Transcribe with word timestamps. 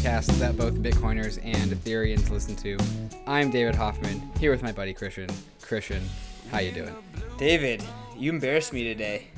only 0.00 0.18
podcast 0.18 0.38
that 0.38 0.56
both 0.56 0.74
Bitcoiners 0.74 1.38
and 1.42 1.70
Ethereans 1.72 2.30
listen 2.30 2.56
to. 2.56 2.78
I'm 3.26 3.50
David 3.50 3.74
Hoffman, 3.74 4.20
here 4.38 4.50
with 4.50 4.62
my 4.62 4.72
buddy 4.72 4.92
Christian. 4.92 5.28
Christian, 5.60 6.02
how 6.50 6.60
you 6.60 6.72
doing? 6.72 6.94
David, 7.38 7.82
you 8.16 8.30
embarrassed 8.30 8.72
me 8.72 8.84
today. 8.84 9.28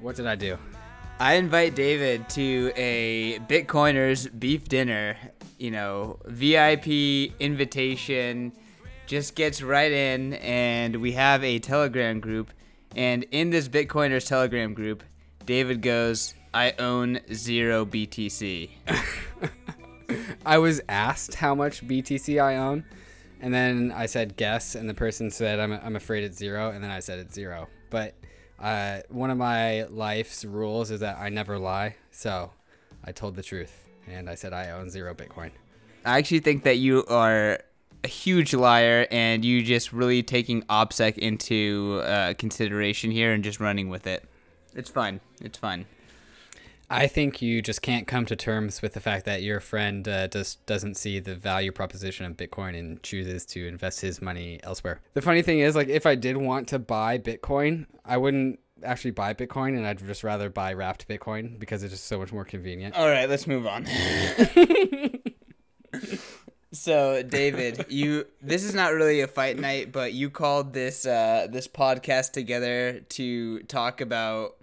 What 0.00 0.16
did 0.16 0.26
I 0.26 0.34
do? 0.34 0.58
I 1.18 1.34
invite 1.34 1.74
David 1.74 2.28
to 2.30 2.72
a 2.76 3.38
Bitcoiners 3.48 4.28
beef 4.38 4.64
dinner. 4.68 5.16
You 5.58 5.70
know, 5.70 6.18
VIP 6.26 7.32
invitation. 7.38 8.52
Just 9.06 9.34
gets 9.34 9.62
right 9.62 9.92
in, 9.92 10.34
and 10.34 10.96
we 10.96 11.12
have 11.12 11.44
a 11.44 11.58
Telegram 11.58 12.20
group. 12.20 12.50
And 12.96 13.24
in 13.30 13.50
this 13.50 13.68
Bitcoiners 13.68 14.26
Telegram 14.26 14.74
group, 14.74 15.02
David 15.44 15.82
goes, 15.82 16.34
I 16.54 16.74
own 16.78 17.20
zero 17.32 17.84
BTC. 17.84 18.70
I 20.46 20.58
was 20.58 20.80
asked 20.88 21.34
how 21.36 21.54
much 21.54 21.86
BTC 21.86 22.42
I 22.42 22.56
own, 22.56 22.84
and 23.40 23.52
then 23.52 23.92
I 23.94 24.06
said 24.06 24.36
guess, 24.36 24.74
and 24.74 24.88
the 24.88 24.94
person 24.94 25.30
said 25.30 25.60
I'm, 25.60 25.72
I'm 25.72 25.96
afraid 25.96 26.24
it's 26.24 26.38
zero, 26.38 26.70
and 26.70 26.82
then 26.82 26.90
I 26.90 27.00
said 27.00 27.18
it's 27.18 27.34
zero. 27.34 27.68
But 27.90 28.14
uh, 28.58 29.00
one 29.08 29.30
of 29.30 29.38
my 29.38 29.84
life's 29.84 30.44
rules 30.44 30.90
is 30.90 31.00
that 31.00 31.18
I 31.18 31.28
never 31.28 31.58
lie, 31.58 31.96
so 32.10 32.52
I 33.04 33.12
told 33.12 33.36
the 33.36 33.42
truth, 33.42 33.88
and 34.06 34.30
I 34.30 34.34
said 34.34 34.52
I 34.52 34.70
own 34.70 34.90
zero 34.90 35.14
Bitcoin. 35.14 35.50
I 36.04 36.18
actually 36.18 36.40
think 36.40 36.64
that 36.64 36.78
you 36.78 37.04
are 37.06 37.60
a 38.04 38.08
huge 38.08 38.54
liar, 38.54 39.06
and 39.10 39.44
you 39.44 39.62
just 39.62 39.92
really 39.92 40.22
taking 40.22 40.62
OPSEC 40.62 41.18
into 41.18 42.00
uh, 42.04 42.34
consideration 42.34 43.10
here 43.10 43.32
and 43.32 43.44
just 43.44 43.60
running 43.60 43.88
with 43.88 44.06
it. 44.06 44.24
It's 44.74 44.90
fine. 44.90 45.20
It's 45.40 45.58
fine. 45.58 45.86
I 46.92 47.06
think 47.06 47.40
you 47.40 47.62
just 47.62 47.80
can't 47.80 48.06
come 48.06 48.26
to 48.26 48.36
terms 48.36 48.82
with 48.82 48.92
the 48.92 49.00
fact 49.00 49.24
that 49.24 49.42
your 49.42 49.60
friend 49.60 50.06
uh, 50.06 50.28
just 50.28 50.64
doesn't 50.66 50.96
see 50.96 51.20
the 51.20 51.34
value 51.34 51.72
proposition 51.72 52.26
of 52.26 52.36
Bitcoin 52.36 52.78
and 52.78 53.02
chooses 53.02 53.46
to 53.46 53.66
invest 53.66 54.02
his 54.02 54.20
money 54.20 54.60
elsewhere. 54.62 55.00
The 55.14 55.22
funny 55.22 55.40
thing 55.40 55.60
is, 55.60 55.74
like, 55.74 55.88
if 55.88 56.04
I 56.04 56.16
did 56.16 56.36
want 56.36 56.68
to 56.68 56.78
buy 56.78 57.16
Bitcoin, 57.16 57.86
I 58.04 58.18
wouldn't 58.18 58.60
actually 58.84 59.12
buy 59.12 59.32
Bitcoin, 59.32 59.76
and 59.76 59.86
I'd 59.86 60.06
just 60.06 60.22
rather 60.22 60.50
buy 60.50 60.74
wrapped 60.74 61.08
Bitcoin 61.08 61.58
because 61.58 61.82
it's 61.82 61.94
just 61.94 62.06
so 62.06 62.18
much 62.18 62.30
more 62.30 62.44
convenient. 62.44 62.94
All 62.94 63.08
right, 63.08 63.28
let's 63.28 63.46
move 63.46 63.66
on. 63.66 63.86
so, 66.72 67.22
David, 67.22 67.86
you 67.88 68.26
this 68.42 68.64
is 68.64 68.74
not 68.74 68.92
really 68.92 69.22
a 69.22 69.28
fight 69.28 69.58
night, 69.58 69.92
but 69.92 70.12
you 70.12 70.28
called 70.28 70.74
this 70.74 71.06
uh, 71.06 71.46
this 71.50 71.68
podcast 71.68 72.32
together 72.32 73.00
to 73.10 73.62
talk 73.62 74.02
about 74.02 74.56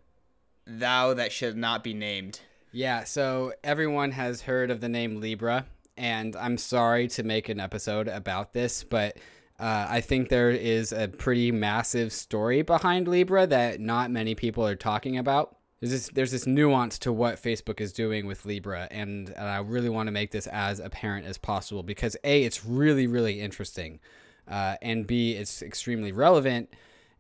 thou 0.70 1.14
that 1.16 1.32
should 1.32 1.58
not 1.58 1.84
be 1.84 1.94
named. 1.94 2.40
Yeah, 2.72 3.04
so 3.04 3.54
everyone 3.64 4.12
has 4.12 4.42
heard 4.42 4.70
of 4.70 4.80
the 4.80 4.90
name 4.90 5.20
Libra, 5.20 5.66
and 5.98 6.36
I'm 6.36 6.58
sorry 6.58 7.08
to 7.10 7.24
make 7.24 7.50
an 7.50 7.60
episode 7.60 8.08
about 8.08 8.54
this, 8.54 8.84
but 8.84 9.18
uh, 9.60 9.88
I 9.90 10.02
think 10.02 10.30
there 10.30 10.52
is 10.52 10.92
a 10.92 11.08
pretty 11.08 11.52
massive 11.52 12.14
story 12.14 12.62
behind 12.62 13.08
Libra 13.08 13.48
that 13.48 13.80
not 13.80 14.12
many 14.12 14.36
people 14.36 14.66
are 14.66 14.76
talking 14.76 15.18
about. 15.18 15.58
There's 15.80 15.92
this, 15.92 16.10
there's 16.10 16.32
this 16.32 16.46
nuance 16.46 17.00
to 17.00 17.12
what 17.12 17.42
Facebook 17.42 17.82
is 17.82 17.92
doing 17.92 18.28
with 18.28 18.46
Libra, 18.46 18.88
and, 18.92 19.30
and 19.30 19.48
I 19.48 19.58
really 19.60 19.90
want 19.90 20.08
to 20.08 20.12
make 20.12 20.32
this 20.32 20.46
as 20.48 20.80
apparent 20.80 21.26
as 21.26 21.38
possible 21.38 21.82
because 21.82 22.16
A, 22.24 22.44
it's 22.44 22.66
really, 22.66 23.08
really 23.08 23.40
interesting, 23.40 24.00
uh, 24.48 24.76
and 24.82 25.08
B, 25.08 25.32
it's 25.32 25.64
extremely 25.64 26.12
relevant, 26.12 26.70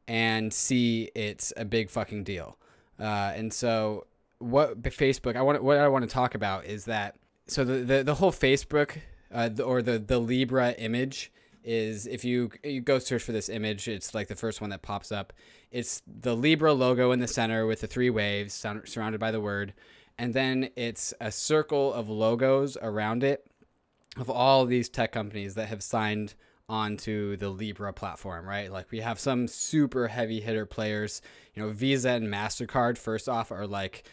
and 0.07 0.53
C, 0.53 1.09
it's 1.15 1.51
a 1.57 1.65
big 1.65 1.89
fucking 1.89 2.23
deal. 2.23 2.57
Uh, 2.99 3.33
and 3.35 3.53
so 3.53 4.05
what 4.39 4.81
Facebook 4.81 5.35
I 5.35 5.41
want 5.41 5.63
what 5.63 5.77
I 5.77 5.87
want 5.87 6.07
to 6.07 6.13
talk 6.13 6.35
about 6.35 6.65
is 6.65 6.85
that 6.85 7.15
so 7.47 7.63
the 7.63 7.73
the, 7.83 8.03
the 8.03 8.15
whole 8.15 8.31
Facebook 8.31 8.97
uh, 9.33 9.49
the, 9.49 9.63
or 9.63 9.81
the 9.81 9.99
the 9.99 10.19
Libra 10.19 10.71
image 10.73 11.31
is 11.63 12.07
if 12.07 12.23
you 12.23 12.51
you 12.63 12.81
go 12.81 12.99
search 12.99 13.23
for 13.23 13.31
this 13.31 13.49
image 13.49 13.87
it's 13.87 14.13
like 14.15 14.27
the 14.27 14.35
first 14.35 14.61
one 14.61 14.69
that 14.69 14.81
pops 14.81 15.11
up. 15.11 15.33
It's 15.71 16.01
the 16.07 16.35
Libra 16.35 16.73
logo 16.73 17.11
in 17.11 17.19
the 17.19 17.27
center 17.27 17.65
with 17.65 17.81
the 17.81 17.87
three 17.87 18.09
waves 18.09 18.53
surrounded 18.85 19.19
by 19.19 19.31
the 19.31 19.41
word. 19.41 19.73
And 20.17 20.33
then 20.33 20.69
it's 20.75 21.13
a 21.21 21.31
circle 21.31 21.93
of 21.93 22.09
logos 22.09 22.75
around 22.81 23.23
it 23.23 23.45
of 24.17 24.29
all 24.29 24.65
these 24.65 24.89
tech 24.89 25.11
companies 25.11 25.55
that 25.55 25.69
have 25.69 25.81
signed 25.83 26.33
onto 26.69 27.35
the 27.35 27.49
Libra 27.49 27.91
platform, 27.91 28.47
right? 28.47 28.71
Like 28.71 28.91
we 28.91 28.99
have 28.99 29.19
some 29.19 29.47
super 29.47 30.07
heavy 30.07 30.39
hitter 30.39 30.65
players, 30.65 31.21
you 31.55 31.63
know, 31.63 31.69
Visa 31.69 32.11
and 32.11 32.27
MasterCard, 32.27 32.97
first 32.97 33.27
off, 33.27 33.51
are 33.51 33.67
like, 33.67 34.03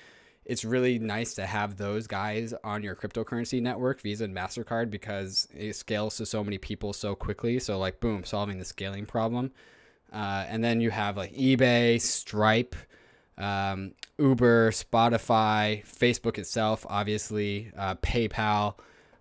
it's 0.46 0.64
really 0.64 0.98
nice 0.98 1.34
to 1.34 1.44
have 1.44 1.76
those 1.76 2.06
guys 2.06 2.54
on 2.64 2.82
your 2.82 2.94
cryptocurrency 2.94 3.60
network, 3.60 4.00
Visa 4.00 4.24
and 4.24 4.34
MasterCard, 4.34 4.90
because 4.90 5.48
it 5.54 5.74
scales 5.74 6.16
to 6.16 6.26
so 6.26 6.42
many 6.42 6.56
people 6.56 6.92
so 6.92 7.14
quickly. 7.14 7.58
So, 7.58 7.78
like, 7.78 8.00
boom, 8.00 8.24
solving 8.24 8.58
the 8.58 8.64
scaling 8.64 9.06
problem. 9.06 9.52
Uh, 10.12 10.44
and 10.48 10.62
then 10.62 10.80
you 10.80 10.90
have 10.90 11.16
like 11.16 11.34
eBay, 11.34 12.00
Stripe, 12.00 12.76
um, 13.36 13.92
Uber, 14.18 14.70
Spotify, 14.70 15.84
Facebook 15.84 16.38
itself, 16.38 16.86
obviously, 16.88 17.70
uh, 17.76 17.96
PayPal 17.96 18.76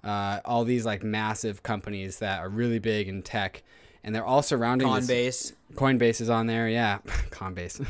uh, 0.06 0.40
all 0.46 0.64
these 0.64 0.86
like 0.86 1.04
massive 1.04 1.64
companies 1.64 2.20
that 2.20 2.40
are 2.40 2.50
really 2.50 2.80
big 2.80 3.10
in 3.10 3.24
tech, 3.24 3.64
and 4.04 4.14
they're 4.14 4.26
all 4.26 4.44
surrounding 4.44 4.88
Coinbase. 4.88 5.08
This, 5.08 5.54
Coinbase 5.74 6.22
is 6.22 6.30
on 6.30 6.48
there, 6.48 6.70
yeah, 6.70 7.00
Coinbase. 7.32 7.86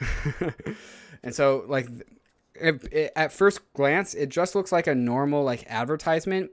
and 1.22 1.34
so 1.34 1.64
like 1.68 1.86
it, 2.54 2.92
it, 2.92 3.12
at 3.14 3.32
first 3.32 3.60
glance, 3.72 4.14
it 4.14 4.28
just 4.28 4.54
looks 4.54 4.72
like 4.72 4.88
a 4.88 4.94
normal 4.94 5.44
like 5.44 5.64
advertisement. 5.68 6.50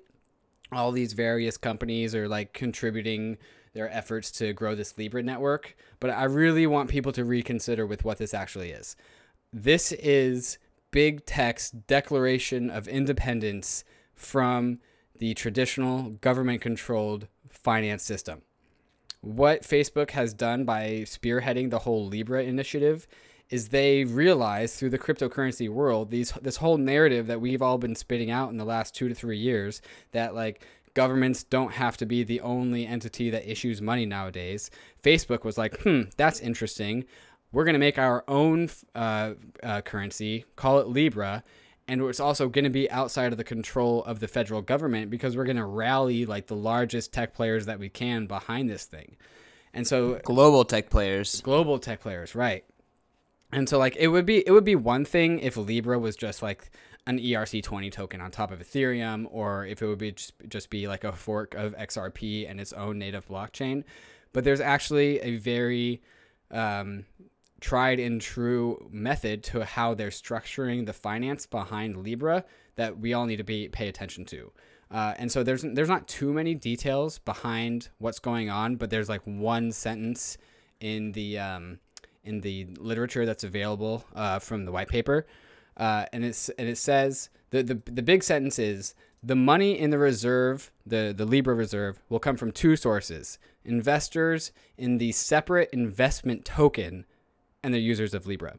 All 0.71 0.91
these 0.91 1.13
various 1.13 1.57
companies 1.57 2.13
are 2.13 2.27
like 2.27 2.53
contributing 2.53 3.37
their 3.73 3.91
efforts 3.91 4.31
to 4.31 4.53
grow 4.53 4.75
this 4.75 4.97
Libra 4.97 5.21
network, 5.21 5.75
but 5.99 6.09
I 6.09 6.23
really 6.25 6.65
want 6.67 6.89
people 6.89 7.11
to 7.13 7.25
reconsider 7.25 7.85
with 7.85 8.05
what 8.05 8.19
this 8.19 8.33
actually 8.33 8.69
is. 8.69 8.95
This 9.51 9.91
is 9.93 10.57
big 10.91 11.25
tech's 11.25 11.71
declaration 11.71 12.69
of 12.69 12.87
independence 12.87 13.83
from 14.15 14.79
the 15.17 15.33
traditional 15.33 16.09
government 16.21 16.61
controlled 16.61 17.27
finance 17.49 18.03
system. 18.03 18.41
What 19.21 19.63
Facebook 19.63 20.11
has 20.11 20.33
done 20.33 20.65
by 20.65 21.03
spearheading 21.05 21.69
the 21.69 21.79
whole 21.79 22.05
Libra 22.05 22.43
initiative 22.43 23.07
is 23.49 23.69
they 23.69 24.03
realize 24.03 24.75
through 24.75 24.89
the 24.89 24.99
cryptocurrency 24.99 25.69
world 25.69 26.09
these 26.09 26.31
this 26.41 26.57
whole 26.57 26.77
narrative 26.77 27.27
that 27.27 27.41
we've 27.41 27.61
all 27.61 27.77
been 27.77 27.95
spitting 27.95 28.31
out 28.31 28.49
in 28.49 28.57
the 28.57 28.65
last 28.65 28.95
2 28.95 29.07
to 29.07 29.15
3 29.15 29.37
years 29.37 29.81
that 30.11 30.33
like 30.33 30.63
governments 30.93 31.43
don't 31.43 31.73
have 31.73 31.97
to 31.97 32.05
be 32.05 32.23
the 32.23 32.41
only 32.41 32.87
entity 32.87 33.29
that 33.29 33.49
issues 33.49 33.81
money 33.81 34.05
nowadays. 34.05 34.71
Facebook 35.03 35.43
was 35.43 35.57
like, 35.57 35.79
"Hmm, 35.81 36.03
that's 36.17 36.39
interesting. 36.39 37.05
We're 37.51 37.65
going 37.65 37.73
to 37.73 37.79
make 37.79 37.97
our 37.97 38.23
own 38.27 38.69
uh, 38.95 39.33
uh, 39.63 39.81
currency, 39.81 40.45
call 40.55 40.79
it 40.79 40.87
Libra, 40.87 41.43
and 41.87 42.01
it's 42.01 42.19
also 42.19 42.49
going 42.49 42.63
to 42.63 42.69
be 42.69 42.89
outside 42.89 43.31
of 43.31 43.37
the 43.37 43.43
control 43.43 44.03
of 44.05 44.19
the 44.19 44.27
federal 44.27 44.61
government 44.61 45.11
because 45.11 45.37
we're 45.37 45.45
going 45.45 45.57
to 45.57 45.65
rally 45.65 46.25
like 46.25 46.47
the 46.47 46.55
largest 46.55 47.13
tech 47.13 47.33
players 47.33 47.67
that 47.67 47.79
we 47.79 47.89
can 47.89 48.25
behind 48.25 48.69
this 48.69 48.85
thing. 48.85 49.15
And 49.73 49.85
so 49.85 50.19
global 50.23 50.65
tech 50.65 50.89
players. 50.89 51.41
Global 51.41 51.77
tech 51.79 52.01
players, 52.01 52.33
right. 52.33 52.63
And 53.51 53.69
so 53.69 53.77
like 53.77 53.95
it 53.97 54.07
would 54.07 54.25
be 54.25 54.45
it 54.45 54.51
would 54.51 54.63
be 54.63 54.75
one 54.75 55.05
thing 55.05 55.39
if 55.39 55.57
Libra 55.57 55.99
was 55.99 56.15
just 56.15 56.41
like 56.41 56.71
an 57.07 57.19
ERC20 57.19 57.91
token 57.91 58.19
on 58.19 58.31
top 58.31 58.51
of 58.51 58.59
Ethereum 58.59 59.27
or 59.29 59.65
if 59.65 59.81
it 59.81 59.85
would 59.87 59.99
be 59.99 60.11
just, 60.13 60.33
just 60.47 60.69
be 60.71 60.87
like 60.87 61.03
a 61.03 61.11
fork 61.11 61.53
of 61.53 61.75
XRP 61.75 62.49
and 62.49 62.59
its 62.59 62.73
own 62.73 62.97
native 62.97 63.27
blockchain. 63.27 63.83
But 64.33 64.43
there's 64.43 64.59
actually 64.59 65.19
a 65.19 65.37
very 65.37 66.01
um, 66.49 67.05
tried 67.61 67.99
and 67.99 68.21
true 68.21 68.87
method 68.91 69.43
to 69.43 69.63
how 69.63 69.93
they're 69.93 70.09
structuring 70.09 70.85
the 70.85 70.93
finance 70.93 71.45
behind 71.45 71.97
Libra 71.97 72.43
that 72.75 72.99
we 72.99 73.13
all 73.13 73.25
need 73.25 73.37
to 73.37 73.43
be 73.43 73.69
pay 73.69 73.87
attention 73.87 74.25
to. 74.25 74.51
Uh, 74.91 75.13
and 75.17 75.31
so 75.31 75.43
there's 75.43 75.63
there's 75.63 75.89
not 75.89 76.07
too 76.07 76.31
many 76.31 76.53
details 76.53 77.19
behind 77.19 77.89
what's 77.97 78.19
going 78.19 78.49
on, 78.49 78.75
but 78.75 78.89
there's 78.89 79.09
like 79.09 79.21
one 79.25 79.71
sentence 79.71 80.37
in 80.79 81.11
the 81.13 81.39
um, 81.39 81.79
in 82.23 82.41
the 82.41 82.65
literature 82.77 83.25
that's 83.25 83.43
available 83.43 84.05
uh, 84.15 84.39
from 84.39 84.65
the 84.65 84.71
white 84.71 84.87
paper, 84.87 85.25
uh, 85.77 86.05
and 86.13 86.23
it's 86.23 86.49
and 86.49 86.67
it 86.67 86.77
says 86.77 87.29
the, 87.49 87.63
the 87.63 87.81
the 87.85 88.03
big 88.03 88.23
sentence 88.23 88.59
is 88.59 88.93
the 89.23 89.35
money 89.35 89.79
in 89.79 89.89
the 89.89 89.97
reserve, 89.97 90.71
the 90.85 91.13
the 91.15 91.25
Libra 91.25 91.55
reserve, 91.55 91.99
will 92.09 92.19
come 92.19 92.37
from 92.37 92.51
two 92.51 92.75
sources: 92.75 93.39
investors 93.63 94.51
in 94.77 94.99
the 94.99 95.11
separate 95.13 95.69
investment 95.73 96.45
token 96.45 97.05
and 97.65 97.73
the 97.73 97.79
users 97.79 98.13
of 98.13 98.27
Libra. 98.27 98.57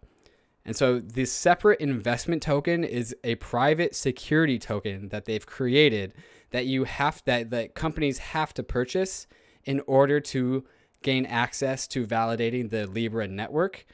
And 0.64 0.76
so 0.76 0.99
this 0.99 1.31
separate 1.31 1.81
investment 1.81 2.43
token 2.43 2.82
is 2.82 3.14
a 3.23 3.37
private 3.37 3.94
security 3.94 4.58
token 4.58 5.11
that 5.11 5.25
they've 5.25 5.47
created 5.47 6.12
that 6.50 6.67
you 6.67 6.85
have 6.85 7.23
that 7.25 7.50
that 7.50 7.75
companies 7.75 8.19
have 8.19 8.53
to 8.55 8.64
purchase 8.64 9.29
in 9.64 9.81
order 9.87 10.19
to 10.20 10.64
gain 11.03 11.25
access 11.25 11.87
to 11.88 12.05
validating 12.05 12.70
the 12.70 12.87
Libra 12.87 13.29
network. 13.29 13.87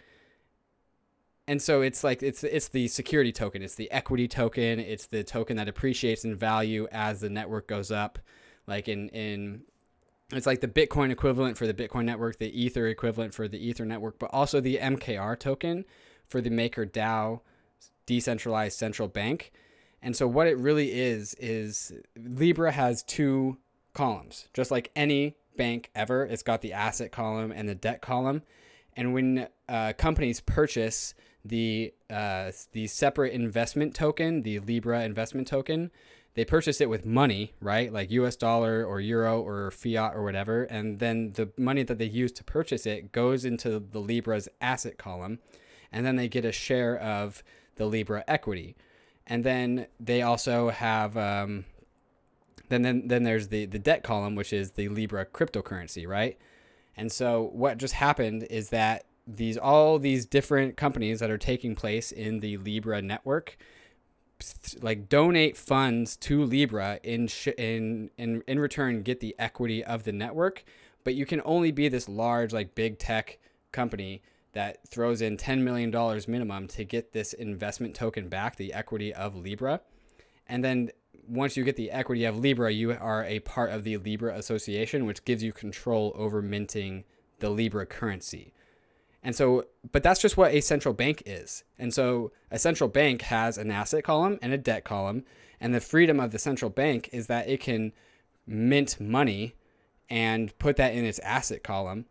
and 1.47 1.61
so 1.61 1.83
it's 1.83 2.03
like 2.03 2.23
it's 2.23 2.43
it's 2.43 2.69
the 2.69 2.89
security 2.89 3.33
token, 3.33 3.63
it's 3.63 3.75
the 3.75 3.91
equity 3.91 4.27
token, 4.27 4.81
it's 4.81 5.07
the 5.07 5.23
token 5.23 5.57
that 5.59 5.69
appreciates 5.69 6.25
in 6.25 6.35
value 6.35 6.89
as 6.91 7.21
the 7.21 7.29
network 7.29 7.69
goes 7.69 7.91
up. 7.91 8.19
Like 8.67 8.89
in 8.89 9.11
in 9.11 9.63
it's 10.37 10.47
like 10.47 10.61
the 10.61 10.69
Bitcoin 10.69 11.11
equivalent 11.11 11.59
for 11.59 11.67
the 11.67 11.75
Bitcoin 11.75 12.05
network, 12.05 12.39
the 12.39 12.49
Ether 12.59 12.87
equivalent 12.87 13.35
for 13.35 13.49
the 13.49 13.59
Ether 13.59 13.85
network, 13.85 14.19
but 14.19 14.31
also 14.33 14.61
the 14.61 14.79
MKR 14.79 15.39
token 15.39 15.85
for 16.27 16.41
the 16.41 16.51
Maker 16.51 16.87
DAO 16.87 17.41
decentralized 18.07 18.79
central 18.79 19.09
bank. 19.09 19.53
And 20.01 20.17
so 20.17 20.27
what 20.27 20.47
it 20.47 20.59
really 20.59 20.93
is 20.93 21.35
is 21.35 21.93
Libra 22.17 22.73
has 22.73 23.03
two 23.03 23.59
columns, 23.95 24.49
just 24.53 24.71
like 24.71 24.91
any 24.97 25.37
bank 25.57 25.91
ever. 25.95 26.25
It's 26.25 26.43
got 26.43 26.61
the 26.61 26.73
asset 26.73 27.13
column 27.13 27.53
and 27.53 27.69
the 27.69 27.75
debt 27.75 28.01
column. 28.03 28.43
And 28.97 29.15
when 29.15 29.49
uh, 29.69 29.93
companies 29.97 30.41
purchase 30.41 31.15
the 31.45 31.93
uh, 32.11 32.53
the 32.73 32.87
separate 32.87 33.33
investment 33.33 33.95
token, 33.95 34.43
the 34.43 34.61
Libra 34.61 35.03
investment 35.03 35.49
token, 35.49 35.91
they 36.35 36.45
purchase 36.45 36.81
it 36.81 36.89
with 36.89 37.05
money, 37.05 37.53
right? 37.61 37.93
Like 37.93 38.11
US 38.11 38.37
dollar 38.37 38.85
or 38.85 39.01
euro 39.01 39.41
or 39.41 39.71
fiat 39.71 40.15
or 40.15 40.23
whatever. 40.23 40.65
And 40.65 40.99
then 40.99 41.33
the 41.33 41.51
money 41.59 41.83
that 41.83 41.99
they 41.99 42.07
use 42.07 42.33
to 42.33 42.45
purchase 42.45 42.87
it 42.87 43.13
goes 43.13 43.45
into 43.45 43.79
the 43.79 44.01
Libra's 44.01 44.49
asset 44.61 44.97
column. 44.97 45.41
And 45.93 46.07
then 46.07 46.17
they 46.17 46.29
get 46.29 46.45
a 46.45 46.53
share 46.53 46.99
of 46.99 47.43
the 47.77 47.85
Libra 47.85 48.25
equity. 48.27 48.77
And 49.27 49.45
then 49.45 49.87
they 50.01 50.23
also 50.23 50.71
have, 50.71 51.17
um, 51.17 51.67
then, 52.71 52.83
then, 52.83 53.09
then 53.09 53.25
there's 53.25 53.49
the, 53.49 53.67
the 53.67 53.79
debt 53.79 54.03
column, 54.03 54.35
which 54.35 54.53
is 54.53 54.73
the 54.73 54.89
Libra 54.89 55.27
cryptocurrency, 55.27 56.09
right? 56.09 56.39
And 56.97 57.13
so 57.13 57.51
what 57.53 57.77
just 57.77 57.95
happened 57.95 58.45
is 58.45 58.71
that 58.71 59.05
these 59.27 59.57
all 59.57 59.99
these 60.01 60.27
different 60.27 60.77
companies 60.77 61.21
that 61.21 61.31
are 61.31 61.39
taking 61.39 61.77
place 61.77 62.11
in 62.11 62.41
the 62.41 62.57
Libra 62.57 63.01
network 63.01 63.57
like 64.81 65.09
donate 65.09 65.57
funds 65.57 66.17
to 66.17 66.45
Libra 66.45 67.01
in 67.03 67.27
sh- 67.27 67.49
in 67.59 68.11
in 68.17 68.43
in 68.47 68.59
return 68.59 69.03
get 69.03 69.21
the 69.21 69.35
equity 69.39 69.85
of 69.85 70.05
the 70.05 70.13
network, 70.13 70.65
but 71.05 71.15
you 71.15 71.27
can 71.27 71.43
only 71.45 71.71
be 71.71 71.89
this 71.89 72.09
large 72.09 72.53
like 72.53 72.75
big 72.75 72.99
tech 72.99 73.39
company 73.73 74.23
that 74.53 74.87
throws 74.87 75.23
in 75.23 75.37
10 75.37 75.65
million 75.65 75.91
dollars 75.91 76.29
minimum 76.29 76.69
to 76.69 76.85
get 76.85 77.13
this 77.13 77.33
investment 77.33 77.95
token 77.95 78.29
back, 78.29 78.57
the 78.57 78.73
equity 78.73 79.13
of 79.13 79.35
Libra. 79.35 79.81
And 80.47 80.63
then 80.65 80.91
once 81.27 81.57
you 81.57 81.65
get 81.65 81.77
the 81.77 81.91
equity 81.91 82.25
of 82.25 82.39
Libra, 82.39 82.71
you 82.71 82.93
are 82.93 83.25
a 83.25 83.41
part 83.41 83.71
of 83.71 83.85
the 83.85 83.97
Libra 83.97 84.37
Association, 84.37 85.07
which 85.07 85.25
gives 85.25 85.43
you 85.43 85.53
control 85.53 86.13
over 86.15 86.43
minting 86.43 87.05
the 87.39 87.51
Libra 87.51 87.87
currency. 87.87 88.53
And 89.23 89.37
so, 89.37 89.67
but 89.93 90.03
that's 90.03 90.21
just 90.21 90.37
what 90.37 90.53
a 90.53 90.61
central 90.61 90.95
bank 90.95 91.23
is. 91.27 91.65
And 91.79 91.95
so, 91.95 92.33
a 92.51 92.59
central 92.59 92.89
bank 92.89 93.23
has 93.23 93.57
an 93.57 93.71
asset 93.71 94.05
column 94.05 94.39
and 94.43 94.53
a 94.53 94.59
debt 94.59 94.85
column. 94.85 95.25
And 95.61 95.73
the 95.73 95.81
freedom 95.81 96.19
of 96.19 96.33
the 96.33 96.41
central 96.41 96.71
bank 96.71 97.09
is 97.13 97.29
that 97.29 97.49
it 97.49 97.61
can 97.61 97.93
mint 98.47 99.01
money 99.01 99.55
and 100.11 100.57
put 100.59 100.77
that 100.77 100.95
in 100.95 101.05
its 101.05 101.21
asset 101.21 101.63
column 101.63 102.07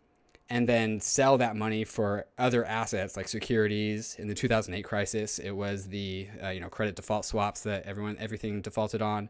and 0.52 0.68
then 0.68 1.00
sell 1.00 1.38
that 1.38 1.56
money 1.56 1.86
for 1.86 2.26
other 2.38 2.66
assets 2.66 3.16
like 3.16 3.30
securities. 3.30 4.18
In 4.20 4.28
the 4.28 4.34
2008 4.34 4.84
crisis, 4.84 5.40
it 5.40 5.52
was 5.52 5.88
the 5.88 6.28
uh, 6.44 6.50
you 6.50 6.60
know 6.60 6.68
credit 6.68 6.96
default 6.96 7.26
swaps 7.26 7.62
that 7.62 7.84
everyone 7.86 8.18
everything 8.20 8.62
defaulted 8.62 9.02
on, 9.02 9.30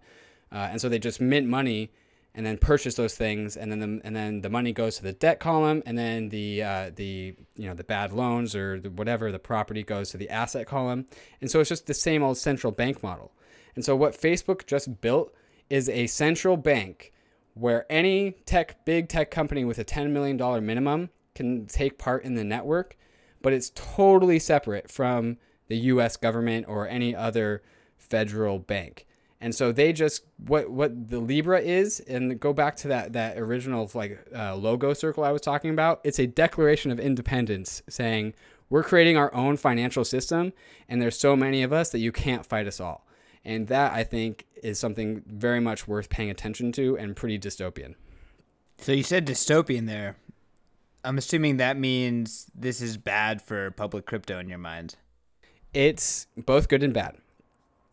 uh, 0.52 0.70
and 0.72 0.82
so 0.82 0.90
they 0.90 0.98
just 0.98 1.22
mint 1.22 1.48
money 1.48 1.92
and 2.34 2.46
then 2.46 2.58
purchase 2.58 2.96
those 2.96 3.16
things, 3.16 3.58
and 3.58 3.72
then 3.72 3.80
the, 3.80 4.02
and 4.06 4.16
then 4.16 4.42
the 4.42 4.50
money 4.50 4.72
goes 4.72 4.96
to 4.98 5.04
the 5.04 5.14
debt 5.14 5.40
column, 5.40 5.84
and 5.86 5.98
then 5.98 6.30
the 6.30 6.64
uh, 6.64 6.92
the 6.96 7.36
you 7.56 7.68
know 7.68 7.74
the 7.74 7.84
bad 7.84 8.14
loans 8.14 8.56
or 8.56 8.80
the 8.80 8.90
whatever 8.90 9.32
the 9.32 9.40
property 9.40 9.84
goes 9.84 10.12
to 10.12 10.18
the 10.18 10.30
asset 10.30 10.68
column, 10.68 11.06
and 11.42 11.52
so 11.52 11.60
it's 11.60 11.70
just 11.70 11.88
the 11.88 11.94
same 11.94 12.24
old 12.24 12.38
central 12.38 12.72
bank 12.72 13.04
model. 13.04 13.32
And 13.76 13.86
so 13.86 13.96
what 13.96 14.20
Facebook 14.20 14.66
just 14.66 15.02
built 15.02 15.34
is 15.70 15.88
a 15.88 16.08
central 16.08 16.58
bank 16.58 17.14
where 17.54 17.86
any 17.90 18.32
tech 18.46 18.86
big 18.86 19.10
tech 19.10 19.32
company 19.32 19.66
with 19.66 19.80
a 19.80 19.86
$10 19.86 20.12
million 20.12 20.38
minimum 20.66 21.10
can 21.36 21.66
take 21.66 21.98
part 21.98 22.24
in 22.24 22.36
the 22.36 22.44
network, 22.44 22.98
but 23.42 23.54
it's 23.54 23.72
totally 23.76 24.40
separate 24.40 24.90
from 24.90 25.38
the 25.68 25.78
US 25.78 26.18
government 26.18 26.66
or 26.68 26.88
any 26.88 27.16
other 27.16 27.62
federal 27.98 28.60
bank. 28.60 29.06
And 29.42 29.56
so 29.56 29.72
they 29.72 29.92
just 29.92 30.24
what 30.46 30.70
what 30.70 31.10
the 31.10 31.20
Libra 31.20 31.60
is, 31.60 32.00
and 32.02 32.40
go 32.40 32.54
back 32.54 32.76
to 32.78 32.88
that 32.90 33.14
that 33.14 33.40
original 33.40 33.90
like 33.96 34.24
uh, 34.36 34.56
logo 34.56 34.94
circle 34.94 35.24
I 35.24 35.32
was 35.32 35.42
talking 35.42 35.72
about. 35.72 36.00
It's 36.04 36.20
a 36.20 36.28
declaration 36.28 36.92
of 36.92 37.00
independence, 37.00 37.82
saying 37.90 38.36
we're 38.70 38.84
creating 38.84 39.18
our 39.18 39.34
own 39.34 39.58
financial 39.58 40.06
system, 40.06 40.54
and 40.88 41.02
there's 41.02 41.18
so 41.18 41.36
many 41.36 41.64
of 41.64 41.74
us 41.74 41.90
that 41.90 42.00
you 42.00 42.12
can't 42.12 42.46
fight 42.46 42.68
us 42.68 42.80
all. 42.80 43.08
And 43.44 43.68
that 43.70 43.94
I 43.94 44.04
think 44.04 44.46
is 44.62 44.78
something 44.78 45.24
very 45.26 45.60
much 45.60 45.88
worth 45.88 46.10
paying 46.10 46.30
attention 46.30 46.72
to 46.74 46.96
and 46.96 47.16
pretty 47.16 47.40
dystopian. 47.40 47.96
So 48.78 48.92
you 48.92 49.02
said 49.02 49.26
dystopian 49.26 49.88
there. 49.88 50.18
I'm 51.04 51.18
assuming 51.18 51.58
that 51.58 51.78
means 51.78 52.46
this 52.54 52.80
is 52.80 52.96
bad 52.96 53.42
for 53.42 53.72
public 53.72 54.06
crypto 54.06 54.38
in 54.38 54.48
your 54.48 54.60
mind. 54.60 54.98
It's 55.74 56.28
both 56.38 56.70
good 56.70 56.84
and 56.84 56.94
bad. 56.94 57.18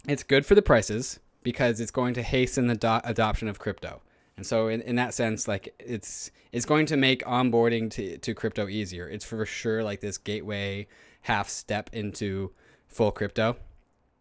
It's 0.07 0.23
good 0.23 0.45
for 0.45 0.55
the 0.55 0.61
prices 0.61 1.19
because 1.49 1.81
it's 1.81 1.91
going 1.91 2.13
to 2.13 2.23
hasten 2.23 2.67
the 2.67 2.75
do- 2.75 3.01
adoption 3.05 3.49
of 3.49 3.59
crypto. 3.59 4.03
And 4.37 4.47
so 4.47 4.69
in, 4.69 4.83
in 4.83 4.97
that 4.97 5.15
sense, 5.15 5.49
like 5.49 5.75
it's 5.79 6.31
it's 6.53 6.67
going 6.67 6.85
to 6.85 6.97
make 6.99 7.23
onboarding 7.23 7.91
to, 7.93 8.19
to 8.19 8.35
crypto 8.35 8.69
easier. 8.69 9.09
It's 9.09 9.25
for 9.25 9.47
sure 9.47 9.83
like 9.83 10.01
this 10.01 10.19
gateway 10.19 10.89
half 11.23 11.49
step 11.49 11.89
into 11.95 12.53
full 12.87 13.13
crypto. 13.13 13.57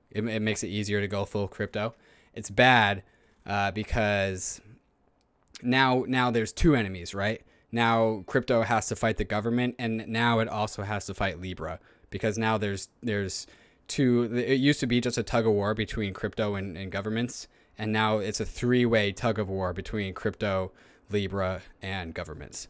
It, 0.09 0.23
it 0.23 0.41
makes 0.41 0.63
it 0.63 0.69
easier 0.69 1.01
to 1.01 1.07
go 1.09 1.25
full 1.25 1.49
crypto. 1.49 1.95
It's 2.33 2.49
bad 2.49 3.03
uh, 3.45 3.71
because 3.71 4.61
now 5.61 6.05
now 6.07 6.31
there's 6.31 6.53
two 6.53 6.75
enemies, 6.75 7.13
right? 7.13 7.41
Now 7.73 8.23
crypto 8.25 8.61
has 8.61 8.87
to 8.87 8.95
fight 8.95 9.17
the 9.17 9.25
government, 9.25 9.75
and 9.79 10.07
now 10.07 10.39
it 10.39 10.47
also 10.47 10.83
has 10.83 11.05
to 11.07 11.13
fight 11.13 11.41
Libra 11.41 11.81
because 12.09 12.37
now 12.37 12.57
there's 12.57 12.87
there's 13.03 13.47
two. 13.87 14.23
It 14.35 14.59
used 14.59 14.79
to 14.81 14.87
be 14.87 15.01
just 15.01 15.17
a 15.17 15.23
tug 15.23 15.45
of 15.45 15.53
war 15.53 15.73
between 15.73 16.13
crypto 16.13 16.55
and, 16.55 16.77
and 16.77 16.91
governments, 16.91 17.47
and 17.77 17.91
now 17.91 18.17
it's 18.17 18.39
a 18.39 18.45
three 18.45 18.85
way 18.85 19.11
tug 19.11 19.39
of 19.39 19.49
war 19.49 19.73
between 19.73 20.13
crypto, 20.13 20.71
Libra, 21.09 21.61
and 21.81 22.13
governments. 22.13 22.67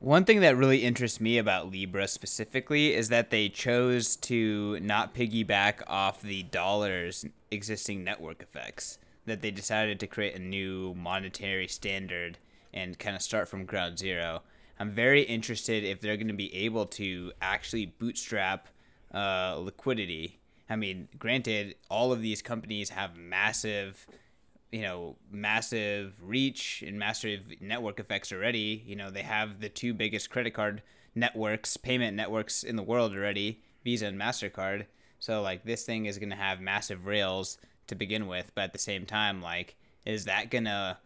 One 0.00 0.24
thing 0.24 0.40
that 0.40 0.56
really 0.56 0.82
interests 0.82 1.20
me 1.20 1.36
about 1.36 1.70
Libra 1.70 2.08
specifically 2.08 2.94
is 2.94 3.10
that 3.10 3.28
they 3.28 3.50
chose 3.50 4.16
to 4.16 4.80
not 4.80 5.14
piggyback 5.14 5.82
off 5.86 6.22
the 6.22 6.42
dollar's 6.44 7.26
existing 7.50 8.02
network 8.02 8.42
effects. 8.42 8.98
That 9.26 9.42
they 9.42 9.50
decided 9.50 10.00
to 10.00 10.06
create 10.06 10.34
a 10.34 10.42
new 10.42 10.94
monetary 10.94 11.68
standard 11.68 12.38
and 12.72 12.98
kind 12.98 13.14
of 13.14 13.20
start 13.20 13.46
from 13.46 13.66
ground 13.66 13.98
zero. 13.98 14.40
I'm 14.78 14.90
very 14.90 15.20
interested 15.20 15.84
if 15.84 16.00
they're 16.00 16.16
going 16.16 16.28
to 16.28 16.34
be 16.34 16.54
able 16.54 16.86
to 16.86 17.32
actually 17.42 17.84
bootstrap 17.84 18.68
uh, 19.14 19.56
liquidity. 19.58 20.38
I 20.68 20.76
mean, 20.76 21.08
granted, 21.18 21.74
all 21.88 22.12
of 22.12 22.22
these 22.22 22.42
companies 22.42 22.90
have 22.90 23.16
massive, 23.16 24.06
you 24.70 24.82
know, 24.82 25.16
massive 25.30 26.14
reach 26.22 26.82
and 26.86 26.98
massive 26.98 27.52
network 27.60 27.98
effects 27.98 28.32
already. 28.32 28.82
You 28.86 28.96
know, 28.96 29.10
they 29.10 29.22
have 29.22 29.60
the 29.60 29.68
two 29.68 29.94
biggest 29.94 30.30
credit 30.30 30.52
card 30.52 30.82
networks, 31.14 31.76
payment 31.76 32.16
networks 32.16 32.62
in 32.62 32.76
the 32.76 32.82
world 32.82 33.12
already, 33.12 33.62
Visa 33.84 34.06
and 34.06 34.20
MasterCard. 34.20 34.86
So, 35.18 35.42
like, 35.42 35.64
this 35.64 35.84
thing 35.84 36.06
is 36.06 36.18
going 36.18 36.30
to 36.30 36.36
have 36.36 36.60
massive 36.60 37.04
rails 37.04 37.58
to 37.88 37.94
begin 37.94 38.26
with. 38.26 38.52
But 38.54 38.62
at 38.62 38.72
the 38.72 38.78
same 38.78 39.06
time, 39.06 39.42
like, 39.42 39.76
is 40.06 40.24
that 40.26 40.50
going 40.50 40.64
to 40.64 40.98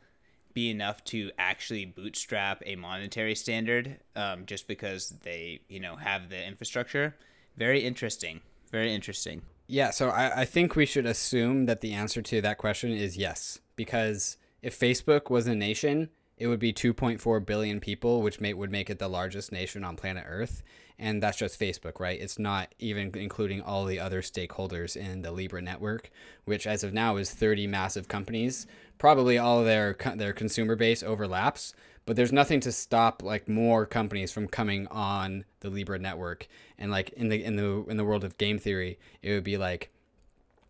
be 0.53 0.71
enough 0.71 1.03
to 1.05 1.33
actually 1.39 1.85
bootstrap 1.85 2.63
a 2.65 2.77
monetary 2.77 3.35
standard 3.35 3.99
um, 4.15 4.47
just 4.47 4.69
because 4.69 5.09
they, 5.25 5.63
you 5.69 5.81
know, 5.81 5.97
have 5.97 6.29
the 6.29 6.47
infrastructure? 6.47 7.17
Very 7.57 7.85
interesting. 7.85 8.41
Very 8.71 8.95
interesting. 8.95 9.43
Yeah, 9.67 9.91
so 9.91 10.11
I, 10.11 10.41
I 10.41 10.45
think 10.45 10.77
we 10.77 10.87
should 10.87 11.07
assume 11.07 11.67
that 11.67 11.81
the 11.81 11.93
answer 11.93 12.21
to 12.23 12.41
that 12.43 12.59
question 12.59 12.91
is 12.93 13.17
yes, 13.17 13.61
because 13.77 14.37
if 14.63 14.79
Facebook 14.79 15.31
was 15.31 15.47
a 15.47 15.55
nation, 15.55 16.11
it 16.37 16.49
would 16.49 16.59
be 16.59 16.73
2.4 16.73 17.47
billion 17.47 17.81
people, 17.81 18.21
which 18.21 18.41
may, 18.41 18.53
would 18.53 18.71
make 18.71 18.91
it 18.91 18.99
the 18.99 19.09
largest 19.09 19.53
nation 19.53 19.85
on 19.85 19.97
planet 19.97 20.25
Earth. 20.27 20.63
And 20.99 21.23
that's 21.23 21.39
just 21.39 21.59
Facebook, 21.59 21.99
right? 21.99 22.21
It's 22.21 22.39
not 22.39 22.75
even 22.79 23.11
including 23.15 23.63
all 23.63 23.85
the 23.85 23.99
other 23.99 24.23
stakeholders 24.23 24.97
in 24.97 25.23
the 25.23 25.33
Libra 25.33 25.61
network, 25.61 26.11
which 26.45 26.67
as 26.67 26.85
of 26.85 26.93
now 26.93 27.17
is 27.17 27.33
30 27.33 27.67
massive 27.67 28.07
companies. 28.07 28.67
Probably 28.99 29.37
all 29.37 29.65
their 29.65 29.97
their 30.15 30.33
consumer 30.33 30.77
base 30.77 31.03
overlaps, 31.03 31.75
but 32.07 32.17
there's 32.17 32.33
nothing 32.33 32.61
to 32.61 32.73
stop 32.73 33.23
like 33.23 33.49
more 33.49 33.87
companies 33.87 34.33
from 34.33 34.49
coming 34.49 34.87
on 34.89 35.45
the 35.61 35.71
Libra 35.71 35.99
network. 35.99 36.47
And 36.79 36.91
like 36.91 37.11
in 37.11 37.29
the 37.29 37.43
in 37.43 37.57
the 37.57 37.85
in 37.89 37.97
the 37.97 38.05
world 38.05 38.25
of 38.25 38.39
game 38.39 38.59
theory, 38.59 38.99
it 39.23 39.33
would 39.33 39.45
be 39.45 39.57
like, 39.57 39.91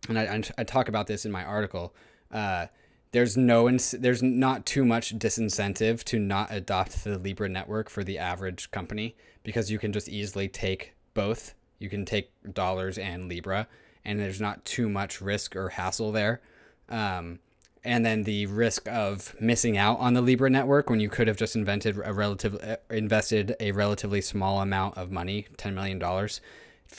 and 0.08 0.18
I, 0.18 0.42
I 0.58 0.64
talk 0.64 0.88
about 0.88 1.06
this 1.06 1.24
in 1.24 1.32
my 1.32 1.44
article. 1.44 1.94
Uh, 2.30 2.66
there's 3.12 3.36
no 3.36 3.68
ins- 3.68 3.92
there's 3.92 4.22
not 4.22 4.66
too 4.66 4.84
much 4.84 5.16
disincentive 5.18 6.02
to 6.04 6.18
not 6.18 6.52
adopt 6.52 7.04
the 7.04 7.18
Libra 7.18 7.48
network 7.48 7.88
for 7.88 8.02
the 8.02 8.18
average 8.18 8.70
company 8.70 9.16
because 9.42 9.70
you 9.70 9.78
can 9.78 9.92
just 9.92 10.08
easily 10.08 10.48
take 10.48 10.94
both 11.14 11.54
You 11.78 11.88
can 11.88 12.04
take 12.04 12.30
dollars 12.52 12.98
and 12.98 13.28
Libra, 13.28 13.68
and 14.04 14.18
there's 14.18 14.40
not 14.40 14.64
too 14.64 14.88
much 14.88 15.20
risk 15.20 15.54
or 15.54 15.70
hassle 15.70 16.12
there. 16.12 16.40
Um, 16.88 17.40
and 17.84 18.04
then 18.04 18.22
the 18.22 18.46
risk 18.46 18.88
of 18.88 19.36
missing 19.40 19.76
out 19.76 19.98
on 20.00 20.14
the 20.14 20.22
Libra 20.22 20.48
network 20.48 20.88
when 20.88 21.00
you 21.00 21.10
could 21.10 21.28
have 21.28 21.36
just 21.36 21.54
invented 21.54 22.00
a 22.02 22.12
relative 22.12 22.54
uh, 22.62 22.76
invested 22.90 23.54
a 23.60 23.72
relatively 23.72 24.20
small 24.20 24.60
amount 24.60 24.96
of 24.96 25.10
money, 25.10 25.46
ten 25.56 25.74
million 25.74 25.98
dollars, 25.98 26.40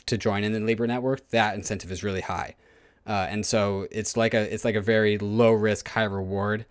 to 0.05 0.17
join 0.17 0.43
in 0.43 0.53
the 0.53 0.59
Libra 0.59 0.87
network. 0.87 1.27
That 1.29 1.55
incentive 1.55 1.91
is 1.91 2.03
really 2.03 2.21
high, 2.21 2.55
uh, 3.07 3.27
and 3.29 3.45
so 3.45 3.87
it's 3.91 4.15
like 4.15 4.33
a 4.33 4.53
it's 4.53 4.65
like 4.65 4.75
a 4.75 4.81
very 4.81 5.17
low 5.17 5.51
risk, 5.51 5.89
high 5.89 6.03
reward 6.03 6.65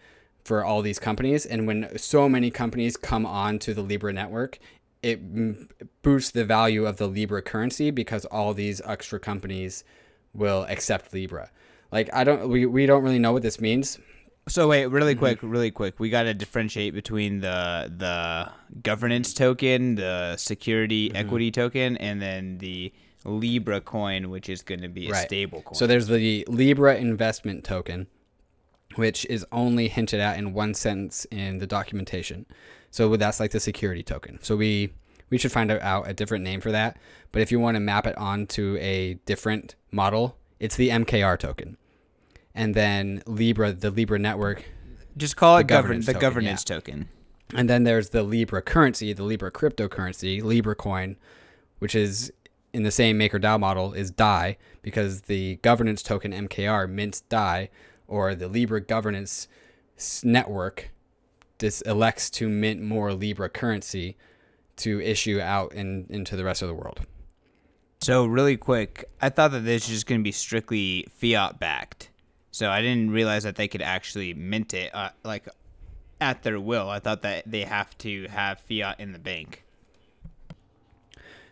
for 0.44 0.64
all 0.64 0.82
these 0.82 0.98
companies. 0.98 1.46
And 1.46 1.66
when 1.66 1.98
so 1.98 2.28
many 2.28 2.50
companies 2.50 2.96
come 2.96 3.26
on 3.26 3.58
to 3.60 3.74
the 3.74 3.82
Libra 3.82 4.12
network, 4.12 4.58
it 5.02 6.02
boosts 6.02 6.30
the 6.30 6.44
value 6.44 6.86
of 6.86 6.98
the 6.98 7.08
Libra 7.08 7.42
currency 7.42 7.90
because 7.90 8.24
all 8.26 8.54
these 8.54 8.80
extra 8.84 9.18
companies 9.18 9.84
will 10.32 10.64
accept 10.68 11.12
Libra. 11.12 11.50
Like 11.94 12.10
I 12.12 12.24
don't 12.24 12.48
we, 12.48 12.66
we 12.66 12.86
don't 12.86 13.04
really 13.04 13.20
know 13.20 13.32
what 13.32 13.42
this 13.42 13.60
means. 13.60 14.00
So 14.48 14.68
wait, 14.68 14.86
really 14.86 15.12
mm-hmm. 15.12 15.20
quick, 15.20 15.38
really 15.42 15.70
quick. 15.70 16.00
We 16.00 16.10
got 16.10 16.24
to 16.24 16.34
differentiate 16.34 16.92
between 16.92 17.40
the 17.40 17.90
the 17.96 18.50
governance 18.82 19.32
token, 19.32 19.94
the 19.94 20.36
security 20.36 21.08
mm-hmm. 21.08 21.16
equity 21.16 21.50
token, 21.52 21.96
and 21.98 22.20
then 22.20 22.58
the 22.58 22.92
Libra 23.24 23.80
coin, 23.80 24.28
which 24.28 24.48
is 24.48 24.60
going 24.60 24.80
to 24.80 24.88
be 24.88 25.06
a 25.08 25.12
right. 25.12 25.24
stable 25.24 25.62
coin. 25.62 25.76
So 25.76 25.86
there's 25.86 26.08
the 26.08 26.44
Libra 26.48 26.96
investment 26.96 27.62
token, 27.62 28.08
which 28.96 29.24
is 29.26 29.46
only 29.52 29.86
hinted 29.86 30.18
at 30.18 30.36
in 30.36 30.52
one 30.52 30.74
sentence 30.74 31.26
in 31.30 31.58
the 31.58 31.66
documentation. 31.66 32.44
So 32.90 33.16
that's 33.16 33.38
like 33.38 33.52
the 33.52 33.60
security 33.60 34.02
token. 34.02 34.40
So 34.42 34.56
we 34.56 34.92
we 35.30 35.38
should 35.38 35.52
find 35.52 35.70
out 35.70 36.10
a 36.10 36.12
different 36.12 36.42
name 36.42 36.60
for 36.60 36.72
that. 36.72 36.98
But 37.30 37.40
if 37.40 37.52
you 37.52 37.60
want 37.60 37.76
to 37.76 37.80
map 37.80 38.04
it 38.04 38.18
onto 38.18 38.76
a 38.80 39.14
different 39.26 39.76
model, 39.92 40.36
it's 40.58 40.74
the 40.74 40.88
MKR 40.88 41.38
token 41.38 41.76
and 42.54 42.74
then 42.74 43.22
Libra, 43.26 43.72
the 43.72 43.90
Libra 43.90 44.18
network. 44.18 44.64
Just 45.16 45.36
call 45.36 45.58
it 45.58 45.66
governance, 45.66 46.06
the 46.06 46.14
governance 46.14 46.64
yeah. 46.68 46.76
token. 46.76 47.08
And 47.54 47.68
then 47.68 47.84
there's 47.84 48.10
the 48.10 48.22
Libra 48.22 48.62
currency, 48.62 49.12
the 49.12 49.22
Libra 49.22 49.50
cryptocurrency, 49.50 50.42
Libra 50.42 50.74
coin, 50.74 51.16
which 51.78 51.94
is 51.94 52.32
in 52.72 52.82
the 52.82 52.90
same 52.90 53.18
MakerDAO 53.18 53.60
model 53.60 53.92
is 53.92 54.10
DAI 54.10 54.56
because 54.82 55.22
the 55.22 55.56
governance 55.56 56.02
token 56.02 56.32
MKR 56.32 56.90
mints 56.90 57.20
DAI 57.22 57.70
or 58.08 58.34
the 58.34 58.48
Libra 58.48 58.80
governance 58.80 59.46
network 60.24 60.90
this 61.58 61.80
elects 61.82 62.30
to 62.30 62.48
mint 62.48 62.80
more 62.80 63.12
Libra 63.12 63.48
currency 63.48 64.16
to 64.76 65.00
issue 65.00 65.40
out 65.40 65.72
in, 65.72 66.06
into 66.08 66.36
the 66.36 66.44
rest 66.44 66.62
of 66.62 66.68
the 66.68 66.74
world. 66.74 67.00
So 68.00 68.26
really 68.26 68.56
quick, 68.56 69.04
I 69.22 69.30
thought 69.30 69.52
that 69.52 69.60
this 69.60 69.88
was 69.88 69.96
just 69.96 70.06
going 70.06 70.20
to 70.20 70.24
be 70.24 70.32
strictly 70.32 71.06
fiat 71.14 71.58
backed. 71.58 72.10
So 72.54 72.70
I 72.70 72.82
didn't 72.82 73.10
realize 73.10 73.42
that 73.42 73.56
they 73.56 73.66
could 73.66 73.82
actually 73.82 74.32
mint 74.32 74.74
it 74.74 74.94
uh, 74.94 75.08
like 75.24 75.48
at 76.20 76.44
their 76.44 76.60
will. 76.60 76.88
I 76.88 77.00
thought 77.00 77.22
that 77.22 77.42
they 77.50 77.62
have 77.62 77.98
to 77.98 78.28
have 78.28 78.60
fiat 78.60 79.00
in 79.00 79.10
the 79.10 79.18
bank. 79.18 79.64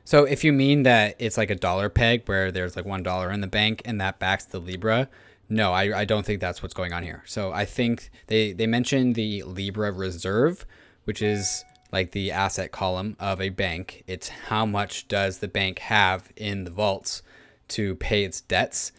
So 0.05 0.23
if 0.23 0.45
you 0.45 0.53
mean 0.53 0.85
that 0.85 1.17
it's 1.19 1.37
like 1.37 1.51
a 1.51 1.57
dollar 1.57 1.89
peg 1.89 2.23
where 2.27 2.53
there's 2.53 2.77
like 2.77 2.85
one 2.85 3.03
dollar 3.03 3.33
in 3.33 3.41
the 3.41 3.49
bank 3.49 3.83
and 3.85 4.01
that 4.01 4.21
backs 4.21 4.45
the 4.45 4.61
Libra, 4.61 5.09
no, 5.49 5.73
I, 5.73 6.03
I 6.03 6.05
don't 6.05 6.25
think 6.25 6.41
that's 6.41 6.63
what's 6.63 6.73
going 6.73 6.93
on 6.93 7.03
here. 7.03 7.25
So 7.27 7.51
I 7.51 7.65
think 7.65 8.09
they, 8.29 8.53
they 8.53 8.69
mentioned 8.69 9.17
the 9.17 9.43
Libra 9.43 9.91
reserve, 9.91 10.65
which 11.03 11.21
is 11.21 11.65
like 11.91 12.13
the 12.13 12.31
asset 12.31 12.71
column 12.71 13.17
of 13.19 13.41
a 13.41 13.49
bank. 13.49 14.05
It's 14.07 14.29
how 14.29 14.67
much 14.67 15.09
does 15.09 15.41
the 15.41 15.49
bank 15.49 15.81
have 15.81 16.31
in 16.37 16.63
the 16.63 16.71
vaults 16.71 17.23
to 17.69 17.97
pay 17.97 18.23
its 18.23 18.41
debts. 18.41 18.93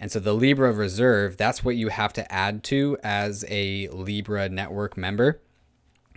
And 0.00 0.10
so 0.10 0.18
the 0.18 0.32
Libra 0.32 0.72
reserve, 0.72 1.36
that's 1.36 1.62
what 1.62 1.76
you 1.76 1.88
have 1.88 2.14
to 2.14 2.32
add 2.32 2.64
to 2.64 2.96
as 3.04 3.44
a 3.48 3.88
Libra 3.88 4.48
network 4.48 4.96
member. 4.96 5.40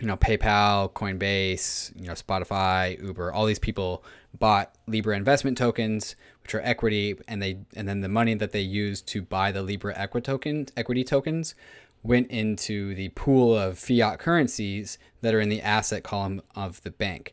You 0.00 0.06
know, 0.06 0.16
PayPal, 0.16 0.90
Coinbase, 0.90 1.94
you 2.00 2.06
know, 2.06 2.14
Spotify, 2.14 3.00
Uber, 3.00 3.32
all 3.32 3.44
these 3.44 3.58
people 3.58 4.02
bought 4.38 4.74
Libra 4.86 5.16
investment 5.16 5.58
tokens, 5.58 6.16
which 6.42 6.54
are 6.54 6.62
equity, 6.62 7.16
and 7.28 7.40
they 7.40 7.58
and 7.76 7.86
then 7.86 8.00
the 8.00 8.08
money 8.08 8.34
that 8.34 8.52
they 8.52 8.60
used 8.60 9.06
to 9.08 9.22
buy 9.22 9.52
the 9.52 9.62
Libra 9.62 9.96
equity 9.96 10.24
tokens, 10.24 10.72
equity 10.76 11.04
tokens 11.04 11.54
went 12.02 12.30
into 12.30 12.94
the 12.94 13.10
pool 13.10 13.56
of 13.56 13.78
fiat 13.78 14.18
currencies 14.18 14.98
that 15.20 15.34
are 15.34 15.40
in 15.40 15.48
the 15.48 15.62
asset 15.62 16.02
column 16.02 16.42
of 16.56 16.82
the 16.82 16.90
bank. 16.90 17.32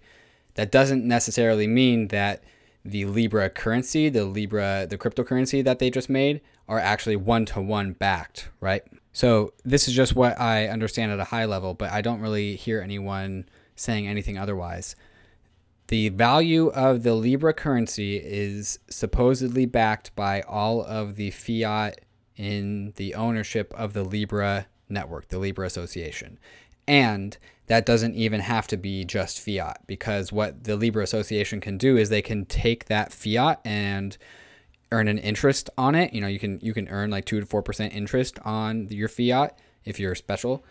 That 0.55 0.71
doesn't 0.71 1.05
necessarily 1.05 1.67
mean 1.67 2.09
that 2.09 2.43
the 2.83 3.05
Libra 3.05 3.49
currency, 3.49 4.09
the 4.09 4.25
Libra, 4.25 4.87
the 4.89 4.97
cryptocurrency 4.97 5.63
that 5.63 5.79
they 5.79 5.89
just 5.89 6.09
made, 6.09 6.41
are 6.67 6.79
actually 6.79 7.15
one 7.15 7.45
to 7.45 7.61
one 7.61 7.93
backed, 7.93 8.49
right? 8.59 8.83
So 9.13 9.53
this 9.63 9.87
is 9.87 9.93
just 9.93 10.15
what 10.15 10.39
I 10.39 10.67
understand 10.67 11.11
at 11.11 11.19
a 11.19 11.25
high 11.25 11.45
level, 11.45 11.73
but 11.73 11.91
I 11.91 12.01
don't 12.01 12.21
really 12.21 12.55
hear 12.55 12.81
anyone 12.81 13.47
saying 13.75 14.07
anything 14.07 14.37
otherwise. 14.37 14.95
The 15.87 16.09
value 16.09 16.67
of 16.67 17.03
the 17.03 17.15
Libra 17.15 17.53
currency 17.53 18.15
is 18.17 18.79
supposedly 18.89 19.65
backed 19.65 20.15
by 20.15 20.41
all 20.41 20.81
of 20.83 21.15
the 21.15 21.31
fiat 21.31 21.99
in 22.37 22.93
the 22.95 23.13
ownership 23.13 23.73
of 23.75 23.93
the 23.93 24.03
Libra 24.03 24.67
network, 24.87 25.27
the 25.27 25.39
Libra 25.39 25.67
Association. 25.67 26.39
And 26.87 27.37
that 27.71 27.85
doesn't 27.85 28.15
even 28.15 28.41
have 28.41 28.67
to 28.67 28.75
be 28.75 29.05
just 29.05 29.39
fiat 29.39 29.79
because 29.87 30.29
what 30.29 30.65
the 30.65 30.75
Libra 30.75 31.05
Association 31.05 31.61
can 31.61 31.77
do 31.77 31.95
is 31.95 32.09
they 32.09 32.21
can 32.21 32.43
take 32.43 32.87
that 32.87 33.13
fiat 33.13 33.61
and 33.63 34.17
earn 34.91 35.07
an 35.07 35.17
interest 35.17 35.69
on 35.77 35.95
it. 35.95 36.11
You 36.11 36.19
know, 36.19 36.27
you 36.27 36.37
can 36.37 36.59
you 36.61 36.73
can 36.73 36.89
earn 36.89 37.09
like 37.11 37.23
two 37.23 37.39
to 37.39 37.45
four 37.45 37.61
percent 37.63 37.93
interest 37.93 38.37
on 38.43 38.89
your 38.89 39.07
fiat 39.07 39.57
if 39.85 40.01
you're 40.01 40.15
special. 40.15 40.65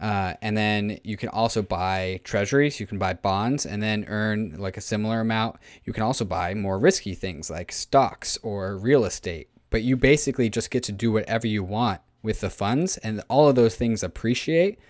Uh, 0.00 0.34
and 0.42 0.56
then 0.56 0.98
you 1.04 1.16
can 1.16 1.28
also 1.28 1.62
buy 1.62 2.20
treasuries, 2.24 2.80
you 2.80 2.86
can 2.88 2.98
buy 2.98 3.14
bonds, 3.14 3.64
and 3.64 3.80
then 3.80 4.04
earn 4.08 4.56
like 4.58 4.76
a 4.76 4.80
similar 4.80 5.20
amount. 5.20 5.54
You 5.84 5.92
can 5.92 6.02
also 6.02 6.24
buy 6.24 6.54
more 6.54 6.80
risky 6.80 7.14
things 7.14 7.48
like 7.48 7.70
stocks 7.70 8.36
or 8.42 8.76
real 8.76 9.04
estate. 9.04 9.50
But 9.70 9.84
you 9.84 9.96
basically 9.96 10.50
just 10.50 10.72
get 10.72 10.82
to 10.82 10.92
do 10.92 11.12
whatever 11.12 11.46
you 11.46 11.62
want 11.62 12.00
with 12.24 12.40
the 12.40 12.50
funds, 12.50 12.96
and 12.98 13.22
all 13.28 13.48
of 13.48 13.54
those 13.54 13.76
things 13.76 14.02
appreciate 14.02 14.80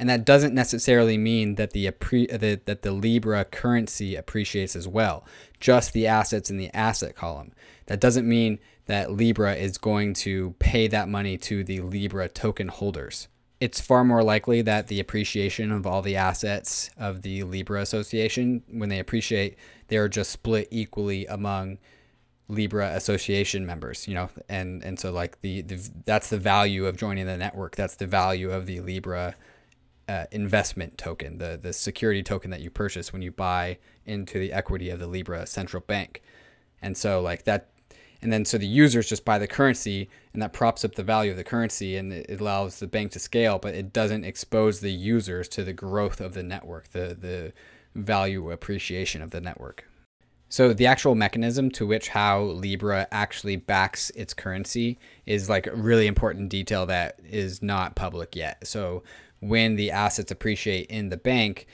and 0.00 0.08
that 0.08 0.24
doesn't 0.24 0.54
necessarily 0.54 1.18
mean 1.18 1.56
that 1.56 1.72
the, 1.72 1.86
uh, 1.86 1.92
the, 2.00 2.58
that 2.64 2.80
the 2.80 2.90
Libra 2.90 3.44
currency 3.44 4.16
appreciates 4.16 4.74
as 4.74 4.88
well. 4.88 5.26
Just 5.60 5.92
the 5.92 6.06
assets 6.06 6.48
in 6.48 6.56
the 6.56 6.74
asset 6.74 7.14
column. 7.14 7.52
That 7.84 8.00
doesn't 8.00 8.26
mean 8.26 8.60
that 8.86 9.12
Libra 9.12 9.54
is 9.54 9.76
going 9.76 10.14
to 10.14 10.54
pay 10.58 10.88
that 10.88 11.10
money 11.10 11.36
to 11.36 11.62
the 11.62 11.80
Libra 11.80 12.30
token 12.30 12.68
holders. 12.68 13.28
It's 13.60 13.78
far 13.78 14.02
more 14.02 14.22
likely 14.22 14.62
that 14.62 14.86
the 14.86 15.00
appreciation 15.00 15.70
of 15.70 15.86
all 15.86 16.00
the 16.00 16.16
assets 16.16 16.88
of 16.96 17.20
the 17.20 17.42
Libra 17.42 17.82
Association, 17.82 18.62
when 18.70 18.88
they 18.88 19.00
appreciate, 19.00 19.58
they 19.88 19.98
are 19.98 20.08
just 20.08 20.30
split 20.30 20.68
equally 20.70 21.26
among 21.26 21.76
Libra 22.48 22.94
Association 22.94 23.66
members, 23.66 24.08
you 24.08 24.14
know, 24.14 24.30
and 24.48 24.82
and 24.82 24.98
so 24.98 25.12
like 25.12 25.42
the, 25.42 25.60
the 25.60 25.90
that's 26.06 26.30
the 26.30 26.38
value 26.38 26.86
of 26.86 26.96
joining 26.96 27.26
the 27.26 27.36
network. 27.36 27.76
That's 27.76 27.96
the 27.96 28.06
value 28.06 28.50
of 28.50 28.64
the 28.64 28.80
Libra 28.80 29.36
uh, 30.10 30.26
investment 30.32 30.98
token, 30.98 31.38
the 31.38 31.58
the 31.60 31.72
security 31.72 32.22
token 32.22 32.50
that 32.50 32.60
you 32.60 32.68
purchase 32.68 33.12
when 33.12 33.22
you 33.22 33.30
buy 33.30 33.78
into 34.04 34.40
the 34.40 34.52
equity 34.52 34.90
of 34.90 34.98
the 34.98 35.06
Libra 35.06 35.46
central 35.46 35.82
bank. 35.86 36.20
And 36.82 36.96
so 36.96 37.20
like 37.20 37.44
that 37.44 37.68
and 38.20 38.32
then 38.32 38.44
so 38.44 38.58
the 38.58 38.66
users 38.66 39.08
just 39.08 39.24
buy 39.24 39.38
the 39.38 39.46
currency 39.46 40.10
and 40.32 40.42
that 40.42 40.52
props 40.52 40.84
up 40.84 40.96
the 40.96 41.04
value 41.04 41.30
of 41.30 41.36
the 41.36 41.44
currency 41.44 41.96
and 41.96 42.12
it 42.12 42.40
allows 42.40 42.80
the 42.80 42.88
bank 42.88 43.12
to 43.12 43.20
scale, 43.20 43.58
but 43.58 43.74
it 43.74 43.92
doesn't 43.92 44.24
expose 44.24 44.80
the 44.80 44.90
users 44.90 45.48
to 45.50 45.62
the 45.62 45.72
growth 45.72 46.20
of 46.20 46.34
the 46.34 46.42
network, 46.42 46.88
the 46.88 47.16
the 47.18 47.52
value 47.94 48.50
appreciation 48.50 49.22
of 49.22 49.30
the 49.30 49.40
network. 49.40 49.84
So 50.48 50.72
the 50.72 50.86
actual 50.86 51.14
mechanism 51.14 51.70
to 51.72 51.86
which 51.86 52.08
how 52.08 52.42
Libra 52.42 53.06
actually 53.12 53.54
backs 53.54 54.10
its 54.10 54.34
currency 54.34 54.98
is 55.24 55.48
like 55.48 55.68
a 55.68 55.76
really 55.76 56.08
important 56.08 56.48
detail 56.48 56.86
that 56.86 57.20
is 57.24 57.62
not 57.62 57.94
public 57.94 58.34
yet. 58.34 58.66
So 58.66 59.04
when 59.40 59.76
the 59.76 59.90
assets 59.90 60.30
appreciate 60.30 60.86
in 60.86 61.08
the 61.08 61.16
bank, 61.16 61.66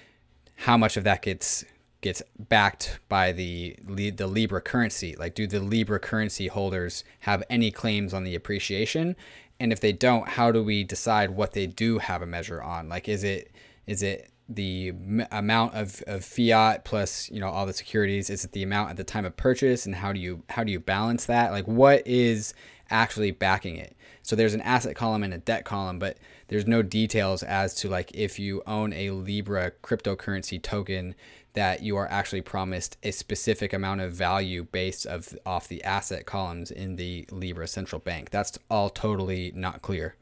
how 0.57 0.77
much 0.77 0.97
of 0.97 1.05
that 1.05 1.23
gets 1.23 1.65
gets 2.01 2.23
backed 2.39 3.01
by 3.09 3.33
the 3.33 3.77
the 3.85 4.27
Libra 4.27 4.61
currency? 4.61 5.15
Like, 5.17 5.35
do 5.35 5.47
the 5.47 5.61
Libra 5.61 5.99
currency 5.99 6.49
holders 6.49 7.05
have 7.21 7.43
any 7.51 7.71
claims 7.71 8.15
on 8.15 8.25
the 8.25 8.35
appreciation? 8.35 9.17
And 9.59 9.73
if 9.73 9.81
they 9.81 9.93
don't, 9.93 10.29
how 10.29 10.53
do 10.53 10.63
we 10.63 10.85
decide 10.85 11.31
what 11.31 11.53
they 11.53 11.67
do 11.67 11.99
have 11.99 12.23
a 12.23 12.27
measure 12.27 12.63
on? 12.63 12.89
Like, 12.89 13.09
is 13.09 13.25
it 13.25 13.51
is 13.87 14.03
it 14.03 14.31
the 14.49 14.89
m- 14.89 15.27
amount 15.33 15.75
of, 15.75 16.05
of 16.07 16.25
fiat 16.25 16.85
plus 16.85 17.29
you 17.31 17.41
know 17.41 17.49
all 17.49 17.67
the 17.67 17.73
securities? 17.73 18.31
Is 18.31 18.45
it 18.45 18.53
the 18.53 18.63
amount 18.63 18.91
at 18.91 18.97
the 18.97 19.05
time 19.05 19.25
of 19.25 19.37
purchase? 19.37 19.87
And 19.87 19.97
how 19.97 20.13
do 20.13 20.21
you 20.21 20.43
how 20.51 20.63
do 20.65 20.73
you 20.73 20.81
balance 20.81 21.27
that? 21.27 21.51
Like, 21.51 21.67
what 21.67 22.07
is 22.07 22.55
actually 22.91 23.33
backing 23.33 23.77
it? 23.77 23.97
So 24.23 24.37
there's 24.37 24.55
an 24.55 24.61
asset 24.61 24.95
column 24.97 25.23
and 25.23 25.35
a 25.35 25.39
debt 25.39 25.65
column, 25.65 25.99
but 25.99 26.19
there's 26.49 26.67
no 26.67 26.83
details 26.83 27.43
as 27.43 27.75
to 27.75 27.89
like 27.89 28.11
if 28.15 28.39
you 28.39 28.63
own 28.67 28.93
a 28.93 29.11
Libra 29.11 29.73
cryptocurrency 29.83 30.63
token 30.63 31.15
that 31.55 31.83
you 31.83 31.97
are 31.97 32.07
actually 32.11 32.43
promised 32.43 32.99
a 33.03 33.11
specific 33.11 33.73
amount 33.73 34.03
of 34.03 34.13
value 34.13 34.65
based 34.65 35.07
of 35.07 35.37
off 35.47 35.69
the 35.69 35.83
asset 35.83 36.27
columns 36.27 36.71
in 36.71 36.97
the 36.97 37.27
Libra 37.31 37.67
central 37.67 37.99
bank. 37.99 38.31
That's 38.31 38.59
all 38.71 38.91
totally 38.91 39.53
not 39.55 39.83
clear. 39.83 40.17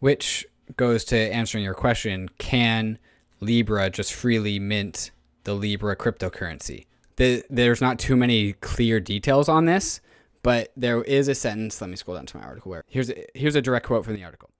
Which 0.00 0.46
goes 0.76 1.04
to 1.06 1.16
answering 1.16 1.64
your 1.64 1.74
question, 1.74 2.28
can 2.38 2.98
Libra 3.40 3.88
just 3.88 4.12
freely 4.12 4.58
mint 4.58 5.12
the 5.44 5.54
Libra 5.54 5.96
cryptocurrency? 5.96 6.86
The, 7.16 7.44
there's 7.48 7.80
not 7.80 7.98
too 7.98 8.16
many 8.16 8.54
clear 8.54 8.98
details 8.98 9.48
on 9.48 9.66
this, 9.66 10.00
but 10.42 10.72
there 10.76 11.02
is 11.02 11.28
a 11.28 11.34
sentence. 11.34 11.80
Let 11.80 11.90
me 11.90 11.96
scroll 11.96 12.16
down 12.16 12.26
to 12.26 12.36
my 12.38 12.44
article. 12.44 12.70
Where 12.70 12.84
here's 12.88 13.10
a, 13.10 13.26
here's 13.34 13.54
a 13.54 13.62
direct 13.62 13.86
quote 13.86 14.04
from 14.04 14.14
the 14.14 14.24
article. 14.24 14.50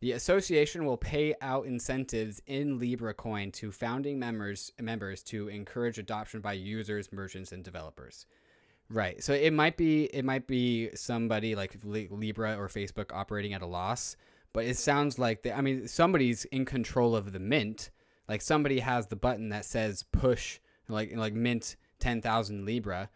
The 0.00 0.12
association 0.12 0.84
will 0.84 0.96
pay 0.96 1.34
out 1.40 1.66
incentives 1.66 2.40
in 2.46 2.78
Libra 2.78 3.14
coin 3.14 3.50
to 3.52 3.72
founding 3.72 4.18
members 4.18 4.72
members 4.80 5.22
to 5.24 5.48
encourage 5.48 5.98
adoption 5.98 6.40
by 6.40 6.52
users, 6.52 7.12
merchants, 7.12 7.50
and 7.50 7.64
developers. 7.64 8.26
Right. 8.90 9.22
So 9.22 9.34
it 9.34 9.52
might 9.52 9.76
be 9.76 10.04
it 10.04 10.24
might 10.24 10.46
be 10.46 10.90
somebody 10.94 11.54
like 11.54 11.76
Libra 11.82 12.56
or 12.56 12.68
Facebook 12.68 13.12
operating 13.12 13.54
at 13.54 13.62
a 13.62 13.66
loss, 13.66 14.16
but 14.52 14.64
it 14.64 14.76
sounds 14.76 15.18
like 15.18 15.42
they, 15.42 15.52
I 15.52 15.60
mean 15.60 15.88
somebody's 15.88 16.44
in 16.46 16.64
control 16.64 17.16
of 17.16 17.32
the 17.32 17.40
mint. 17.40 17.90
Like 18.28 18.40
somebody 18.40 18.78
has 18.78 19.08
the 19.08 19.16
button 19.16 19.48
that 19.48 19.64
says 19.64 20.04
push 20.04 20.60
like 20.88 21.14
like 21.16 21.34
mint 21.34 21.76
10,000 21.98 22.64
Libra 22.64 23.10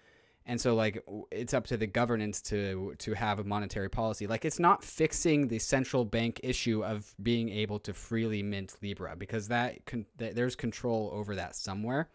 and 0.47 0.61
so 0.61 0.75
like 0.75 1.05
it's 1.31 1.55
up 1.55 1.67
to 1.69 1.77
the 1.77 1.87
governance 1.87 2.41
to 2.43 2.95
to 2.99 3.15
have 3.15 3.39
a 3.39 3.45
monetary 3.45 3.89
policy. 3.89 4.27
Like 4.27 4.45
it's 4.45 4.59
not 4.59 4.83
fixing 4.85 5.49
the 5.49 5.59
central 5.59 6.05
bank 6.05 6.41
issue 6.43 6.85
of 6.85 7.15
being 7.23 7.49
able 7.49 7.79
to 7.81 7.95
freely 7.95 8.43
mint 8.43 8.77
libra 8.83 9.15
because 9.17 9.49
that, 9.49 9.87
con- 9.87 10.07
that 10.19 10.35
there's 10.35 10.57
control 10.57 11.11
over 11.13 11.37
that 11.37 11.55
somewhere. 11.55 12.09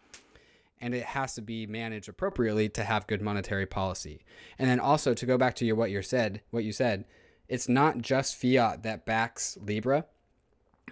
And 0.80 0.94
it 0.94 1.04
has 1.04 1.34
to 1.34 1.42
be 1.42 1.66
managed 1.66 2.08
appropriately 2.08 2.68
to 2.70 2.84
have 2.84 3.06
good 3.06 3.20
monetary 3.22 3.66
policy. 3.66 4.20
And 4.58 4.68
then 4.70 4.78
also 4.78 5.14
to 5.14 5.26
go 5.26 5.36
back 5.36 5.54
to 5.56 5.64
your 5.64 5.76
what 5.76 5.90
you 5.90 6.02
said 6.02 6.42
what 6.50 6.64
you 6.64 6.72
said 6.72 7.04
it's 7.48 7.68
not 7.68 7.98
just 7.98 8.36
fiat 8.36 8.82
that 8.82 9.06
backs 9.06 9.56
libra. 9.60 10.04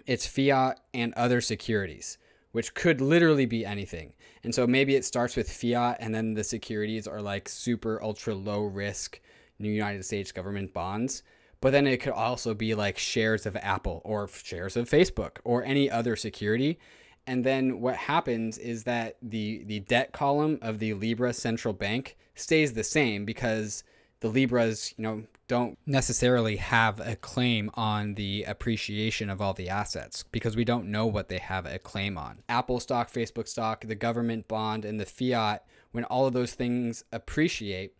It's 0.07 0.25
fiat 0.25 0.79
and 0.91 1.13
other 1.13 1.39
securities 1.39 2.17
which 2.57 2.73
could 2.73 3.01
literally 3.01 3.45
be 3.45 3.63
anything. 3.63 4.11
And 4.43 4.55
so 4.55 4.65
maybe 4.65 4.95
it 4.95 5.05
starts 5.05 5.35
with 5.35 5.47
fiat 5.47 5.97
and 5.99 6.11
then 6.11 6.33
the 6.33 6.43
securities 6.43 7.07
are 7.07 7.21
like 7.21 7.47
super 7.47 8.01
ultra 8.01 8.33
low 8.33 8.63
risk 8.63 9.21
new 9.59 9.69
United 9.69 10.03
States 10.03 10.31
government 10.31 10.73
bonds. 10.73 11.21
But 11.61 11.69
then 11.69 11.85
it 11.85 12.01
could 12.01 12.13
also 12.13 12.55
be 12.55 12.73
like 12.73 12.97
shares 12.97 13.45
of 13.45 13.55
Apple 13.57 14.01
or 14.03 14.27
shares 14.27 14.75
of 14.75 14.89
Facebook 14.89 15.37
or 15.43 15.63
any 15.63 15.87
other 15.87 16.15
security. 16.15 16.79
And 17.27 17.43
then 17.43 17.79
what 17.79 17.95
happens 17.95 18.57
is 18.57 18.85
that 18.85 19.17
the 19.21 19.63
the 19.65 19.81
debt 19.81 20.11
column 20.11 20.57
of 20.63 20.79
the 20.79 20.95
Libra 20.95 21.33
central 21.33 21.75
bank 21.75 22.17
stays 22.33 22.73
the 22.73 22.83
same 22.83 23.23
because 23.23 23.83
the 24.21 24.29
Libras, 24.29 24.95
you 24.97 25.03
know, 25.03 25.23
don't 25.47 25.77
necessarily 25.85 26.57
have 26.57 26.99
a 26.99 27.15
claim 27.15 27.69
on 27.73 28.15
the 28.15 28.43
appreciation 28.43 29.29
of 29.29 29.41
all 29.41 29.53
the 29.53 29.69
assets 29.69 30.23
because 30.31 30.55
we 30.55 30.65
don't 30.65 30.89
know 30.91 31.05
what 31.05 31.29
they 31.29 31.37
have 31.37 31.65
a 31.65 31.79
claim 31.79 32.17
on. 32.17 32.43
Apple 32.49 32.79
stock, 32.79 33.11
Facebook 33.11 33.47
stock, 33.47 33.85
the 33.85 33.95
government 33.95 34.47
bond, 34.47 34.85
and 34.85 34.99
the 34.99 35.05
fiat, 35.05 35.65
when 35.91 36.03
all 36.05 36.25
of 36.25 36.33
those 36.33 36.53
things 36.53 37.03
appreciate, 37.11 37.93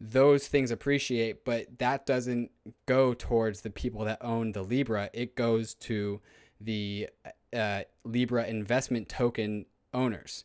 those 0.00 0.48
things 0.48 0.70
appreciate, 0.70 1.44
but 1.44 1.78
that 1.78 2.04
doesn't 2.04 2.50
go 2.86 3.14
towards 3.14 3.60
the 3.60 3.70
people 3.70 4.04
that 4.04 4.18
own 4.20 4.52
the 4.52 4.62
Libra. 4.62 5.08
It 5.12 5.36
goes 5.36 5.74
to 5.74 6.20
the 6.60 7.08
uh, 7.54 7.82
Libra 8.04 8.46
investment 8.46 9.08
token 9.08 9.66
owners 9.94 10.44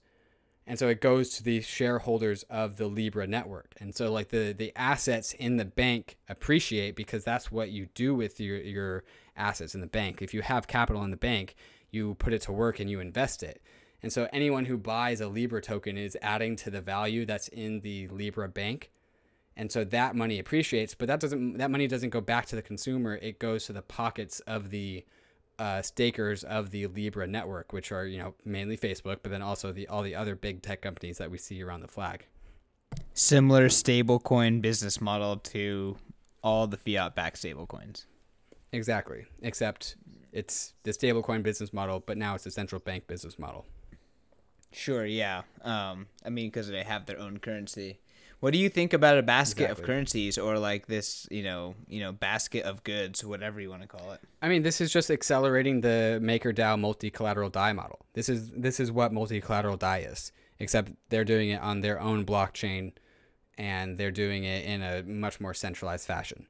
and 0.67 0.77
so 0.77 0.89
it 0.89 0.99
goes 0.99 1.30
to 1.30 1.43
the 1.43 1.62
shareholders 1.62 2.43
of 2.49 2.75
the 2.75 2.88
libra 2.88 3.25
network. 3.25 3.73
And 3.80 3.95
so 3.95 4.12
like 4.12 4.30
the 4.30 4.53
the 4.53 4.73
assets 4.75 5.34
in 5.34 5.56
the 5.56 5.65
bank 5.65 6.17
appreciate 6.27 6.95
because 6.95 7.23
that's 7.23 7.49
what 7.49 7.69
you 7.69 7.88
do 7.95 8.13
with 8.13 8.39
your 8.39 8.58
your 8.58 9.03
assets 9.38 9.73
in 9.73 9.82
the 9.82 9.88
bank. 9.88 10.21
If 10.21 10.34
you 10.34 10.41
have 10.41 10.67
capital 10.67 11.03
in 11.03 11.12
the 11.12 11.17
bank 11.17 11.56
you 11.89 12.15
put 12.15 12.34
it 12.34 12.41
to 12.41 12.51
work 12.51 12.82
and 12.82 12.89
you 12.89 12.99
invest 12.99 13.41
it. 13.43 13.62
And 14.03 14.12
so 14.12 14.27
anyone 14.34 14.65
who 14.65 14.77
buys 14.77 15.21
a 15.21 15.27
libra 15.27 15.62
token 15.62 15.97
is 15.97 16.17
adding 16.21 16.58
to 16.58 16.69
the 16.69 16.82
value 16.82 17.25
that's 17.25 17.47
in 17.47 17.80
the 17.80 18.10
libra 18.10 18.49
bank. 18.49 18.91
And 19.56 19.71
so 19.71 19.86
that 19.86 20.15
money 20.15 20.38
appreciates 20.38 20.93
but 20.93 21.08
that 21.08 21.21
doesn't 21.21 21.58
that 21.60 21.71
money 21.71 21.88
doesn't 21.88 22.10
go 22.10 22.21
back 22.21 22.45
to 22.47 22.58
the 22.58 22.62
consumer. 22.62 23.15
It 23.15 23.39
goes 23.39 23.65
to 23.67 23.73
the 23.73 23.82
pockets 23.82 24.41
of 24.41 24.69
the 24.69 25.06
uh, 25.60 25.82
stakers 25.82 26.43
of 26.43 26.72
the 26.72 26.88
Libra 26.88 27.28
network, 27.28 27.74
which 27.74 27.91
are 27.91 28.06
you 28.06 28.17
know 28.17 28.36
mainly 28.46 28.78
Facebook, 28.78 29.20
but 29.24 29.32
then 29.32 29.41
also 29.41 29.72
the 29.72 29.88
all 29.88 30.04
the 30.04 30.15
other 30.15 30.36
big 30.36 30.62
tech 30.62 30.82
companies 30.82 31.17
that 31.17 31.32
we 31.32 31.38
see 31.38 31.62
around 31.62 31.82
the 31.82 31.88
flag. 31.88 32.26
Similar 33.13 33.67
stablecoin 33.67 34.62
business 34.62 35.02
model 35.02 35.38
to 35.38 35.98
all 36.43 36.67
the 36.67 36.78
fiat-backed 36.78 37.41
stablecoins. 37.41 38.06
Exactly, 38.72 39.26
except 39.41 39.96
it's 40.32 40.74
the 40.84 40.91
stablecoin 40.91 41.43
business 41.43 41.74
model, 41.74 42.04
but 42.06 42.17
now 42.17 42.36
it's 42.36 42.46
a 42.46 42.52
central 42.52 42.80
bank 42.80 43.08
business 43.08 43.39
model. 43.39 43.65
Sure. 44.72 45.06
Yeah. 45.06 45.43
Um, 45.63 46.08
I 46.26 46.30
mean, 46.30 46.50
because 46.50 46.67
they 46.67 46.84
have 46.84 47.06
their 47.06 47.20
own 47.20 47.39
currency. 47.39 48.00
What 48.39 48.54
do 48.54 48.60
you 48.60 48.69
think 48.69 48.93
about 48.93 49.17
a 49.17 49.23
basket 49.23 49.63
exactly. 49.63 49.84
of 49.84 49.88
currencies 49.88 50.38
or 50.38 50.60
like 50.60 50.86
this, 50.86 51.28
you 51.32 51.41
know, 51.41 51.73
you 51.88 52.00
know, 52.02 52.12
basket 52.12 52.65
of 52.65 52.84
goods, 52.84 53.26
whatever 53.26 53.60
you 53.60 53.69
want 53.69 53.82
to 53.82 53.88
call 53.88 54.12
it? 54.12 54.19
I 54.43 54.47
mean, 54.47 54.62
this 54.62 54.80
is 54.80 54.91
just 54.91 55.10
accelerating 55.10 55.82
the 55.82 56.19
MakerDAO 56.21 56.80
multi-collateral 56.80 57.50
DAI 57.50 57.73
model. 57.73 58.06
This 58.13 58.30
is 58.30 58.52
this 58.52 58.80
is 58.80 58.91
what 58.91 59.12
multi-collateral 59.12 59.78
DAI 59.78 60.00
is, 60.00 60.32
except 60.60 60.91
they're 61.10 61.26
doing 61.26 61.50
it 61.50 61.62
on 61.62 61.82
their 61.82 62.00
own 62.00 62.26
blockchain, 62.26 62.93
and 63.58 63.97
they're 63.97 64.12
doing 64.12 64.43
it 64.43 64.65
in 64.65 64.84
a 64.84 65.02
much 65.02 65.41
more 65.41 65.56
centralized 65.56 66.06
fashion, 66.06 66.45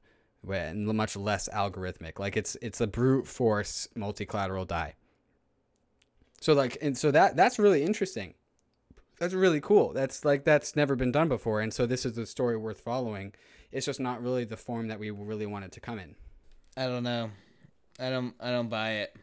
and 0.50 0.86
much 0.88 1.16
less 1.16 1.48
algorithmic. 1.54 2.20
Like 2.20 2.36
it's 2.36 2.58
it's 2.62 2.82
a 2.82 2.88
brute 2.88 3.28
force 3.28 3.88
multi-collateral 3.96 4.66
DAI. 4.66 4.96
So 6.42 6.52
like, 6.52 6.78
and 6.82 6.98
so 6.98 7.12
that 7.12 7.38
that's 7.38 7.58
really 7.60 7.84
interesting 7.84 8.34
that's 9.20 9.34
really 9.34 9.62
cool. 9.62 9.94
That's 9.94 10.24
like 10.24 10.44
that's 10.44 10.76
never 10.76 10.96
been 10.96 11.12
done 11.12 11.28
before, 11.28 11.62
and 11.62 11.74
so 11.74 11.86
this 11.86 12.06
is 12.06 12.18
a 12.18 12.26
story 12.26 12.58
worth 12.58 12.82
following. 12.82 13.34
It's 13.72 13.86
just 13.86 14.00
not 14.00 14.22
really 14.22 14.46
the 14.46 14.58
form 14.58 14.88
that 14.88 15.00
we 15.00 15.10
really 15.10 15.46
want 15.46 15.66
it 15.66 15.72
to 15.74 15.80
come 15.80 16.00
in. 16.00 16.16
I 16.76 16.86
don't 16.86 17.04
know. 17.04 17.32
I 18.00 18.10
don't. 18.10 18.36
I 18.40 18.52
don't 18.52 18.70
buy 18.70 18.92
it. 18.92 19.16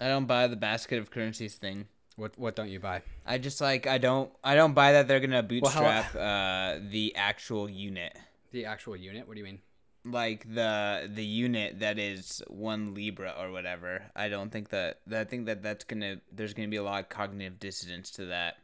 I 0.00 0.06
don't 0.08 0.26
buy 0.26 0.46
the 0.46 0.56
basket 0.56 0.98
of 0.98 1.10
currencies 1.10 1.56
thing. 1.56 1.86
What 2.16 2.38
What 2.38 2.56
don't 2.56 2.68
you 2.68 2.80
buy? 2.80 3.02
I 3.26 3.38
just 3.38 3.60
like 3.60 3.86
I 3.86 3.98
don't 3.98 4.30
I 4.42 4.54
don't 4.54 4.74
buy 4.74 4.92
that 4.92 5.08
they're 5.08 5.20
gonna 5.20 5.42
bootstrap 5.42 6.14
well, 6.14 6.22
how, 6.22 6.74
uh, 6.76 6.80
the 6.90 7.14
actual 7.16 7.68
unit. 7.68 8.16
The 8.52 8.64
actual 8.64 8.96
unit. 8.96 9.26
What 9.26 9.34
do 9.34 9.38
you 9.40 9.44
mean? 9.44 9.60
Like 10.04 10.52
the 10.52 11.10
the 11.12 11.24
unit 11.24 11.80
that 11.80 11.98
is 11.98 12.42
one 12.48 12.94
libra 12.94 13.34
or 13.38 13.50
whatever. 13.50 14.04
I 14.14 14.28
don't 14.28 14.50
think 14.50 14.70
that. 14.70 15.00
That 15.08 15.20
I 15.20 15.24
think 15.24 15.46
that 15.46 15.62
that's 15.62 15.84
gonna. 15.84 16.20
There's 16.32 16.54
gonna 16.54 16.68
be 16.68 16.76
a 16.76 16.82
lot 16.82 17.00
of 17.00 17.08
cognitive 17.08 17.58
dissonance 17.58 18.10
to 18.12 18.26
that. 18.26 18.56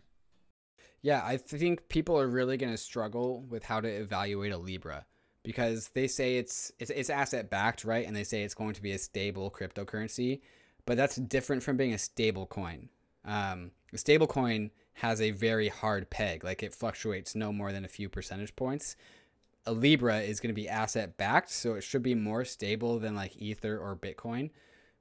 Yeah, 1.04 1.20
I 1.22 1.36
think 1.36 1.86
people 1.90 2.18
are 2.18 2.26
really 2.26 2.56
going 2.56 2.72
to 2.72 2.78
struggle 2.78 3.42
with 3.50 3.62
how 3.62 3.78
to 3.78 3.86
evaluate 3.86 4.52
a 4.52 4.56
Libra 4.56 5.04
because 5.42 5.88
they 5.88 6.06
say 6.06 6.38
it's, 6.38 6.72
it's 6.78 6.90
it's 6.90 7.10
asset 7.10 7.50
backed, 7.50 7.84
right? 7.84 8.06
And 8.06 8.16
they 8.16 8.24
say 8.24 8.42
it's 8.42 8.54
going 8.54 8.72
to 8.72 8.80
be 8.80 8.92
a 8.92 8.98
stable 8.98 9.50
cryptocurrency, 9.50 10.40
but 10.86 10.96
that's 10.96 11.16
different 11.16 11.62
from 11.62 11.76
being 11.76 11.92
a 11.92 11.98
stable 11.98 12.46
coin. 12.46 12.88
Um, 13.26 13.72
a 13.92 13.98
stable 13.98 14.26
coin 14.26 14.70
has 14.94 15.20
a 15.20 15.32
very 15.32 15.68
hard 15.68 16.08
peg, 16.08 16.42
like 16.42 16.62
it 16.62 16.72
fluctuates 16.72 17.34
no 17.34 17.52
more 17.52 17.70
than 17.70 17.84
a 17.84 17.88
few 17.88 18.08
percentage 18.08 18.56
points. 18.56 18.96
A 19.66 19.72
Libra 19.72 20.20
is 20.20 20.40
going 20.40 20.54
to 20.54 20.58
be 20.58 20.70
asset 20.70 21.18
backed, 21.18 21.50
so 21.50 21.74
it 21.74 21.82
should 21.82 22.02
be 22.02 22.14
more 22.14 22.46
stable 22.46 22.98
than 22.98 23.14
like 23.14 23.36
Ether 23.36 23.76
or 23.76 23.94
Bitcoin, 23.94 24.52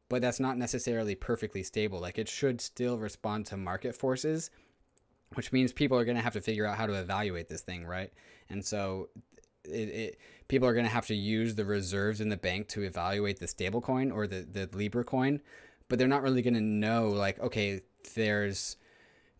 but 0.09 0.21
that's 0.21 0.41
not 0.41 0.57
necessarily 0.57 1.15
perfectly 1.15 1.63
stable. 1.63 2.01
Like 2.01 2.19
it 2.19 2.27
should 2.27 2.59
still 2.59 2.97
respond 2.97 3.45
to 3.45 3.55
market 3.55 3.95
forces 3.95 4.49
which 5.35 5.51
means 5.51 5.71
people 5.73 5.97
are 5.97 6.05
going 6.05 6.17
to 6.17 6.23
have 6.23 6.33
to 6.33 6.41
figure 6.41 6.65
out 6.65 6.77
how 6.77 6.85
to 6.85 6.93
evaluate 6.93 7.47
this 7.47 7.61
thing, 7.61 7.85
right? 7.85 8.11
And 8.49 8.63
so 8.63 9.09
it, 9.65 9.89
it 9.89 10.19
people 10.47 10.67
are 10.67 10.73
going 10.73 10.85
to 10.85 10.91
have 10.91 11.07
to 11.07 11.15
use 11.15 11.55
the 11.55 11.65
reserves 11.65 12.21
in 12.21 12.29
the 12.29 12.37
bank 12.37 12.67
to 12.69 12.83
evaluate 12.83 13.39
the 13.39 13.47
stablecoin 13.47 14.13
or 14.13 14.27
the, 14.27 14.41
the 14.41 14.69
Libra 14.75 15.03
coin, 15.03 15.41
but 15.89 15.99
they're 15.99 16.07
not 16.07 16.23
really 16.23 16.41
going 16.41 16.53
to 16.53 16.61
know 16.61 17.09
like, 17.09 17.39
okay, 17.39 17.81
there's 18.15 18.77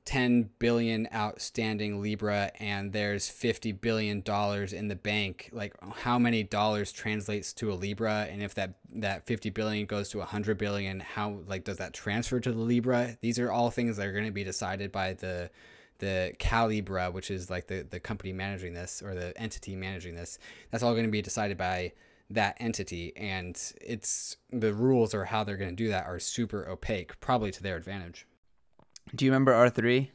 10 0.05 0.49
billion 0.59 1.07
outstanding 1.13 2.01
Libra 2.01 2.51
and 2.59 2.91
there's 2.91 3.29
50 3.29 3.71
billion 3.73 4.21
dollars 4.21 4.73
in 4.73 4.89
the 4.89 4.95
bank. 4.95 5.49
Like 5.53 5.73
how 5.95 6.19
many 6.19 6.43
dollars 6.43 6.91
translates 6.91 7.53
to 7.53 7.71
a 7.71 7.75
Libra 7.75 8.27
and 8.29 8.41
if 8.41 8.53
that 8.55 8.75
that 8.95 9.25
50 9.25 9.49
billion 9.51 9.85
goes 9.85 10.09
to 10.09 10.17
100 10.17 10.57
billion, 10.57 10.99
how 10.99 11.39
like 11.47 11.63
does 11.63 11.77
that 11.77 11.93
transfer 11.93 12.39
to 12.41 12.51
the 12.51 12.59
Libra? 12.59 13.17
These 13.21 13.39
are 13.39 13.51
all 13.51 13.71
things 13.71 13.95
that 13.97 14.07
are 14.07 14.11
going 14.11 14.25
to 14.25 14.31
be 14.31 14.43
decided 14.43 14.91
by 14.91 15.13
the 15.13 15.49
the 16.03 16.33
Calibra, 16.39 17.11
which 17.11 17.31
is 17.31 17.49
like 17.49 17.67
the, 17.67 17.85
the 17.89 17.99
company 17.99 18.33
managing 18.33 18.73
this 18.73 19.01
or 19.01 19.15
the 19.15 19.37
entity 19.39 19.75
managing 19.75 20.15
this, 20.15 20.37
that's 20.71 20.83
all 20.83 20.93
going 20.93 21.05
to 21.05 21.11
be 21.11 21.21
decided 21.21 21.57
by 21.57 21.93
that 22.29 22.57
entity. 22.59 23.13
And 23.15 23.59
it's 23.81 24.37
the 24.51 24.73
rules 24.73 25.13
or 25.13 25.25
how 25.25 25.43
they're 25.43 25.57
going 25.57 25.69
to 25.69 25.75
do 25.75 25.89
that 25.89 26.05
are 26.05 26.19
super 26.19 26.67
opaque, 26.67 27.19
probably 27.19 27.51
to 27.51 27.63
their 27.63 27.75
advantage. 27.75 28.27
Do 29.15 29.25
you 29.25 29.31
remember 29.31 29.53
R3? 29.53 30.09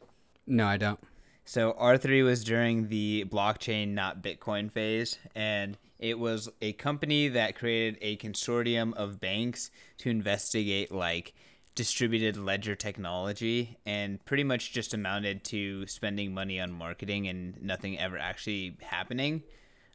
No, 0.46 0.66
I 0.66 0.76
don't. 0.76 1.00
So 1.44 1.74
R3 1.80 2.24
was 2.24 2.44
during 2.44 2.88
the 2.88 3.24
blockchain, 3.28 3.94
not 3.94 4.22
Bitcoin 4.22 4.70
phase, 4.70 5.18
and 5.34 5.78
it 5.98 6.18
was 6.18 6.48
a 6.60 6.74
company 6.74 7.28
that 7.28 7.56
created 7.56 7.98
a 8.02 8.16
consortium 8.18 8.92
of 8.94 9.18
banks 9.18 9.70
to 9.98 10.10
investigate 10.10 10.92
like 10.92 11.34
distributed 11.78 12.36
ledger 12.36 12.74
technology 12.74 13.78
and 13.86 14.22
pretty 14.24 14.42
much 14.42 14.72
just 14.72 14.92
amounted 14.94 15.44
to 15.44 15.86
spending 15.86 16.34
money 16.34 16.58
on 16.58 16.72
marketing 16.72 17.28
and 17.28 17.62
nothing 17.62 17.96
ever 17.96 18.18
actually 18.18 18.76
happening. 18.82 19.44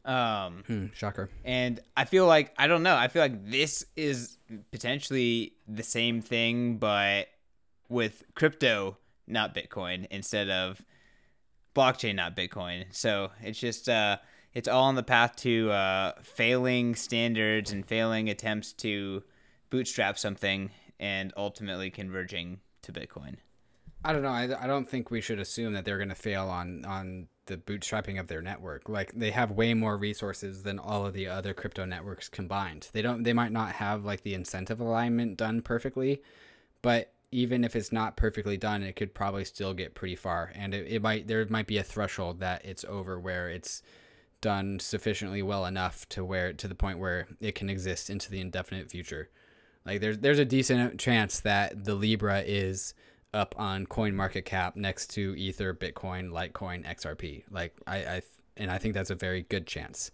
Um, 0.06 0.64
Hmm, 0.66 0.86
shocker. 0.94 1.28
and 1.44 1.80
I 1.94 2.06
feel 2.06 2.26
like 2.26 2.54
I 2.58 2.68
don't 2.68 2.82
know. 2.82 2.96
I 2.96 3.08
feel 3.08 3.20
like 3.20 3.50
this 3.50 3.84
is 3.96 4.38
potentially 4.72 5.52
the 5.68 5.82
same 5.82 6.22
thing, 6.22 6.78
but 6.78 7.28
with 7.90 8.22
crypto, 8.34 8.96
not 9.26 9.54
Bitcoin, 9.54 10.06
instead 10.10 10.48
of 10.48 10.80
blockchain, 11.76 12.14
not 12.14 12.34
Bitcoin. 12.34 12.84
So 12.92 13.30
it's 13.42 13.58
just 13.58 13.88
uh, 13.90 14.16
it's 14.54 14.68
all 14.68 14.84
on 14.84 14.94
the 14.94 15.02
path 15.02 15.36
to 15.36 15.70
uh, 15.70 16.12
failing 16.22 16.94
standards 16.94 17.72
and 17.72 17.84
failing 17.86 18.30
attempts 18.30 18.72
to 18.84 19.22
bootstrap 19.70 20.18
something, 20.18 20.70
and 20.98 21.32
ultimately 21.36 21.90
converging 21.90 22.60
to 22.82 22.92
Bitcoin. 22.92 23.36
I 24.04 24.12
don't 24.12 24.22
know. 24.22 24.28
I, 24.28 24.64
I 24.64 24.66
don't 24.66 24.88
think 24.88 25.10
we 25.10 25.20
should 25.20 25.38
assume 25.38 25.72
that 25.72 25.84
they're 25.84 25.96
going 25.96 26.10
to 26.10 26.14
fail 26.14 26.48
on 26.48 26.84
on 26.84 27.28
the 27.46 27.56
bootstrapping 27.56 28.18
of 28.18 28.26
their 28.26 28.42
network. 28.42 28.88
Like 28.88 29.12
they 29.14 29.30
have 29.30 29.50
way 29.50 29.74
more 29.74 29.96
resources 29.96 30.62
than 30.62 30.78
all 30.78 31.06
of 31.06 31.14
the 31.14 31.28
other 31.28 31.54
crypto 31.54 31.84
networks 31.84 32.28
combined. 32.28 32.88
They 32.92 33.02
don't. 33.02 33.22
They 33.22 33.32
might 33.32 33.52
not 33.52 33.72
have 33.72 34.04
like 34.04 34.22
the 34.22 34.34
incentive 34.34 34.80
alignment 34.80 35.36
done 35.38 35.62
perfectly, 35.62 36.22
but 36.82 37.12
even 37.30 37.64
if 37.64 37.74
it's 37.74 37.90
not 37.90 38.16
perfectly 38.16 38.56
done, 38.56 38.82
it 38.82 38.94
could 38.94 39.12
probably 39.14 39.44
still 39.44 39.74
get 39.74 39.94
pretty 39.94 40.16
far. 40.16 40.52
And 40.54 40.72
it, 40.74 40.86
it 40.86 41.02
might 41.02 41.26
there 41.26 41.44
might 41.48 41.66
be 41.66 41.78
a 41.78 41.82
threshold 41.82 42.40
that 42.40 42.64
it's 42.64 42.84
over 42.84 43.18
where 43.18 43.48
it's 43.48 43.82
done 44.40 44.78
sufficiently 44.78 45.42
well 45.42 45.64
enough 45.64 46.06
to 46.10 46.24
where 46.24 46.52
to 46.52 46.68
the 46.68 46.74
point 46.74 46.98
where 46.98 47.26
it 47.40 47.54
can 47.54 47.70
exist 47.70 48.10
into 48.10 48.30
the 48.30 48.40
indefinite 48.40 48.90
future. 48.90 49.30
Like 49.86 50.00
there's 50.00 50.18
there's 50.18 50.38
a 50.38 50.44
decent 50.44 50.98
chance 50.98 51.40
that 51.40 51.84
the 51.84 51.94
Libra 51.94 52.40
is 52.40 52.94
up 53.32 53.54
on 53.58 53.86
coin 53.86 54.14
market 54.14 54.44
cap 54.44 54.76
next 54.76 55.08
to 55.08 55.34
ether 55.36 55.74
bitcoin 55.74 56.30
litecoin 56.30 56.86
xrp 56.86 57.42
like 57.50 57.74
i 57.84 57.96
i 57.96 58.22
and 58.56 58.70
i 58.70 58.78
think 58.78 58.94
that's 58.94 59.10
a 59.10 59.14
very 59.14 59.42
good 59.42 59.66
chance. 59.66 60.10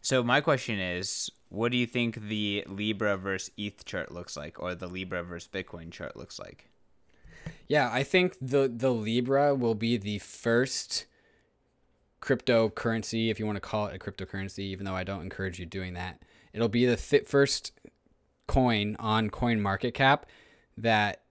So 0.00 0.22
my 0.22 0.40
question 0.40 0.78
is, 0.78 1.28
what 1.48 1.72
do 1.72 1.76
you 1.76 1.86
think 1.86 2.28
the 2.28 2.64
Libra 2.68 3.16
versus 3.16 3.50
ETH 3.58 3.84
chart 3.84 4.12
looks 4.12 4.36
like, 4.36 4.62
or 4.62 4.76
the 4.76 4.86
Libra 4.86 5.24
versus 5.24 5.48
Bitcoin 5.52 5.90
chart 5.90 6.16
looks 6.16 6.38
like? 6.38 6.70
yeah 7.66 7.88
i 7.92 8.02
think 8.02 8.36
the 8.40 8.70
the 8.74 8.90
libra 8.90 9.54
will 9.54 9.74
be 9.74 9.96
the 9.96 10.18
first 10.18 11.06
cryptocurrency 12.20 13.30
if 13.30 13.38
you 13.38 13.46
want 13.46 13.56
to 13.56 13.60
call 13.60 13.86
it 13.86 13.94
a 13.94 13.98
cryptocurrency 13.98 14.60
even 14.60 14.84
though 14.84 14.96
i 14.96 15.04
don't 15.04 15.22
encourage 15.22 15.58
you 15.58 15.66
doing 15.66 15.94
that. 15.94 16.22
It'll 16.52 16.68
be 16.68 16.86
the 16.86 16.96
th- 16.96 17.26
first 17.26 17.72
coin 18.48 18.96
on 18.98 19.30
coin 19.30 19.60
market 19.60 19.94
cap 19.94 20.26
that 20.76 21.22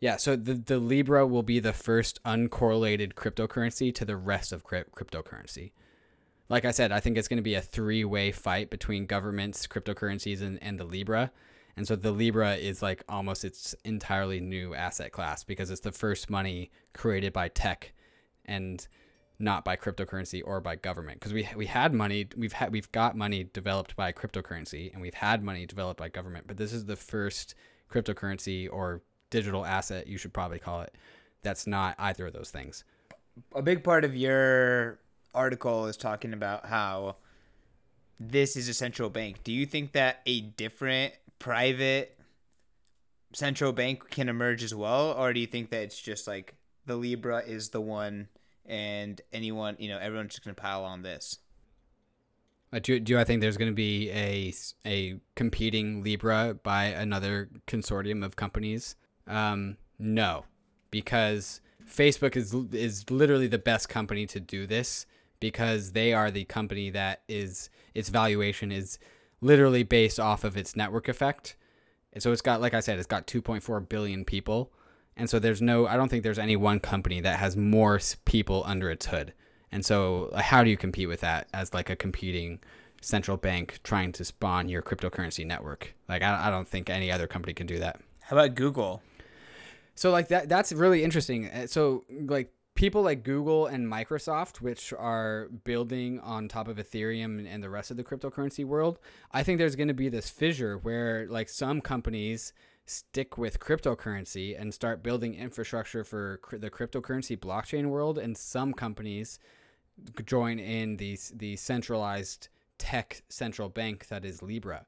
yeah 0.00 0.16
so 0.16 0.36
the, 0.36 0.52
the 0.52 0.78
libra 0.78 1.26
will 1.26 1.42
be 1.42 1.58
the 1.58 1.72
first 1.72 2.22
uncorrelated 2.24 3.14
cryptocurrency 3.14 3.94
to 3.94 4.04
the 4.04 4.16
rest 4.16 4.52
of 4.52 4.62
crypt- 4.62 4.92
cryptocurrency 4.94 5.72
like 6.48 6.64
I 6.64 6.70
said, 6.72 6.92
I 6.92 7.00
think 7.00 7.16
it's 7.16 7.28
going 7.28 7.38
to 7.38 7.42
be 7.42 7.54
a 7.54 7.60
three 7.60 8.04
way 8.04 8.30
fight 8.32 8.70
between 8.70 9.06
governments, 9.06 9.66
cryptocurrencies, 9.66 10.42
and, 10.42 10.62
and 10.62 10.78
the 10.78 10.84
Libra. 10.84 11.30
And 11.76 11.88
so 11.88 11.96
the 11.96 12.12
Libra 12.12 12.54
is 12.54 12.82
like 12.82 13.02
almost 13.08 13.44
its 13.44 13.74
entirely 13.84 14.40
new 14.40 14.74
asset 14.74 15.12
class 15.12 15.42
because 15.42 15.70
it's 15.70 15.80
the 15.80 15.92
first 15.92 16.30
money 16.30 16.70
created 16.92 17.32
by 17.32 17.48
tech 17.48 17.92
and 18.44 18.86
not 19.38 19.64
by 19.64 19.76
cryptocurrency 19.76 20.42
or 20.44 20.60
by 20.60 20.76
government. 20.76 21.18
Because 21.18 21.32
we, 21.32 21.48
we 21.56 21.66
had 21.66 21.92
money, 21.92 22.28
we've 22.36 22.52
had 22.52 22.72
we've 22.72 22.90
got 22.92 23.16
money 23.16 23.44
developed 23.52 23.96
by 23.96 24.12
cryptocurrency 24.12 24.92
and 24.92 25.02
we've 25.02 25.14
had 25.14 25.42
money 25.42 25.66
developed 25.66 25.98
by 25.98 26.08
government, 26.08 26.46
but 26.46 26.56
this 26.56 26.72
is 26.72 26.84
the 26.86 26.96
first 26.96 27.54
cryptocurrency 27.90 28.68
or 28.70 29.02
digital 29.30 29.66
asset, 29.66 30.06
you 30.06 30.16
should 30.16 30.32
probably 30.32 30.58
call 30.58 30.82
it, 30.82 30.94
that's 31.42 31.66
not 31.66 31.94
either 31.98 32.26
of 32.26 32.32
those 32.32 32.50
things. 32.50 32.84
A 33.54 33.62
big 33.62 33.82
part 33.82 34.04
of 34.04 34.14
your 34.14 35.00
article 35.34 35.86
is 35.86 35.96
talking 35.96 36.32
about 36.32 36.66
how 36.66 37.16
this 38.20 38.56
is 38.56 38.68
a 38.68 38.74
central 38.74 39.10
bank. 39.10 39.42
Do 39.42 39.52
you 39.52 39.66
think 39.66 39.92
that 39.92 40.20
a 40.24 40.40
different 40.40 41.14
private 41.40 42.16
central 43.32 43.72
bank 43.72 44.08
can 44.10 44.28
emerge 44.28 44.62
as 44.62 44.74
well, 44.74 45.12
or 45.12 45.32
do 45.32 45.40
you 45.40 45.46
think 45.46 45.70
that 45.70 45.82
it's 45.82 46.00
just 46.00 46.28
like 46.28 46.54
the 46.86 46.96
Libra 46.96 47.38
is 47.40 47.70
the 47.70 47.80
one, 47.80 48.28
and 48.66 49.20
anyone, 49.32 49.76
you 49.78 49.88
know, 49.88 49.98
everyone's 49.98 50.32
just 50.32 50.44
gonna 50.44 50.54
pile 50.54 50.84
on 50.84 51.02
this? 51.02 51.38
Uh, 52.72 52.80
do, 52.82 52.98
do 52.98 53.18
I 53.18 53.22
think 53.22 53.40
there's 53.40 53.56
going 53.56 53.70
to 53.70 53.74
be 53.74 54.10
a, 54.10 54.52
a 54.84 55.20
competing 55.36 56.02
Libra 56.02 56.58
by 56.60 56.86
another 56.86 57.48
consortium 57.68 58.24
of 58.24 58.34
companies? 58.34 58.96
Um, 59.28 59.76
no, 59.96 60.46
because 60.90 61.60
Facebook 61.88 62.34
is 62.34 62.52
is 62.72 63.08
literally 63.10 63.46
the 63.46 63.58
best 63.58 63.88
company 63.88 64.26
to 64.26 64.40
do 64.40 64.66
this 64.66 65.06
because 65.38 65.92
they 65.92 66.12
are 66.12 66.30
the 66.30 66.44
company 66.46 66.90
that 66.90 67.22
is 67.28 67.70
its 67.94 68.08
valuation 68.08 68.72
is 68.72 68.98
literally 69.40 69.84
based 69.84 70.18
off 70.18 70.42
of 70.42 70.56
its 70.56 70.74
network 70.74 71.06
effect. 71.06 71.54
And 72.12 72.22
so 72.22 72.32
it's 72.32 72.40
got, 72.40 72.60
like 72.60 72.74
I 72.74 72.80
said, 72.80 72.98
it's 72.98 73.06
got 73.06 73.26
2.4 73.26 73.88
billion 73.88 74.24
people. 74.24 74.72
And 75.16 75.30
so 75.30 75.38
there's 75.38 75.62
no, 75.62 75.86
I 75.86 75.96
don't 75.96 76.08
think 76.08 76.22
there's 76.22 76.38
any 76.38 76.56
one 76.56 76.80
company 76.80 77.20
that 77.20 77.38
has 77.38 77.56
more 77.56 78.00
people 78.24 78.62
under 78.66 78.90
its 78.90 79.06
hood. 79.06 79.32
And 79.70 79.84
so 79.84 80.30
how 80.36 80.64
do 80.64 80.70
you 80.70 80.76
compete 80.76 81.08
with 81.08 81.20
that 81.20 81.48
as 81.52 81.74
like 81.74 81.90
a 81.90 81.96
competing 81.96 82.60
central 83.00 83.36
bank 83.36 83.80
trying 83.82 84.12
to 84.12 84.24
spawn 84.24 84.68
your 84.68 84.82
cryptocurrency 84.82 85.46
network? 85.46 85.94
Like 86.08 86.22
I, 86.22 86.48
I 86.48 86.50
don't 86.50 86.66
think 86.66 86.90
any 86.90 87.10
other 87.12 87.26
company 87.26 87.54
can 87.54 87.66
do 87.66 87.78
that. 87.78 88.00
How 88.22 88.36
about 88.36 88.54
Google? 88.54 89.02
So 89.94 90.10
like 90.10 90.28
that 90.28 90.48
that's 90.48 90.72
really 90.72 91.04
interesting. 91.04 91.48
Uh, 91.50 91.66
So 91.66 92.04
like 92.08 92.52
people 92.74 93.02
like 93.02 93.22
Google 93.22 93.66
and 93.66 93.86
Microsoft 93.86 94.60
which 94.60 94.92
are 94.92 95.48
building 95.62 96.18
on 96.20 96.48
top 96.48 96.66
of 96.66 96.76
Ethereum 96.78 97.46
and 97.48 97.62
the 97.62 97.70
rest 97.70 97.90
of 97.90 97.96
the 97.96 98.04
cryptocurrency 98.04 98.64
world, 98.64 98.98
I 99.32 99.42
think 99.42 99.58
there's 99.58 99.76
going 99.76 99.88
to 99.88 99.94
be 99.94 100.08
this 100.08 100.28
fissure 100.30 100.78
where 100.78 101.26
like 101.28 101.48
some 101.48 101.80
companies 101.80 102.52
stick 102.86 103.38
with 103.38 103.60
cryptocurrency 103.60 104.60
and 104.60 104.72
start 104.74 105.02
building 105.02 105.34
infrastructure 105.34 106.04
for 106.04 106.38
cr- 106.38 106.56
the 106.56 106.70
cryptocurrency 106.70 107.38
blockchain 107.38 107.86
world 107.86 108.18
and 108.18 108.36
some 108.36 108.72
companies 108.72 109.38
join 110.24 110.58
in 110.58 110.96
the 110.96 111.18
the 111.34 111.56
centralized 111.56 112.48
tech 112.78 113.22
central 113.28 113.68
bank 113.68 114.08
that 114.08 114.24
is 114.24 114.42
Libra. 114.42 114.84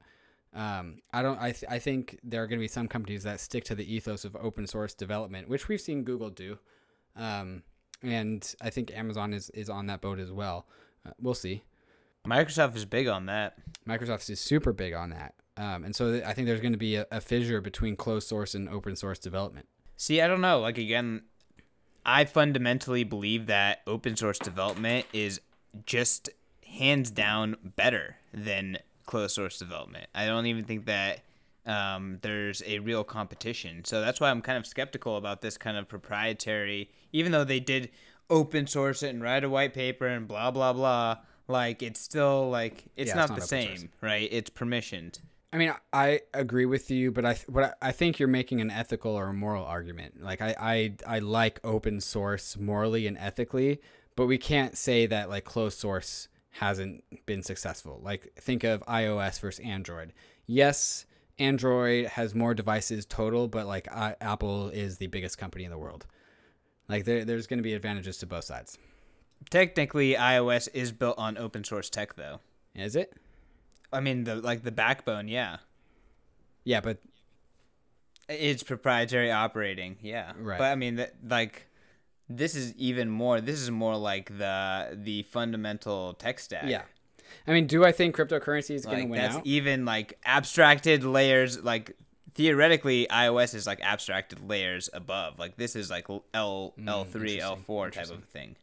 Um, 0.53 1.01
I 1.13 1.21
don't. 1.21 1.39
I, 1.39 1.51
th- 1.51 1.69
I 1.69 1.79
think 1.79 2.19
there 2.23 2.41
are 2.41 2.47
going 2.47 2.59
to 2.59 2.63
be 2.63 2.67
some 2.67 2.87
companies 2.87 3.23
that 3.23 3.39
stick 3.39 3.63
to 3.65 3.75
the 3.75 3.93
ethos 3.93 4.25
of 4.25 4.35
open 4.35 4.65
source 4.65 4.93
development, 4.93 5.49
which 5.49 5.67
we've 5.67 5.81
seen 5.81 6.03
Google 6.03 6.29
do, 6.29 6.57
um, 7.15 7.63
and 8.01 8.55
I 8.61 8.69
think 8.69 8.91
Amazon 8.95 9.33
is 9.33 9.49
is 9.51 9.69
on 9.69 9.87
that 9.87 10.01
boat 10.01 10.19
as 10.19 10.31
well. 10.31 10.65
Uh, 11.05 11.11
we'll 11.21 11.33
see. 11.33 11.63
Microsoft 12.25 12.75
is 12.75 12.85
big 12.85 13.07
on 13.07 13.25
that. 13.27 13.57
Microsoft 13.87 14.29
is 14.29 14.39
super 14.39 14.73
big 14.73 14.93
on 14.93 15.11
that, 15.11 15.35
um, 15.57 15.83
and 15.83 15.95
so 15.95 16.11
th- 16.13 16.23
I 16.23 16.33
think 16.33 16.47
there's 16.47 16.61
going 16.61 16.73
to 16.73 16.77
be 16.77 16.95
a, 16.95 17.05
a 17.11 17.19
fissure 17.21 17.61
between 17.61 17.95
closed 17.95 18.27
source 18.27 18.55
and 18.55 18.69
open 18.69 18.95
source 18.95 19.19
development. 19.19 19.67
See, 19.97 20.21
I 20.21 20.27
don't 20.27 20.41
know. 20.41 20.59
Like 20.59 20.77
again, 20.77 21.23
I 22.05 22.25
fundamentally 22.25 23.03
believe 23.03 23.47
that 23.47 23.81
open 23.87 24.15
source 24.15 24.39
development 24.39 25.05
is 25.13 25.41
just 25.85 26.29
hands 26.65 27.09
down 27.11 27.55
better 27.75 28.17
than 28.33 28.77
closed 29.05 29.33
source 29.35 29.57
development. 29.57 30.07
I 30.13 30.25
don't 30.25 30.45
even 30.45 30.63
think 30.65 30.85
that 30.85 31.21
um, 31.65 32.19
there's 32.21 32.61
a 32.65 32.79
real 32.79 33.03
competition. 33.03 33.83
So 33.83 33.99
that's 34.01 34.19
why 34.21 34.29
I'm 34.29 34.41
kind 34.41 34.57
of 34.57 34.65
skeptical 34.65 35.17
about 35.17 35.41
this 35.41 35.57
kind 35.57 35.75
of 35.77 35.87
proprietary. 35.87 36.91
Even 37.11 37.31
though 37.31 37.43
they 37.43 37.59
did 37.59 37.89
open 38.29 38.67
source 38.67 39.03
it 39.03 39.09
and 39.09 39.21
write 39.23 39.43
a 39.43 39.49
white 39.49 39.73
paper 39.73 40.05
and 40.07 40.27
blah 40.27 40.51
blah 40.51 40.73
blah, 40.73 41.17
like 41.47 41.81
it's 41.81 41.99
still 41.99 42.49
like 42.49 42.85
it's 42.95 43.09
Yeah, 43.09 43.15
not 43.15 43.23
it's 43.23 43.29
the 43.29 43.33
not 43.33 43.37
open 43.37 43.47
same, 43.47 43.77
source. 43.77 43.91
right? 44.01 44.29
It's 44.31 44.49
permissioned. 44.49 45.19
I 45.57 45.59
mean, 45.59 45.73
I 45.91 46.21
agree 46.35 46.67
with 46.67 46.91
you, 46.91 47.11
but 47.11 47.25
I 47.25 47.33
what 47.47 47.63
I 47.63 47.89
I 47.89 47.91
think 47.91 48.19
you're 48.19 48.27
making 48.27 48.61
an 48.61 48.69
ethical 48.69 49.13
or 49.13 49.29
a 49.29 49.33
moral 49.33 49.65
argument. 49.65 50.21
Like 50.21 50.39
I, 50.39 50.55
I 50.59 51.15
I 51.15 51.17
like 51.17 51.59
open 51.63 51.99
source 51.99 52.55
morally 52.57 53.07
and 53.07 53.17
ethically, 53.17 53.81
but 54.15 54.27
we 54.27 54.37
can't 54.37 54.77
say 54.77 55.07
that 55.07 55.29
like 55.29 55.45
closed 55.45 55.79
source 55.79 56.27
hasn't 56.51 57.03
been 57.25 57.41
successful. 57.41 57.99
Like 58.03 58.33
think 58.35 58.63
of 58.63 58.85
iOS 58.85 59.39
versus 59.39 59.65
Android. 59.65 60.13
Yes, 60.45 61.07
Android 61.39 62.05
has 62.05 62.35
more 62.35 62.53
devices 62.53 63.07
total, 63.07 63.47
but 63.47 63.65
like 63.65 63.91
I, 63.91 64.15
Apple 64.21 64.69
is 64.69 64.99
the 64.99 65.07
biggest 65.07 65.39
company 65.39 65.63
in 65.63 65.71
the 65.71 65.77
world. 65.79 66.05
Like 66.87 67.05
there, 67.05 67.25
there's 67.25 67.47
going 67.47 67.57
to 67.57 67.63
be 67.63 67.73
advantages 67.73 68.19
to 68.19 68.27
both 68.27 68.43
sides. 68.43 68.77
Technically, 69.49 70.13
iOS 70.13 70.69
is 70.75 70.91
built 70.91 71.17
on 71.17 71.35
open 71.35 71.63
source 71.63 71.89
tech, 71.89 72.15
though. 72.15 72.41
Is 72.75 72.95
it? 72.95 73.15
I 73.91 73.99
mean, 74.01 74.23
the 74.25 74.35
like 74.35 74.63
the 74.63 74.71
backbone, 74.71 75.27
yeah. 75.27 75.57
Yeah, 76.63 76.81
but 76.81 76.97
It's 78.29 78.63
proprietary 78.63 79.31
operating, 79.31 79.97
yeah. 80.01 80.33
Right. 80.37 80.57
But 80.57 80.71
I 80.71 80.75
mean, 80.75 80.95
that 80.95 81.13
like 81.27 81.67
this 82.29 82.55
is 82.55 82.73
even 82.75 83.09
more. 83.09 83.39
This 83.39 83.59
is 83.61 83.71
more 83.71 83.95
like 83.95 84.37
the 84.37 84.97
the 85.01 85.23
fundamental 85.23 86.13
tech 86.13 86.39
stack. 86.39 86.65
Yeah. 86.67 86.83
I 87.45 87.51
mean, 87.51 87.67
do 87.67 87.85
I 87.85 87.91
think 87.91 88.15
cryptocurrency 88.15 88.71
is 88.75 88.85
going 88.85 88.99
to 88.99 89.05
win 89.05 89.21
that's 89.21 89.35
out? 89.37 89.45
even 89.45 89.85
like 89.85 90.17
abstracted 90.25 91.03
layers. 91.03 91.61
Like 91.63 91.95
theoretically, 92.35 93.07
iOS 93.09 93.53
is 93.55 93.65
like 93.65 93.79
abstracted 93.81 94.41
layers 94.41 94.89
above. 94.93 95.39
Like 95.39 95.55
this 95.57 95.75
is 95.75 95.89
like 95.89 96.07
L 96.09 96.23
L 96.33 97.05
three 97.05 97.39
L 97.39 97.51
Mm, 97.51 97.53
interesting, 97.53 97.63
four 97.63 97.89
type 97.91 98.09
of 98.09 98.23
thing. 98.25 98.55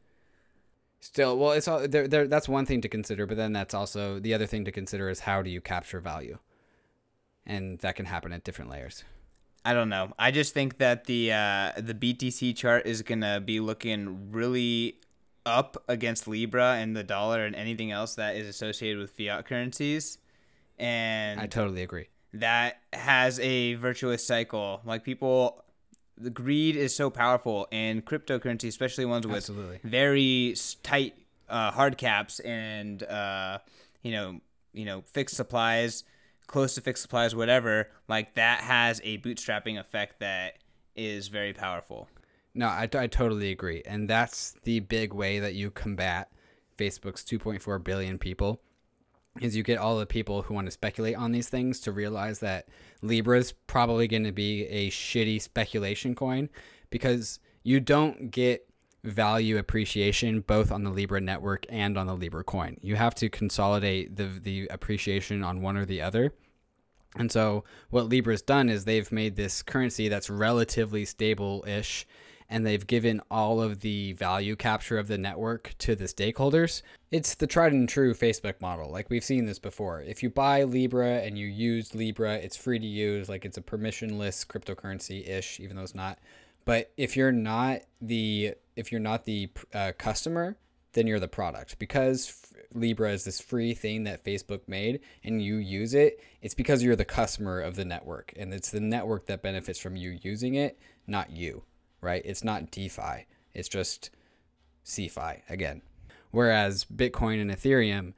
Still, 1.04 1.36
well, 1.36 1.52
it's 1.52 1.68
all 1.68 1.86
there, 1.86 2.08
there. 2.08 2.26
That's 2.26 2.48
one 2.48 2.64
thing 2.64 2.80
to 2.80 2.88
consider, 2.88 3.26
but 3.26 3.36
then 3.36 3.52
that's 3.52 3.74
also 3.74 4.18
the 4.18 4.32
other 4.32 4.46
thing 4.46 4.64
to 4.64 4.72
consider 4.72 5.10
is 5.10 5.20
how 5.20 5.42
do 5.42 5.50
you 5.50 5.60
capture 5.60 6.00
value, 6.00 6.38
and 7.44 7.78
that 7.80 7.94
can 7.94 8.06
happen 8.06 8.32
at 8.32 8.42
different 8.42 8.70
layers. 8.70 9.04
I 9.66 9.74
don't 9.74 9.90
know. 9.90 10.14
I 10.18 10.30
just 10.30 10.54
think 10.54 10.78
that 10.78 11.04
the 11.04 11.30
uh, 11.30 11.72
the 11.76 11.92
BTC 11.92 12.56
chart 12.56 12.86
is 12.86 13.02
gonna 13.02 13.38
be 13.38 13.60
looking 13.60 14.32
really 14.32 14.98
up 15.44 15.76
against 15.88 16.26
Libra 16.26 16.76
and 16.76 16.96
the 16.96 17.04
dollar 17.04 17.44
and 17.44 17.54
anything 17.54 17.90
else 17.90 18.14
that 18.14 18.36
is 18.36 18.48
associated 18.48 18.98
with 18.98 19.10
fiat 19.10 19.44
currencies, 19.44 20.16
and 20.78 21.38
I 21.38 21.46
totally 21.48 21.82
agree. 21.82 22.08
that 22.32 22.78
has 22.94 23.38
a 23.40 23.74
virtuous 23.74 24.26
cycle. 24.26 24.80
Like 24.86 25.04
people, 25.04 25.63
the 26.16 26.30
greed 26.30 26.76
is 26.76 26.94
so 26.94 27.10
powerful, 27.10 27.66
and 27.72 28.04
cryptocurrency, 28.04 28.68
especially 28.68 29.04
ones 29.04 29.26
with 29.26 29.36
Absolutely. 29.36 29.80
very 29.82 30.54
tight 30.82 31.14
uh, 31.48 31.70
hard 31.70 31.98
caps 31.98 32.40
and 32.40 33.02
uh, 33.02 33.58
you 34.02 34.12
know, 34.12 34.40
you 34.72 34.84
know, 34.84 35.02
fixed 35.02 35.36
supplies, 35.36 36.04
close 36.46 36.74
to 36.74 36.80
fixed 36.80 37.02
supplies, 37.02 37.34
whatever. 37.34 37.88
Like 38.08 38.34
that 38.34 38.60
has 38.60 39.00
a 39.04 39.18
bootstrapping 39.18 39.78
effect 39.78 40.20
that 40.20 40.58
is 40.94 41.28
very 41.28 41.52
powerful. 41.52 42.08
No, 42.54 42.66
I, 42.68 42.88
I 42.94 43.06
totally 43.08 43.50
agree. 43.50 43.82
And 43.84 44.08
that's 44.08 44.54
the 44.62 44.80
big 44.80 45.12
way 45.12 45.40
that 45.40 45.54
you 45.54 45.70
combat 45.70 46.30
Facebook's 46.78 47.24
2.4 47.24 47.82
billion 47.82 48.18
people 48.18 48.60
is 49.40 49.56
you 49.56 49.64
get 49.64 49.78
all 49.78 49.98
the 49.98 50.06
people 50.06 50.42
who 50.42 50.54
want 50.54 50.66
to 50.68 50.70
speculate 50.70 51.16
on 51.16 51.32
these 51.32 51.48
things 51.48 51.80
to 51.80 51.90
realize 51.90 52.38
that 52.38 52.68
Libra 53.04 53.38
is 53.38 53.52
probably 53.66 54.08
going 54.08 54.24
to 54.24 54.32
be 54.32 54.64
a 54.66 54.90
shitty 54.90 55.40
speculation 55.40 56.14
coin 56.14 56.48
because 56.90 57.38
you 57.62 57.80
don't 57.80 58.30
get 58.30 58.68
value 59.04 59.58
appreciation 59.58 60.40
both 60.40 60.72
on 60.72 60.82
the 60.82 60.90
Libra 60.90 61.20
network 61.20 61.66
and 61.68 61.98
on 61.98 62.06
the 62.06 62.14
Libra 62.14 62.42
coin. 62.42 62.78
You 62.80 62.96
have 62.96 63.14
to 63.16 63.28
consolidate 63.28 64.16
the 64.16 64.26
the 64.26 64.66
appreciation 64.68 65.44
on 65.44 65.60
one 65.60 65.76
or 65.76 65.84
the 65.84 66.00
other. 66.00 66.32
And 67.16 67.30
so 67.30 67.64
what 67.90 68.08
Libra's 68.08 68.42
done 68.42 68.68
is 68.68 68.84
they've 68.84 69.12
made 69.12 69.36
this 69.36 69.62
currency 69.62 70.08
that's 70.08 70.28
relatively 70.28 71.04
stable-ish 71.04 72.06
and 72.54 72.64
they've 72.64 72.86
given 72.86 73.20
all 73.32 73.60
of 73.60 73.80
the 73.80 74.12
value 74.12 74.54
capture 74.54 74.96
of 74.96 75.08
the 75.08 75.18
network 75.18 75.74
to 75.78 75.96
the 75.96 76.04
stakeholders. 76.04 76.82
It's 77.10 77.34
the 77.34 77.48
tried 77.48 77.72
and 77.72 77.88
true 77.88 78.14
Facebook 78.14 78.60
model. 78.60 78.92
Like 78.92 79.10
we've 79.10 79.24
seen 79.24 79.46
this 79.46 79.58
before. 79.58 80.02
If 80.02 80.22
you 80.22 80.30
buy 80.30 80.62
Libra 80.62 81.16
and 81.16 81.36
you 81.36 81.48
use 81.48 81.96
Libra, 81.96 82.36
it's 82.36 82.56
free 82.56 82.78
to 82.78 82.86
use. 82.86 83.28
Like 83.28 83.44
it's 83.44 83.58
a 83.58 83.60
permissionless 83.60 84.46
cryptocurrency-ish, 84.46 85.58
even 85.58 85.74
though 85.74 85.82
it's 85.82 85.96
not. 85.96 86.20
But 86.64 86.92
if 86.96 87.16
you're 87.16 87.32
not 87.32 87.80
the 88.00 88.54
if 88.76 88.92
you're 88.92 89.00
not 89.00 89.24
the 89.24 89.50
uh, 89.74 89.90
customer, 89.98 90.56
then 90.92 91.08
you're 91.08 91.18
the 91.18 91.26
product 91.26 91.80
because 91.80 92.52
Libra 92.72 93.10
is 93.10 93.24
this 93.24 93.40
free 93.40 93.74
thing 93.74 94.04
that 94.04 94.24
Facebook 94.24 94.60
made 94.68 95.00
and 95.24 95.42
you 95.42 95.56
use 95.56 95.92
it. 95.92 96.22
It's 96.40 96.54
because 96.54 96.84
you're 96.84 96.94
the 96.94 97.04
customer 97.04 97.60
of 97.60 97.74
the 97.74 97.84
network 97.84 98.32
and 98.36 98.54
it's 98.54 98.70
the 98.70 98.78
network 98.78 99.26
that 99.26 99.42
benefits 99.42 99.80
from 99.80 99.96
you 99.96 100.20
using 100.22 100.54
it, 100.54 100.78
not 101.08 101.30
you, 101.30 101.64
right? 102.04 102.22
It's 102.24 102.44
not 102.44 102.70
DeFi. 102.70 103.26
It's 103.54 103.68
just 103.68 104.10
CeFi 104.84 105.40
again. 105.48 105.82
Whereas 106.30 106.84
Bitcoin 106.84 107.40
and 107.40 107.50
Ethereum, 107.50 108.12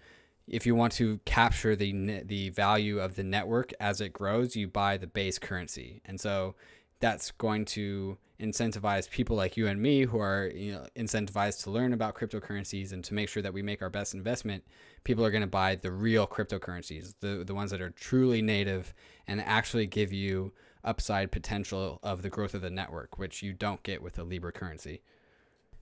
if 0.49 0.67
you 0.67 0.75
want 0.75 0.93
to 0.95 1.19
capture 1.25 1.77
the 1.77 2.23
the 2.25 2.51
value 2.51 2.99
of 2.99 3.17
the 3.17 3.25
network 3.25 3.73
as 3.81 4.01
it 4.01 4.13
grows, 4.13 4.57
you 4.57 4.69
buy 4.69 4.97
the 4.97 5.07
base 5.07 5.39
currency. 5.39 6.01
And 6.05 6.21
so 6.21 6.55
that's 7.01 7.31
going 7.33 7.65
to 7.67 8.19
incentivize 8.41 9.09
people 9.09 9.35
like 9.37 9.57
you 9.57 9.67
and 9.67 9.81
me 9.81 10.03
who 10.03 10.19
are 10.19 10.51
you 10.55 10.73
know 10.73 10.87
incentivized 10.95 11.63
to 11.63 11.71
learn 11.71 11.95
about 11.95 12.15
cryptocurrencies 12.15 12.93
and 12.93 13.03
to 13.03 13.15
make 13.15 13.31
sure 13.31 13.43
that 13.43 13.55
we 13.55 13.63
make 13.63 13.81
our 13.81 13.89
best 13.89 14.13
investment 14.13 14.63
people 15.05 15.25
are 15.25 15.31
going 15.31 15.41
to 15.41 15.47
buy 15.47 15.75
the 15.75 15.91
real 15.91 16.27
cryptocurrencies 16.27 17.15
the 17.21 17.45
the 17.47 17.55
ones 17.55 17.71
that 17.71 17.81
are 17.81 17.89
truly 17.89 18.43
native 18.43 18.93
and 19.27 19.41
actually 19.41 19.87
give 19.87 20.13
you 20.13 20.53
upside 20.87 21.31
potential 21.31 21.99
of 22.03 22.23
the 22.23 22.31
growth 22.31 22.55
of 22.55 22.63
the 22.63 22.71
network 22.71 23.19
which 23.19 23.43
you 23.43 23.53
don't 23.53 23.83
get 23.83 24.03
with 24.03 24.19
a 24.19 24.23
libra 24.23 24.53
currency. 24.53 25.03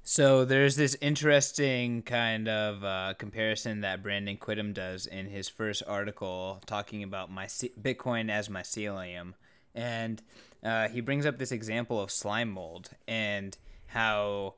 So 0.07 0.45
there's 0.45 0.77
this 0.77 0.97
interesting 1.01 2.03
kind 2.03 2.47
of 2.47 2.85
uh, 2.85 3.15
comparison 3.17 3.81
that 3.81 4.03
Brandon 4.03 4.37
Quittem 4.37 4.75
does 4.75 5.07
in 5.07 5.29
his 5.29 5.49
first 5.49 5.83
article 5.87 6.61
talking 6.67 7.03
about 7.03 7.31
my 7.31 7.47
Bitcoin 7.47 8.31
as 8.31 8.51
mycelium, 8.51 9.33
and 9.75 10.21
uh, 10.63 10.89
he 10.89 11.01
brings 11.01 11.25
up 11.25 11.39
this 11.39 11.53
example 11.53 11.99
of 12.03 12.11
slime 12.11 12.51
mold 12.51 12.91
and 13.09 13.57
how 13.87 14.57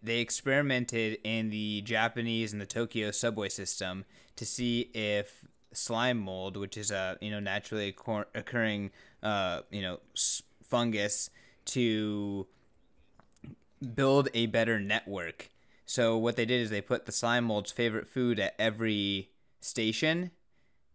they 0.00 0.20
experimented 0.20 1.18
in 1.24 1.50
the 1.50 1.80
Japanese 1.80 2.52
and 2.52 2.62
the 2.62 2.66
Tokyo 2.66 3.10
subway 3.10 3.48
system 3.48 4.04
to 4.36 4.46
see 4.46 4.90
if 4.94 5.44
slime 5.72 6.18
mold, 6.18 6.56
which 6.56 6.76
is 6.76 6.90
a 6.90 7.16
you 7.20 7.30
know 7.30 7.40
naturally 7.40 7.88
occur- 7.88 8.26
occurring 8.34 8.90
uh, 9.22 9.62
you 9.70 9.82
know 9.82 10.00
fungus, 10.62 11.30
to 11.66 12.46
build 13.94 14.28
a 14.34 14.46
better 14.46 14.80
network. 14.80 15.50
So 15.86 16.18
what 16.18 16.36
they 16.36 16.44
did 16.44 16.60
is 16.60 16.70
they 16.70 16.80
put 16.80 17.06
the 17.06 17.12
slime 17.12 17.44
mold's 17.44 17.72
favorite 17.72 18.08
food 18.08 18.38
at 18.38 18.54
every 18.58 19.30
station 19.60 20.30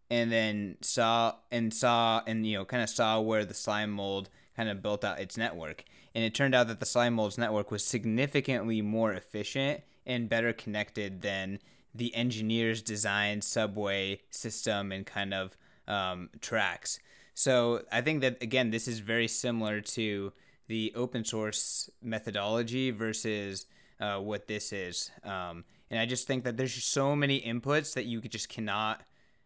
and 0.10 0.32
then 0.32 0.78
saw 0.82 1.36
and 1.52 1.74
saw 1.74 2.22
and 2.28 2.46
you 2.46 2.58
know 2.58 2.66
kind 2.66 2.84
of 2.84 2.90
saw 2.90 3.20
where 3.20 3.46
the 3.46 3.54
slime 3.54 3.92
mold 3.92 4.30
kind 4.56 4.70
of 4.70 4.82
built 4.82 5.04
out 5.04 5.20
its 5.20 5.38
network. 5.38 5.84
And 6.14 6.24
it 6.24 6.36
turned 6.36 6.54
out 6.54 6.68
that 6.68 6.80
the 6.80 6.86
slime 6.86 7.16
mold's 7.16 7.40
network 7.40 7.72
was 7.72 7.84
significantly 7.84 8.82
more 8.82 9.14
efficient 9.14 9.82
and 10.06 10.30
better 10.30 10.54
connected 10.54 11.22
than 11.22 11.60
the 11.96 12.14
engineers 12.16 12.82
designed 12.82 13.44
subway 13.44 14.22
system 14.30 14.92
and 14.92 15.06
kind 15.06 15.34
of 15.34 15.58
um, 15.88 16.30
tracks. 16.42 17.00
So 17.34 17.84
I 17.92 18.02
think 18.02 18.22
that 18.22 18.42
again, 18.42 18.72
this 18.72 18.88
is 18.88 19.00
very 19.00 19.28
similar 19.28 19.82
to 19.82 20.34
the 20.68 20.94
open 20.96 21.26
source 21.26 21.90
methodology 22.02 22.92
versus 22.92 23.66
uh, 24.00 24.18
what 24.18 24.48
this 24.48 24.72
is. 24.72 25.12
Um, 25.24 25.66
and 25.90 26.00
I 26.00 26.06
just 26.06 26.28
think 26.28 26.44
that 26.44 26.58
there's 26.58 26.74
so 26.84 27.16
many 27.16 27.40
inputs 27.42 27.94
that 27.94 28.06
you 28.06 28.22
just 28.22 28.50
cannot 28.50 29.04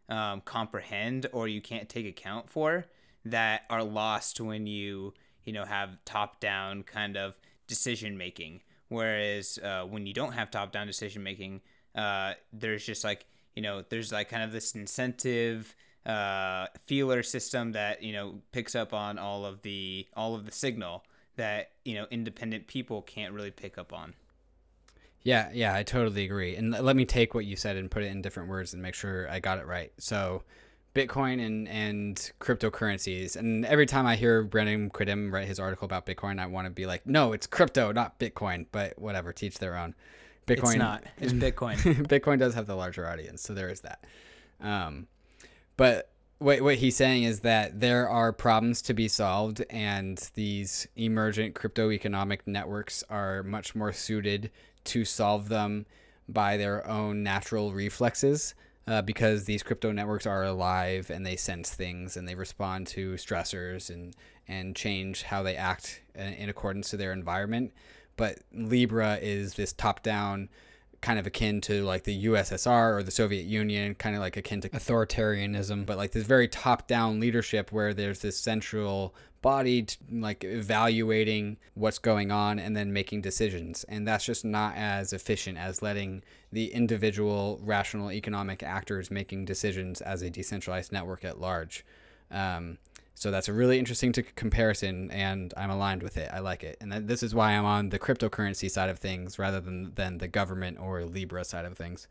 um, 0.10 0.41
comprehend 0.41 1.27
or 1.33 1.47
you 1.47 1.62
can't 1.62 1.89
take 1.89 2.07
account 2.07 2.49
for 2.49 2.86
that 3.25 3.63
are 3.69 3.83
lost 3.83 4.39
when 4.39 4.67
you 4.67 5.13
you 5.43 5.53
know 5.53 5.65
have 5.65 5.97
top 6.05 6.39
down 6.39 6.83
kind 6.83 7.17
of 7.17 7.38
decision 7.67 8.17
making. 8.17 8.62
Whereas 8.89 9.60
uh, 9.62 9.83
when 9.83 10.05
you 10.05 10.13
don't 10.13 10.31
have 10.31 10.49
top 10.49 10.71
down 10.71 10.88
decision 10.88 11.23
making, 11.23 11.62
uh, 11.97 12.36
there's 12.53 12.86
just 12.86 13.03
like 13.03 13.25
you 13.55 13.62
know 13.62 13.83
there's 13.89 14.12
like 14.12 14.29
kind 14.29 14.43
of 14.43 14.51
this 14.51 14.73
incentive 14.73 15.75
uh, 16.05 16.67
feeler 16.86 17.23
system 17.23 17.73
that 17.73 18.01
you 18.03 18.13
know 18.13 18.36
picks 18.51 18.75
up 18.75 18.93
on 18.93 19.19
all 19.19 19.45
of 19.45 19.62
the 19.63 20.07
all 20.15 20.36
of 20.36 20.45
the 20.45 20.51
signal 20.51 21.03
that 21.36 21.71
you 21.83 21.95
know 21.95 22.05
independent 22.12 22.67
people 22.67 23.01
can't 23.01 23.33
really 23.33 23.51
pick 23.51 23.77
up 23.77 23.91
on. 23.91 24.13
Yeah, 25.23 25.49
yeah, 25.53 25.75
I 25.75 25.83
totally 25.83 26.23
agree. 26.23 26.55
And 26.55 26.71
let 26.71 26.95
me 26.95 27.03
take 27.03 27.33
what 27.33 27.45
you 27.45 27.57
said 27.57 27.75
and 27.75 27.91
put 27.91 28.03
it 28.03 28.12
in 28.12 28.21
different 28.21 28.47
words 28.47 28.73
and 28.73 28.81
make 28.81 28.95
sure 28.95 29.29
I 29.29 29.39
got 29.41 29.57
it 29.57 29.65
right. 29.65 29.91
So, 29.97 30.43
Bitcoin 30.95 31.45
and 31.45 31.67
and 31.67 32.31
cryptocurrencies. 32.39 33.36
And 33.36 33.65
every 33.65 33.86
time 33.86 34.05
I 34.05 34.15
hear 34.15 34.43
Brandon 34.43 34.89
Quittem 34.89 35.31
write 35.31 35.47
his 35.47 35.60
article 35.60 35.86
about 35.86 36.05
Bitcoin, 36.05 36.39
I 36.39 36.45
want 36.45 36.65
to 36.67 36.71
be 36.71 36.86
like, 36.86 37.05
no, 37.05 37.33
it's 37.33 37.47
crypto, 37.47 37.91
not 37.91 38.19
Bitcoin. 38.19 38.67
But 38.71 38.97
whatever, 38.99 39.33
teach 39.33 39.60
their 39.60 39.75
own. 39.75 39.95
Bitcoin, 40.47 40.63
It's 40.63 40.75
not. 40.75 41.03
It's 41.19 41.33
Bitcoin. 41.33 41.77
Bitcoin 42.07 42.39
does 42.39 42.55
have 42.55 42.65
the 42.65 42.75
larger 42.75 43.07
audience, 43.07 43.41
so 43.41 43.53
there 43.53 43.69
is 43.69 43.81
that. 43.81 44.03
Um, 44.62 45.07
but 45.75 46.10
what 46.39 46.62
what 46.62 46.75
he's 46.75 46.95
saying 46.95 47.23
is 47.23 47.41
that 47.41 47.79
there 47.79 48.07
are 48.10 48.31
problems 48.31 48.81
to 48.83 48.93
be 48.93 49.07
solved, 49.07 49.63
and 49.69 50.17
these 50.36 50.88
emergent 50.95 51.53
crypto 51.53 51.91
economic 51.91 52.47
networks 52.47 53.03
are 53.10 53.43
much 53.43 53.75
more 53.75 53.91
suited 53.91 54.49
to 54.86 55.03
solve 55.03 55.49
them 55.49 55.86
by 56.29 56.57
their 56.57 56.88
own 56.88 57.23
natural 57.23 57.73
reflexes. 57.73 58.55
Uh, 58.88 59.01
because 59.01 59.43
these 59.43 59.63
crypto 59.63 59.91
networks 59.91 60.25
are 60.25 60.45
alive 60.45 61.10
and 61.10 61.25
they 61.25 61.36
sense 61.36 61.71
things 61.71 62.15
and 62.15 62.25
they 62.25 62.36
respond 62.36 62.88
to 62.88 63.15
stressors 63.15 63.89
and 63.89 64.15
and 64.47 64.77
change 64.77 65.23
how 65.23 65.43
they 65.43 65.57
act 65.57 66.01
in, 66.15 66.31
in 66.33 66.47
accordance 66.47 66.89
to 66.89 66.95
their 66.95 67.12
environment. 67.12 67.73
But 68.17 68.39
Libra 68.51 69.17
is 69.21 69.53
this 69.53 69.71
top 69.71 70.03
down 70.03 70.49
kind 71.01 71.19
of 71.19 71.27
akin 71.27 71.62
to 71.62 71.84
like 71.84 72.03
the 72.03 72.25
USSR 72.25 72.97
or 72.97 73.03
the 73.03 73.12
Soviet 73.12 73.45
Union, 73.45 73.95
kind 73.95 74.15
of 74.15 74.21
like 74.21 74.36
akin 74.36 74.62
to 74.62 74.69
authoritarianism, 74.69 75.86
but 75.86 75.97
like 75.97 76.12
this 76.12 76.25
very 76.25 76.47
top 76.47 76.88
down 76.88 77.19
leadership 77.19 77.71
where 77.71 77.93
there's 77.93 78.19
this 78.19 78.38
central 78.38 79.13
body 79.41 79.84
t- 79.84 79.97
like 80.12 80.43
evaluating 80.43 81.58
what's 81.75 81.99
going 81.99 82.32
on 82.32 82.58
and 82.60 82.75
then 82.75 82.91
making 82.91 83.21
decisions. 83.21 83.84
And 83.86 84.08
that's 84.08 84.25
just 84.25 84.43
not 84.43 84.75
as 84.75 85.13
efficient 85.13 85.58
as 85.58 85.82
letting 85.82 86.23
the 86.51 86.73
individual 86.73 87.60
rational 87.63 88.12
economic 88.12 88.63
actors 88.63 89.12
making 89.12 89.45
decisions 89.45 90.01
as 90.01 90.21
a 90.21 90.30
decentralized 90.30 90.91
network 90.91 91.23
at 91.23 91.39
large. 91.39 91.86
Um, 92.32 92.80
so 93.17 93.32
that's 93.32 93.47
a 93.47 93.53
really 93.53 93.80
interesting 93.80 94.12
to 94.12 94.21
comparison, 94.21 95.10
and 95.10 95.51
I'm 95.58 95.71
aligned 95.71 96.03
with 96.03 96.17
it. 96.17 96.30
I 96.32 96.38
like 96.38 96.63
it, 96.63 96.77
and 96.80 96.91
that, 96.91 97.08
this 97.08 97.23
is 97.23 97.34
why 97.34 97.53
I'm 97.53 97.65
on 97.65 97.89
the 97.89 97.97
cryptocurrency 97.97 98.69
side 98.69 98.91
of 98.91 98.99
things 98.99 99.39
rather 99.39 99.60
than 99.60 99.91
than 99.95 100.19
the 100.19 100.27
government 100.27 100.77
or 100.80 101.03
Libra 101.03 101.43
side 101.43 101.65
of 101.65 101.75
things. 101.75 102.08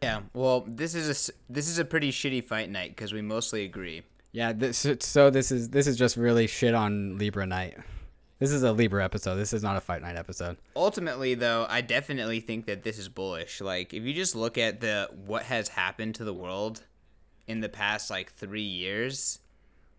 Yeah, 0.00 0.20
well, 0.32 0.64
this 0.68 0.94
is 0.94 1.08
a 1.08 1.52
this 1.52 1.68
is 1.68 1.80
a 1.80 1.84
pretty 1.84 2.12
shitty 2.12 2.44
fight 2.44 2.70
night 2.70 2.94
because 2.94 3.12
we 3.12 3.20
mostly 3.20 3.64
agree. 3.64 4.02
Yeah, 4.30 4.52
this 4.52 4.86
so 5.00 5.28
this 5.28 5.50
is 5.50 5.70
this 5.70 5.88
is 5.88 5.96
just 5.96 6.16
really 6.16 6.46
shit 6.46 6.72
on 6.72 7.18
Libra 7.18 7.46
night. 7.46 7.76
This 8.38 8.52
is 8.52 8.62
a 8.62 8.70
Libra 8.70 9.04
episode. 9.04 9.34
This 9.34 9.52
is 9.52 9.64
not 9.64 9.76
a 9.76 9.80
fight 9.80 10.02
night 10.02 10.16
episode. 10.16 10.56
Ultimately, 10.76 11.34
though, 11.34 11.66
I 11.68 11.80
definitely 11.80 12.38
think 12.38 12.66
that 12.66 12.84
this 12.84 12.98
is 12.98 13.08
bullish. 13.08 13.60
Like, 13.60 13.92
if 13.92 14.04
you 14.04 14.14
just 14.14 14.36
look 14.36 14.56
at 14.56 14.80
the 14.80 15.08
what 15.26 15.42
has 15.44 15.68
happened 15.68 16.14
to 16.16 16.24
the 16.24 16.34
world 16.34 16.82
in 17.48 17.60
the 17.60 17.68
past 17.68 18.08
like 18.08 18.32
three 18.32 18.62
years, 18.62 19.40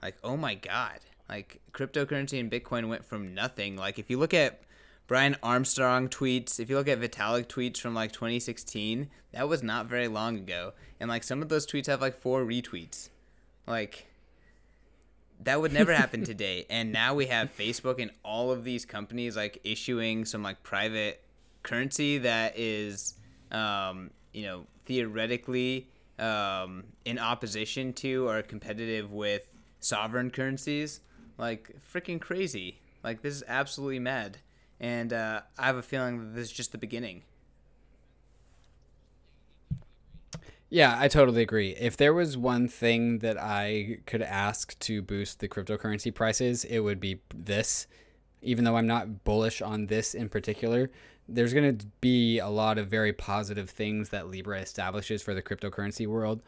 like, 0.02 0.16
oh 0.24 0.38
my 0.38 0.56
god, 0.56 1.00
like 1.30 1.60
cryptocurrency 1.72 2.40
and 2.40 2.52
Bitcoin 2.52 2.88
went 2.88 3.06
from 3.06 3.34
nothing. 3.34 3.76
Like, 3.76 4.00
if 4.00 4.10
you 4.10 4.18
look 4.18 4.34
at 4.34 4.62
Brian 5.08 5.36
Armstrong 5.44 6.08
tweets, 6.10 6.60
if 6.60 6.70
you 6.70 6.76
look 6.76 6.88
at 6.88 7.00
Vitalik 7.00 7.48
tweets 7.48 7.80
from 7.80 7.94
like 7.94 8.12
2016, 8.12 9.10
that 9.34 9.48
was 9.48 9.64
not 9.64 9.88
very 9.88 10.08
long 10.08 10.38
ago, 10.38 10.74
and 11.00 11.10
like 11.10 11.24
some 11.24 11.42
of 11.42 11.50
those 11.50 11.68
tweets 11.68 11.88
have 11.88 12.02
like 12.02 12.18
four 12.18 12.44
retweets, 12.44 13.10
like. 13.68 14.08
That 15.44 15.60
would 15.60 15.74
never 15.74 15.94
happen 15.94 16.24
today. 16.24 16.66
And 16.70 16.94
now 16.94 17.14
we 17.14 17.26
have 17.26 17.54
Facebook 17.54 18.02
and 18.02 18.10
all 18.24 18.52
of 18.52 18.64
these 18.64 18.86
companies 18.86 19.36
like 19.36 19.60
issuing 19.66 20.24
some 20.24 20.42
like 20.42 20.64
private 20.64 21.22
currency 21.62 22.20
that 22.20 22.58
is, 22.58 23.16
um, 23.52 24.12
you 24.32 24.44
know, 24.44 24.66
theoretically 24.86 25.90
um, 26.20 26.86
in 27.04 27.20
opposition 27.20 27.94
to 27.94 28.28
or 28.30 28.42
competitive 28.42 29.12
with 29.12 29.48
sovereign 29.86 30.32
currencies. 30.32 31.02
Like 31.38 31.76
freaking 31.94 32.20
crazy. 32.20 32.80
Like 33.04 33.22
this 33.22 33.36
is 33.36 33.44
absolutely 33.48 34.00
mad. 34.00 34.40
And 34.80 35.14
uh, 35.14 35.42
I 35.58 35.68
have 35.68 35.78
a 35.78 35.84
feeling 35.84 36.20
that 36.20 36.36
this 36.36 36.48
is 36.48 36.52
just 36.52 36.72
the 36.72 36.78
beginning. 36.78 37.24
Yeah, 40.70 40.96
I 40.98 41.08
totally 41.08 41.42
agree. 41.42 41.76
If 41.80 41.96
there 41.96 42.14
was 42.14 42.36
one 42.36 42.68
thing 42.68 43.20
that 43.20 43.38
I 43.38 44.00
could 44.08 44.24
ask 44.24 44.78
to 44.80 45.02
boost 45.02 45.40
the 45.40 45.48
cryptocurrency 45.48 46.14
prices, 46.14 46.66
it 46.66 46.80
would 46.80 47.00
be 47.00 47.22
this. 47.34 47.88
Even 48.42 48.64
though 48.64 48.76
I'm 48.76 48.88
not 48.88 49.24
bullish 49.24 49.62
on 49.62 49.88
this 49.88 50.14
in 50.14 50.28
particular, 50.28 50.90
there's 51.28 51.54
going 51.54 51.78
to 51.78 51.86
be 52.02 52.40
a 52.40 52.48
lot 52.48 52.78
of 52.78 52.88
very 52.88 53.14
positive 53.14 53.70
things 53.70 54.10
that 54.10 54.28
Libra 54.28 54.60
establishes 54.60 55.22
for 55.22 55.34
the 55.34 55.42
cryptocurrency 55.42 56.08
world. 56.08 56.42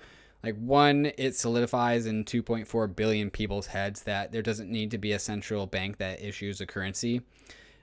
Like, 0.44 0.56
one, 0.56 1.12
it 1.18 1.36
solidifies 1.36 2.06
in 2.06 2.24
2.4 2.24 2.96
billion 2.96 3.30
people's 3.30 3.68
heads 3.68 4.04
that 4.04 4.32
there 4.32 4.42
doesn't 4.42 4.70
need 4.70 4.92
to 4.92 4.98
be 4.98 5.12
a 5.12 5.20
central 5.20 5.66
bank 5.66 5.98
that 5.98 6.22
issues 6.22 6.62
a 6.62 6.66
currency. 6.66 7.22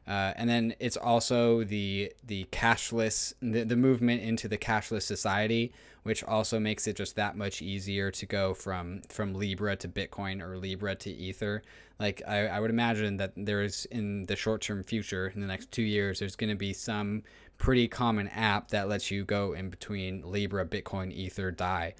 Uh, 0.07 0.35
and 0.37 0.51
then 0.51 0.75
it's 0.81 0.99
also 0.99 1.65
the 1.65 2.13
the 2.27 2.45
cashless 2.53 3.33
the, 3.41 3.65
the 3.65 3.77
movement 3.77 4.23
into 4.23 4.49
the 4.49 4.59
cashless 4.59 5.03
society, 5.03 5.73
which 6.03 6.23
also 6.25 6.61
makes 6.61 6.87
it 6.87 6.95
just 6.95 7.17
that 7.17 7.37
much 7.37 7.63
easier 7.63 8.11
to 8.11 8.27
go 8.27 8.53
from 8.53 9.01
from 9.09 9.33
Libra 9.33 9.77
to 9.77 9.89
Bitcoin 9.89 10.43
or 10.43 10.59
Libra 10.59 10.95
to 10.95 11.11
Ether. 11.11 11.63
Like 11.99 12.21
I, 12.29 12.49
I 12.49 12.61
would 12.61 12.71
imagine 12.71 13.17
that 13.17 13.33
there 13.35 13.63
is 13.63 13.87
in 13.87 14.27
the 14.27 14.37
short 14.37 14.61
term 14.61 14.83
future, 14.83 15.33
in 15.35 15.41
the 15.41 15.47
next 15.47 15.71
two 15.71 15.83
years, 15.83 16.19
there's 16.19 16.37
going 16.37 16.51
to 16.51 16.57
be 16.57 16.75
some 16.75 17.23
pretty 17.57 17.89
common 17.89 18.29
app 18.29 18.69
that 18.69 18.89
lets 18.89 19.11
you 19.11 19.25
go 19.25 19.55
in 19.55 19.71
between 19.71 20.21
Libra, 20.31 20.67
Bitcoin, 20.67 21.13
Ether, 21.13 21.51
Dai. 21.51 21.95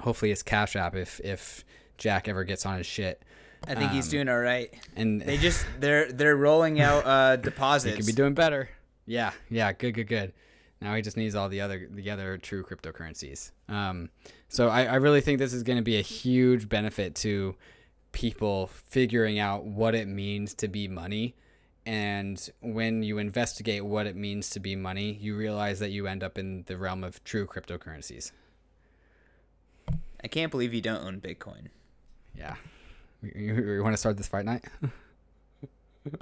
Hopefully, 0.00 0.30
it's 0.30 0.42
Cash 0.42 0.76
App 0.76 0.94
if 0.94 1.20
if 1.24 1.64
Jack 1.98 2.28
ever 2.28 2.44
gets 2.44 2.64
on 2.66 2.78
his 2.78 2.86
shit. 2.86 3.22
I 3.66 3.74
think 3.76 3.92
he's 3.92 4.06
Um, 4.06 4.10
doing 4.10 4.28
all 4.28 4.40
right. 4.40 4.72
And 4.96 5.20
They 5.26 5.36
just 5.38 5.64
they're 5.78 6.10
they're 6.10 6.36
rolling 6.36 6.80
out 6.80 7.06
uh, 7.06 7.36
He 7.36 7.42
deposits. 7.42 7.96
could 7.96 8.06
be 8.06 8.12
doing 8.12 8.34
better. 8.34 8.68
Yeah, 9.06 9.32
yeah, 9.50 9.72
good, 9.72 9.92
good, 9.94 10.08
good. 10.08 10.32
Now 10.80 10.94
he 10.96 11.02
just 11.02 11.16
needs 11.16 11.34
all 11.36 11.48
the 11.48 11.60
other 11.60 11.86
the 11.90 12.10
other 12.10 12.38
true 12.38 12.64
cryptocurrencies. 12.64 13.52
Um, 13.68 14.10
so 14.48 14.68
I, 14.68 14.84
I 14.84 14.94
really 14.96 15.20
think 15.20 15.38
this 15.38 15.52
is 15.52 15.62
going 15.62 15.78
to 15.78 15.82
be 15.84 15.96
a 15.98 16.02
huge 16.02 16.68
benefit 16.68 17.14
to 17.16 17.54
people 18.10 18.66
figuring 18.66 19.38
out 19.38 19.64
what 19.64 19.94
it 19.94 20.08
means 20.08 20.54
to 20.54 20.68
be 20.68 20.88
money. 20.88 21.34
And 21.86 22.48
when 22.60 23.02
you 23.02 23.18
investigate 23.18 23.84
what 23.84 24.06
it 24.06 24.14
means 24.16 24.50
to 24.50 24.60
be 24.60 24.76
money, 24.76 25.14
you 25.20 25.36
realize 25.36 25.78
that 25.80 25.90
you 25.90 26.06
end 26.06 26.22
up 26.22 26.36
in 26.38 26.64
the 26.66 26.76
realm 26.76 27.02
of 27.04 27.22
true 27.24 27.46
cryptocurrencies. 27.46 28.30
I 30.24 30.28
can't 30.28 30.50
believe 30.50 30.72
you 30.74 30.80
don't 30.80 31.04
own 31.04 31.20
Bitcoin. 31.20 31.68
Yeah. 32.36 32.54
You, 33.22 33.54
you 33.54 33.82
want 33.82 33.92
to 33.92 33.98
start 33.98 34.16
this 34.16 34.28
fight 34.28 34.44
night? 34.44 34.64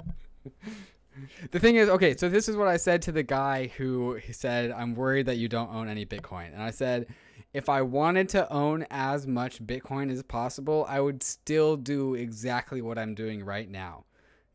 the 1.51 1.59
thing 1.59 1.75
is, 1.75 1.89
okay, 1.89 2.15
so 2.15 2.29
this 2.29 2.47
is 2.47 2.55
what 2.55 2.67
I 2.67 2.77
said 2.77 3.01
to 3.03 3.11
the 3.11 3.23
guy 3.23 3.67
who 3.77 4.19
said, 4.31 4.71
I'm 4.71 4.95
worried 4.95 5.25
that 5.27 5.37
you 5.37 5.47
don't 5.47 5.73
own 5.73 5.87
any 5.87 6.05
Bitcoin. 6.05 6.53
And 6.53 6.61
I 6.61 6.71
said, 6.71 7.07
if 7.53 7.69
I 7.69 7.81
wanted 7.81 8.29
to 8.29 8.51
own 8.51 8.85
as 8.89 9.27
much 9.27 9.61
Bitcoin 9.65 10.11
as 10.11 10.23
possible, 10.23 10.85
I 10.87 10.99
would 10.99 11.21
still 11.21 11.75
do 11.75 12.15
exactly 12.15 12.81
what 12.81 12.97
I'm 12.97 13.13
doing 13.13 13.43
right 13.43 13.69
now. 13.69 14.05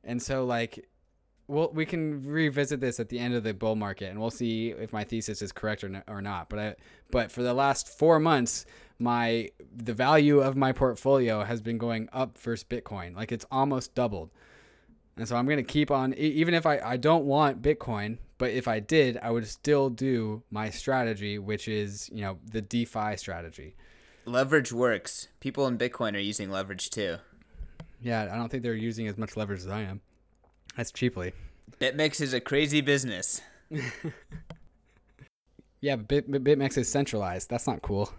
And 0.03 0.23
so, 0.23 0.45
like, 0.45 0.89
well, 1.49 1.71
we 1.73 1.85
can 1.85 2.25
revisit 2.25 2.81
this 2.81 2.99
at 2.99 3.09
the 3.09 3.19
end 3.19 3.35
of 3.35 3.45
the 3.45 3.55
bull 3.55 3.77
market, 3.77 4.11
and 4.11 4.21
we'll 4.21 4.31
see 4.31 4.71
if 4.71 4.93
my 4.93 5.05
thesis 5.05 5.43
is 5.43 5.53
correct 5.53 5.85
or, 5.85 6.03
or 6.09 6.23
not. 6.23 6.49
But 6.49 6.59
I, 6.59 6.75
but 7.11 7.31
for 7.31 7.43
the 7.43 7.55
last 7.55 7.89
four 7.89 8.19
months, 8.19 8.67
my 8.99 9.51
the 9.75 9.93
value 9.95 10.41
of 10.41 10.57
my 10.57 10.73
portfolio 10.73 11.45
has 11.45 11.61
been 11.61 11.79
going 11.79 12.09
up 12.13 12.39
versus 12.39 12.65
Bitcoin. 12.65 13.15
Like 13.15 13.33
it's 13.33 13.45
almost 13.51 13.95
doubled. 13.95 14.31
And 15.17 15.27
so 15.27 15.37
I'm 15.37 15.47
gonna 15.47 15.63
keep 15.63 15.91
on, 15.91 16.13
even 16.15 16.55
if 16.55 16.67
I, 16.67 16.79
I 16.79 16.97
don't 16.97 17.25
want 17.25 17.63
Bitcoin, 17.63 18.19
but 18.39 18.51
if 18.51 18.69
I 18.69 18.81
did, 18.81 19.19
I 19.23 19.31
would 19.31 19.47
still 19.47 19.89
do 19.89 20.43
my 20.51 20.71
strategy, 20.71 21.39
which 21.39 21.69
is 21.69 22.11
you 22.13 22.23
know 22.23 22.39
the 22.45 22.61
DeFi 22.63 23.17
strategy. 23.17 23.75
Leverage 24.25 24.73
works. 24.73 25.29
People 25.41 25.67
in 25.67 25.79
Bitcoin 25.79 26.15
are 26.15 26.19
using 26.19 26.51
leverage 26.51 26.91
too. 26.91 27.17
Yeah, 28.03 28.29
I 28.31 28.37
don't 28.37 28.51
think 28.51 28.63
they're 28.63 28.75
using 28.75 29.07
as 29.07 29.17
much 29.17 29.37
leverage 29.37 29.61
as 29.61 29.69
I 29.69 29.83
am. 29.83 30.01
That's 30.77 30.93
cheaply. 30.93 31.33
BitMEX 31.81 32.21
is 32.21 32.35
a 32.35 32.41
crazy 32.41 32.81
business. 32.81 33.41
Yeah, 35.81 35.97
but 35.97 36.09
Bit, 36.09 36.31
Bit- 36.31 36.45
BitMEX 36.45 36.79
is 36.79 36.91
centralized. 36.91 37.51
That's 37.51 37.67
not 37.67 37.83
cool. 37.83 38.11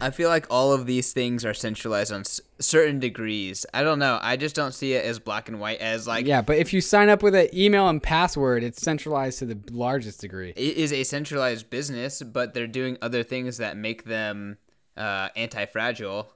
I 0.00 0.10
feel 0.10 0.28
like 0.28 0.46
all 0.50 0.72
of 0.72 0.86
these 0.86 1.12
things 1.12 1.44
are 1.44 1.54
centralized 1.54 2.12
on 2.12 2.20
s- 2.20 2.40
certain 2.58 2.98
degrees. 3.00 3.64
I 3.74 3.82
don't 3.82 3.98
know. 3.98 4.18
I 4.22 4.36
just 4.36 4.54
don't 4.54 4.72
see 4.72 4.92
it 4.94 5.04
as 5.04 5.18
black 5.18 5.48
and 5.48 5.60
white 5.60 5.80
as 5.80 6.06
like 6.06 6.26
yeah, 6.26 6.42
but 6.42 6.56
if 6.56 6.72
you 6.72 6.80
sign 6.80 7.08
up 7.08 7.22
with 7.22 7.34
an 7.34 7.48
email 7.54 7.88
and 7.88 8.02
password, 8.02 8.62
it's 8.62 8.82
centralized 8.82 9.38
to 9.40 9.46
the 9.46 9.58
largest 9.70 10.20
degree. 10.20 10.50
it 10.56 10.76
is 10.76 10.92
a 10.92 11.04
centralized 11.04 11.70
business, 11.70 12.22
but 12.22 12.54
they're 12.54 12.66
doing 12.66 12.98
other 13.02 13.22
things 13.22 13.58
that 13.58 13.76
make 13.76 14.04
them 14.04 14.58
uh, 14.96 15.28
anti-fragile. 15.36 16.32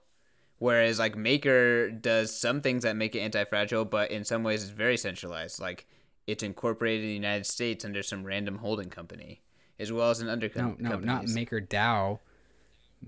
Whereas 0.59 0.99
like 0.99 1.17
Maker 1.17 1.91
does 1.91 2.35
some 2.35 2.61
things 2.63 2.85
that 2.85 2.97
make 2.97 3.15
it 3.15 3.21
anti-fragile, 3.21 3.85
but 3.87 4.11
in 4.11 4.25
some 4.25 4.43
ways 4.45 4.63
it's 4.63 4.73
very 4.73 4.97
centralized. 4.97 5.61
Like 5.61 5.87
it's 6.27 6.43
incorporated 6.43 7.03
in 7.03 7.09
the 7.09 7.15
United 7.15 7.45
States 7.47 7.85
under 7.85 8.03
some 8.03 8.25
random 8.25 8.59
holding 8.59 8.89
company, 8.89 9.43
as 9.79 9.93
well 9.93 10.11
as 10.11 10.21
an 10.21 10.29
under 10.29 10.49
No, 10.55 10.75
no, 10.79 10.99
not 11.01 11.27
Maker 11.29 11.61
DAO. 11.61 12.21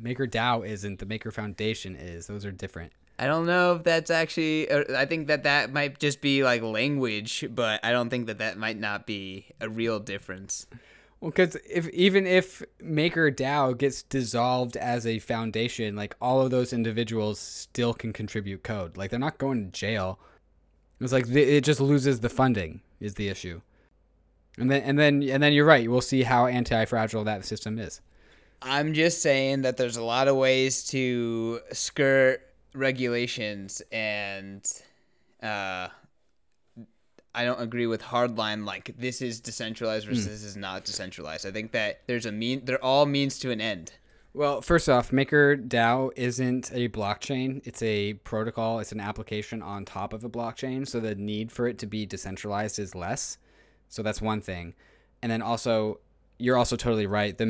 Maker 0.00 0.26
DAO 0.26 0.66
isn't. 0.66 0.98
The 0.98 1.06
Maker 1.06 1.30
Foundation 1.30 1.96
is. 1.96 2.26
Those 2.26 2.44
are 2.44 2.52
different. 2.52 2.92
I 3.18 3.26
don't 3.26 3.46
know 3.46 3.76
if 3.76 3.84
that's 3.84 4.10
actually. 4.10 4.70
uh, 4.70 4.84
I 4.96 5.06
think 5.06 5.28
that 5.28 5.44
that 5.44 5.72
might 5.72 5.98
just 5.98 6.20
be 6.20 6.44
like 6.44 6.62
language, 6.62 7.46
but 7.50 7.80
I 7.84 7.92
don't 7.92 8.10
think 8.10 8.26
that 8.26 8.38
that 8.38 8.58
might 8.58 8.78
not 8.78 9.06
be 9.06 9.46
a 9.60 9.68
real 9.68 9.98
difference. 9.98 10.66
Well, 11.20 11.30
because 11.30 11.56
if 11.68 11.88
even 11.90 12.26
if 12.26 12.62
Maker 12.80 13.30
DAO 13.30 13.76
gets 13.76 14.02
dissolved 14.02 14.76
as 14.76 15.06
a 15.06 15.18
foundation, 15.18 15.96
like 15.96 16.14
all 16.20 16.42
of 16.42 16.50
those 16.50 16.72
individuals 16.72 17.38
still 17.38 17.94
can 17.94 18.12
contribute 18.12 18.62
code. 18.62 18.96
Like 18.96 19.10
they're 19.10 19.18
not 19.18 19.38
going 19.38 19.64
to 19.64 19.78
jail. 19.78 20.18
It's 21.00 21.12
like 21.12 21.26
th- 21.26 21.48
it 21.48 21.64
just 21.64 21.80
loses 21.80 22.20
the 22.20 22.28
funding 22.28 22.80
is 23.00 23.14
the 23.14 23.28
issue. 23.28 23.62
And 24.58 24.70
then 24.70 24.82
and 24.82 24.98
then 24.98 25.22
and 25.22 25.42
then 25.42 25.52
you're 25.54 25.64
right. 25.64 25.90
We'll 25.90 26.00
see 26.02 26.22
how 26.22 26.46
anti-fragile 26.46 27.24
that 27.24 27.44
system 27.46 27.78
is. 27.78 28.00
I'm 28.62 28.94
just 28.94 29.22
saying 29.22 29.62
that 29.62 29.76
there's 29.76 29.96
a 29.96 30.02
lot 30.02 30.28
of 30.28 30.36
ways 30.36 30.84
to 30.88 31.60
skirt 31.72 32.40
regulations, 32.74 33.82
and 33.92 34.64
uh, 35.42 35.88
I 37.34 37.44
don't 37.44 37.60
agree 37.60 37.86
with 37.86 38.02
hardline 38.02 38.64
like 38.64 38.94
this 38.98 39.20
is 39.20 39.40
decentralized 39.40 40.06
versus 40.06 40.26
this 40.26 40.42
is 40.42 40.56
not 40.56 40.84
decentralized. 40.84 41.46
I 41.46 41.50
think 41.50 41.72
that 41.72 42.00
there's 42.06 42.26
a 42.26 42.32
mean 42.32 42.64
they're 42.64 42.82
all 42.82 43.06
means 43.06 43.38
to 43.40 43.50
an 43.50 43.60
end. 43.60 43.92
Well, 44.32 44.60
first 44.60 44.90
off, 44.90 45.12
MakerDAO 45.12 46.10
isn't 46.14 46.70
a 46.74 46.90
blockchain. 46.90 47.66
It's 47.66 47.82
a 47.82 48.14
protocol. 48.14 48.80
It's 48.80 48.92
an 48.92 49.00
application 49.00 49.62
on 49.62 49.86
top 49.86 50.12
of 50.12 50.24
a 50.24 50.28
blockchain. 50.28 50.86
So 50.86 51.00
the 51.00 51.14
need 51.14 51.50
for 51.50 51.66
it 51.66 51.78
to 51.78 51.86
be 51.86 52.04
decentralized 52.04 52.78
is 52.78 52.94
less. 52.94 53.38
So 53.88 54.02
that's 54.02 54.20
one 54.20 54.42
thing. 54.42 54.74
And 55.22 55.32
then 55.32 55.40
also, 55.40 56.00
you're 56.36 56.58
also 56.58 56.76
totally 56.76 57.06
right. 57.06 57.38
The 57.38 57.46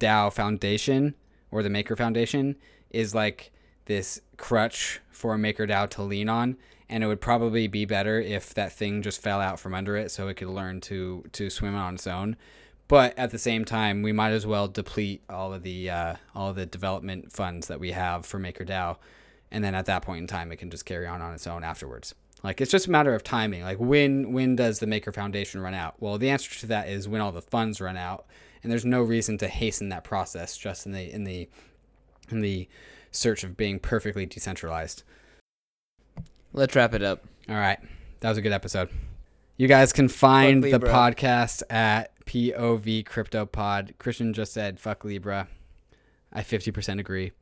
MakerDAO 0.00 0.32
Foundation 0.32 1.14
or 1.50 1.62
the 1.62 1.70
Maker 1.70 1.96
Foundation 1.96 2.56
is 2.90 3.14
like 3.14 3.52
this 3.86 4.20
crutch 4.36 5.00
for 5.10 5.36
MakerDAO 5.36 5.88
to 5.90 6.02
lean 6.02 6.28
on. 6.28 6.56
And 6.88 7.04
it 7.04 7.06
would 7.06 7.20
probably 7.20 7.68
be 7.68 7.84
better 7.84 8.20
if 8.20 8.52
that 8.54 8.72
thing 8.72 9.02
just 9.02 9.22
fell 9.22 9.40
out 9.40 9.60
from 9.60 9.74
under 9.74 9.96
it 9.96 10.10
so 10.10 10.26
it 10.26 10.34
could 10.34 10.48
learn 10.48 10.80
to, 10.82 11.24
to 11.32 11.48
swim 11.48 11.76
on 11.76 11.94
its 11.94 12.06
own 12.06 12.36
but 12.90 13.16
at 13.16 13.30
the 13.30 13.38
same 13.38 13.64
time, 13.64 14.02
we 14.02 14.10
might 14.10 14.32
as 14.32 14.44
well 14.44 14.66
deplete 14.66 15.22
all 15.30 15.54
of 15.54 15.62
the 15.62 15.88
uh, 15.88 16.16
all 16.34 16.50
of 16.50 16.56
the 16.56 16.66
development 16.66 17.32
funds 17.32 17.68
that 17.68 17.78
we 17.78 17.92
have 17.92 18.26
for 18.26 18.40
MakerDAO, 18.40 18.96
and 19.52 19.62
then 19.62 19.76
at 19.76 19.86
that 19.86 20.02
point 20.02 20.22
in 20.22 20.26
time, 20.26 20.50
it 20.50 20.56
can 20.56 20.70
just 20.70 20.84
carry 20.84 21.06
on 21.06 21.22
on 21.22 21.32
its 21.32 21.46
own 21.46 21.62
afterwards. 21.62 22.16
Like 22.42 22.60
it's 22.60 22.72
just 22.72 22.88
a 22.88 22.90
matter 22.90 23.14
of 23.14 23.22
timing. 23.22 23.62
Like 23.62 23.78
when 23.78 24.32
when 24.32 24.56
does 24.56 24.80
the 24.80 24.88
Maker 24.88 25.12
Foundation 25.12 25.60
run 25.60 25.72
out? 25.72 25.94
Well, 26.00 26.18
the 26.18 26.30
answer 26.30 26.58
to 26.58 26.66
that 26.66 26.88
is 26.88 27.06
when 27.06 27.20
all 27.20 27.30
the 27.30 27.40
funds 27.40 27.80
run 27.80 27.96
out, 27.96 28.26
and 28.62 28.70
there's 28.70 28.84
no 28.84 29.02
reason 29.02 29.38
to 29.38 29.48
hasten 29.48 29.88
that 29.88 30.04
process 30.04 30.56
just 30.56 30.86
in 30.86 30.92
the 30.92 31.12
in 31.12 31.24
the 31.24 31.48
in 32.30 32.40
the 32.40 32.68
search 33.10 33.44
of 33.44 33.56
being 33.56 33.78
perfectly 33.78 34.26
decentralized. 34.26 35.02
Let's 36.52 36.74
wrap 36.74 36.94
it 36.94 37.02
up. 37.02 37.24
All 37.48 37.56
right, 37.56 37.78
that 38.20 38.28
was 38.28 38.38
a 38.38 38.42
good 38.42 38.52
episode. 38.52 38.88
You 39.56 39.68
guys 39.68 39.92
can 39.92 40.08
find 40.08 40.64
the 40.64 40.78
podcast 40.78 41.62
at 41.68 42.12
POV 42.24 43.04
Crypto 43.04 43.44
Pod. 43.44 43.94
Christian 43.98 44.32
just 44.32 44.52
said 44.52 44.80
fuck 44.80 45.04
Libra. 45.04 45.48
I 46.32 46.42
50% 46.42 47.00
agree. 47.00 47.32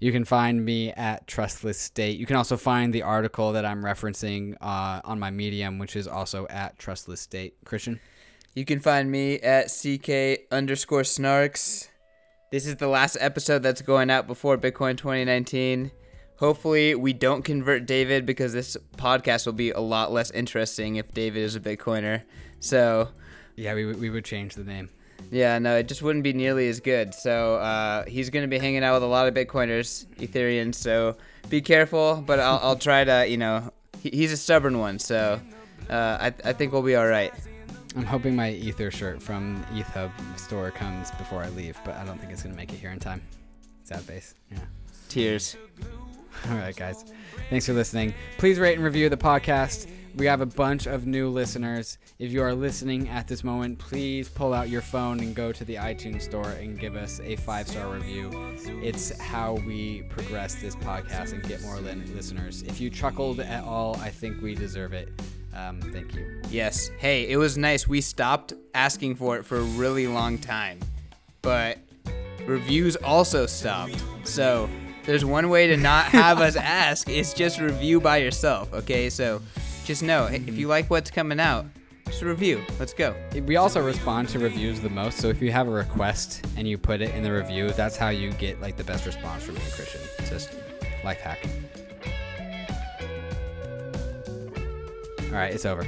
You 0.00 0.10
can 0.10 0.24
find 0.24 0.64
me 0.64 0.90
at 0.90 1.28
Trustless 1.28 1.78
State. 1.78 2.18
You 2.18 2.26
can 2.26 2.34
also 2.34 2.56
find 2.56 2.92
the 2.92 3.02
article 3.02 3.52
that 3.52 3.64
I'm 3.64 3.84
referencing 3.84 4.56
uh, 4.60 5.00
on 5.04 5.20
my 5.20 5.30
Medium, 5.30 5.78
which 5.78 5.94
is 5.94 6.08
also 6.08 6.48
at 6.48 6.76
Trustless 6.76 7.20
State. 7.20 7.54
Christian? 7.64 8.00
You 8.54 8.64
can 8.64 8.80
find 8.80 9.10
me 9.10 9.38
at 9.40 9.66
CK 9.68 10.46
underscore 10.52 11.02
snarks. 11.02 11.88
This 12.50 12.66
is 12.66 12.76
the 12.76 12.86
last 12.88 13.16
episode 13.18 13.62
that's 13.62 13.80
going 13.80 14.10
out 14.10 14.26
before 14.26 14.58
Bitcoin 14.58 14.96
2019. 14.98 15.90
Hopefully, 16.36 16.94
we 16.94 17.12
don't 17.12 17.42
convert 17.44 17.86
David 17.86 18.26
because 18.26 18.52
this 18.52 18.76
podcast 18.96 19.46
will 19.46 19.52
be 19.54 19.70
a 19.70 19.80
lot 19.80 20.12
less 20.12 20.30
interesting 20.32 20.96
if 20.96 21.12
David 21.12 21.40
is 21.40 21.56
a 21.56 21.60
Bitcoiner. 21.60 22.22
So, 22.60 23.08
Yeah, 23.56 23.74
we, 23.74 23.86
would- 23.86 24.00
we 24.00 24.10
would 24.10 24.24
change 24.24 24.54
the 24.54 24.64
name. 24.64 24.90
yeah, 25.30 25.58
no, 25.58 25.76
it 25.76 25.88
just 25.88 26.02
wouldn't 26.02 26.24
be 26.24 26.32
nearly 26.34 26.68
as 26.68 26.80
good. 26.80 27.14
So, 27.14 27.54
uh, 27.56 28.04
he's 28.06 28.28
going 28.28 28.42
to 28.42 28.48
be 28.48 28.58
hanging 28.58 28.82
out 28.84 28.94
with 28.94 29.02
a 29.04 29.06
lot 29.06 29.28
of 29.28 29.34
Bitcoiners, 29.34 30.06
Ethereans. 30.16 30.74
So, 30.74 31.16
be 31.48 31.60
careful, 31.62 32.22
but 32.26 32.38
I'll, 32.40 32.58
I'll 32.62 32.76
try 32.76 33.04
to, 33.04 33.26
you 33.26 33.36
know, 33.38 33.72
he, 34.00 34.10
he's 34.10 34.32
a 34.32 34.36
stubborn 34.36 34.78
one. 34.78 34.98
So, 34.98 35.40
uh, 35.88 35.92
I, 36.20 36.34
I 36.44 36.52
think 36.52 36.72
we'll 36.72 36.82
be 36.82 36.96
all 36.96 37.06
right. 37.06 37.32
I'm 37.94 38.04
hoping 38.04 38.34
my 38.34 38.50
Ether 38.50 38.90
shirt 38.90 39.22
from 39.22 39.64
ETHHub 39.72 40.10
store 40.38 40.70
comes 40.70 41.10
before 41.12 41.42
I 41.42 41.50
leave, 41.50 41.78
but 41.84 41.94
I 41.96 42.04
don't 42.04 42.18
think 42.18 42.32
it's 42.32 42.42
going 42.42 42.54
to 42.54 42.56
make 42.56 42.72
it 42.72 42.76
here 42.76 42.90
in 42.90 42.98
time. 42.98 43.22
Sad 43.84 44.00
face. 44.00 44.34
Yeah. 44.50 44.58
Tears. 45.08 45.56
All 46.50 46.56
right, 46.56 46.74
guys. 46.74 47.04
Thanks 47.50 47.66
for 47.66 47.74
listening. 47.74 48.14
Please 48.38 48.58
rate 48.58 48.76
and 48.76 48.84
review 48.84 49.10
the 49.10 49.16
podcast. 49.16 49.88
We 50.16 50.26
have 50.26 50.40
a 50.40 50.46
bunch 50.46 50.86
of 50.86 51.06
new 51.06 51.28
listeners. 51.28 51.98
If 52.18 52.32
you 52.32 52.42
are 52.42 52.54
listening 52.54 53.08
at 53.08 53.28
this 53.28 53.44
moment, 53.44 53.78
please 53.78 54.28
pull 54.28 54.52
out 54.54 54.68
your 54.68 54.82
phone 54.82 55.20
and 55.20 55.34
go 55.34 55.52
to 55.52 55.64
the 55.64 55.76
iTunes 55.76 56.22
store 56.22 56.50
and 56.50 56.78
give 56.78 56.96
us 56.96 57.20
a 57.20 57.36
five 57.36 57.68
star 57.68 57.92
review. 57.92 58.30
It's 58.82 59.18
how 59.20 59.54
we 59.66 60.02
progress 60.10 60.54
this 60.54 60.76
podcast 60.76 61.32
and 61.32 61.42
get 61.42 61.62
more 61.62 61.78
listeners. 61.80 62.62
If 62.62 62.80
you 62.80 62.90
chuckled 62.90 63.40
at 63.40 63.64
all, 63.64 63.96
I 64.00 64.10
think 64.10 64.42
we 64.42 64.54
deserve 64.54 64.92
it. 64.92 65.08
Um, 65.54 65.80
thank 65.92 66.14
you. 66.14 66.40
Yes. 66.50 66.90
Hey, 66.98 67.28
it 67.28 67.36
was 67.36 67.58
nice. 67.58 67.86
We 67.86 68.00
stopped 68.00 68.52
asking 68.74 69.16
for 69.16 69.36
it 69.36 69.44
for 69.44 69.58
a 69.58 69.62
really 69.62 70.06
long 70.06 70.38
time, 70.38 70.80
but 71.42 71.78
reviews 72.46 72.96
also 72.96 73.46
stopped. 73.46 74.02
So 74.24 74.68
there's 75.04 75.24
one 75.24 75.48
way 75.48 75.66
to 75.66 75.76
not 75.76 76.06
have 76.06 76.40
us 76.40 76.56
ask. 76.56 77.08
It's 77.08 77.34
just 77.34 77.60
review 77.60 78.00
by 78.00 78.18
yourself. 78.18 78.72
Okay. 78.72 79.10
So 79.10 79.42
just 79.84 80.02
know 80.02 80.26
hey, 80.26 80.42
if 80.46 80.56
you 80.56 80.68
like 80.68 80.88
what's 80.90 81.10
coming 81.10 81.40
out, 81.40 81.66
just 82.06 82.22
review. 82.22 82.62
Let's 82.78 82.92
go. 82.92 83.14
We 83.46 83.56
also 83.56 83.82
respond 83.82 84.28
to 84.30 84.38
reviews 84.38 84.80
the 84.80 84.90
most, 84.90 85.18
so 85.18 85.28
if 85.28 85.40
you 85.40 85.50
have 85.50 85.66
a 85.66 85.70
request 85.70 86.44
and 86.56 86.68
you 86.68 86.76
put 86.76 87.00
it 87.00 87.14
in 87.14 87.22
the 87.22 87.32
review, 87.32 87.70
that's 87.72 87.96
how 87.96 88.10
you 88.10 88.32
get 88.32 88.60
like 88.60 88.76
the 88.76 88.84
best 88.84 89.06
response 89.06 89.44
from 89.44 89.54
me 89.54 89.62
and 89.62 89.72
Christian. 89.72 90.00
It's 90.18 90.28
just 90.28 90.50
life 91.04 91.20
hack. 91.20 91.46
All 95.32 95.38
right, 95.38 95.54
it's 95.54 95.64
over. 95.64 95.86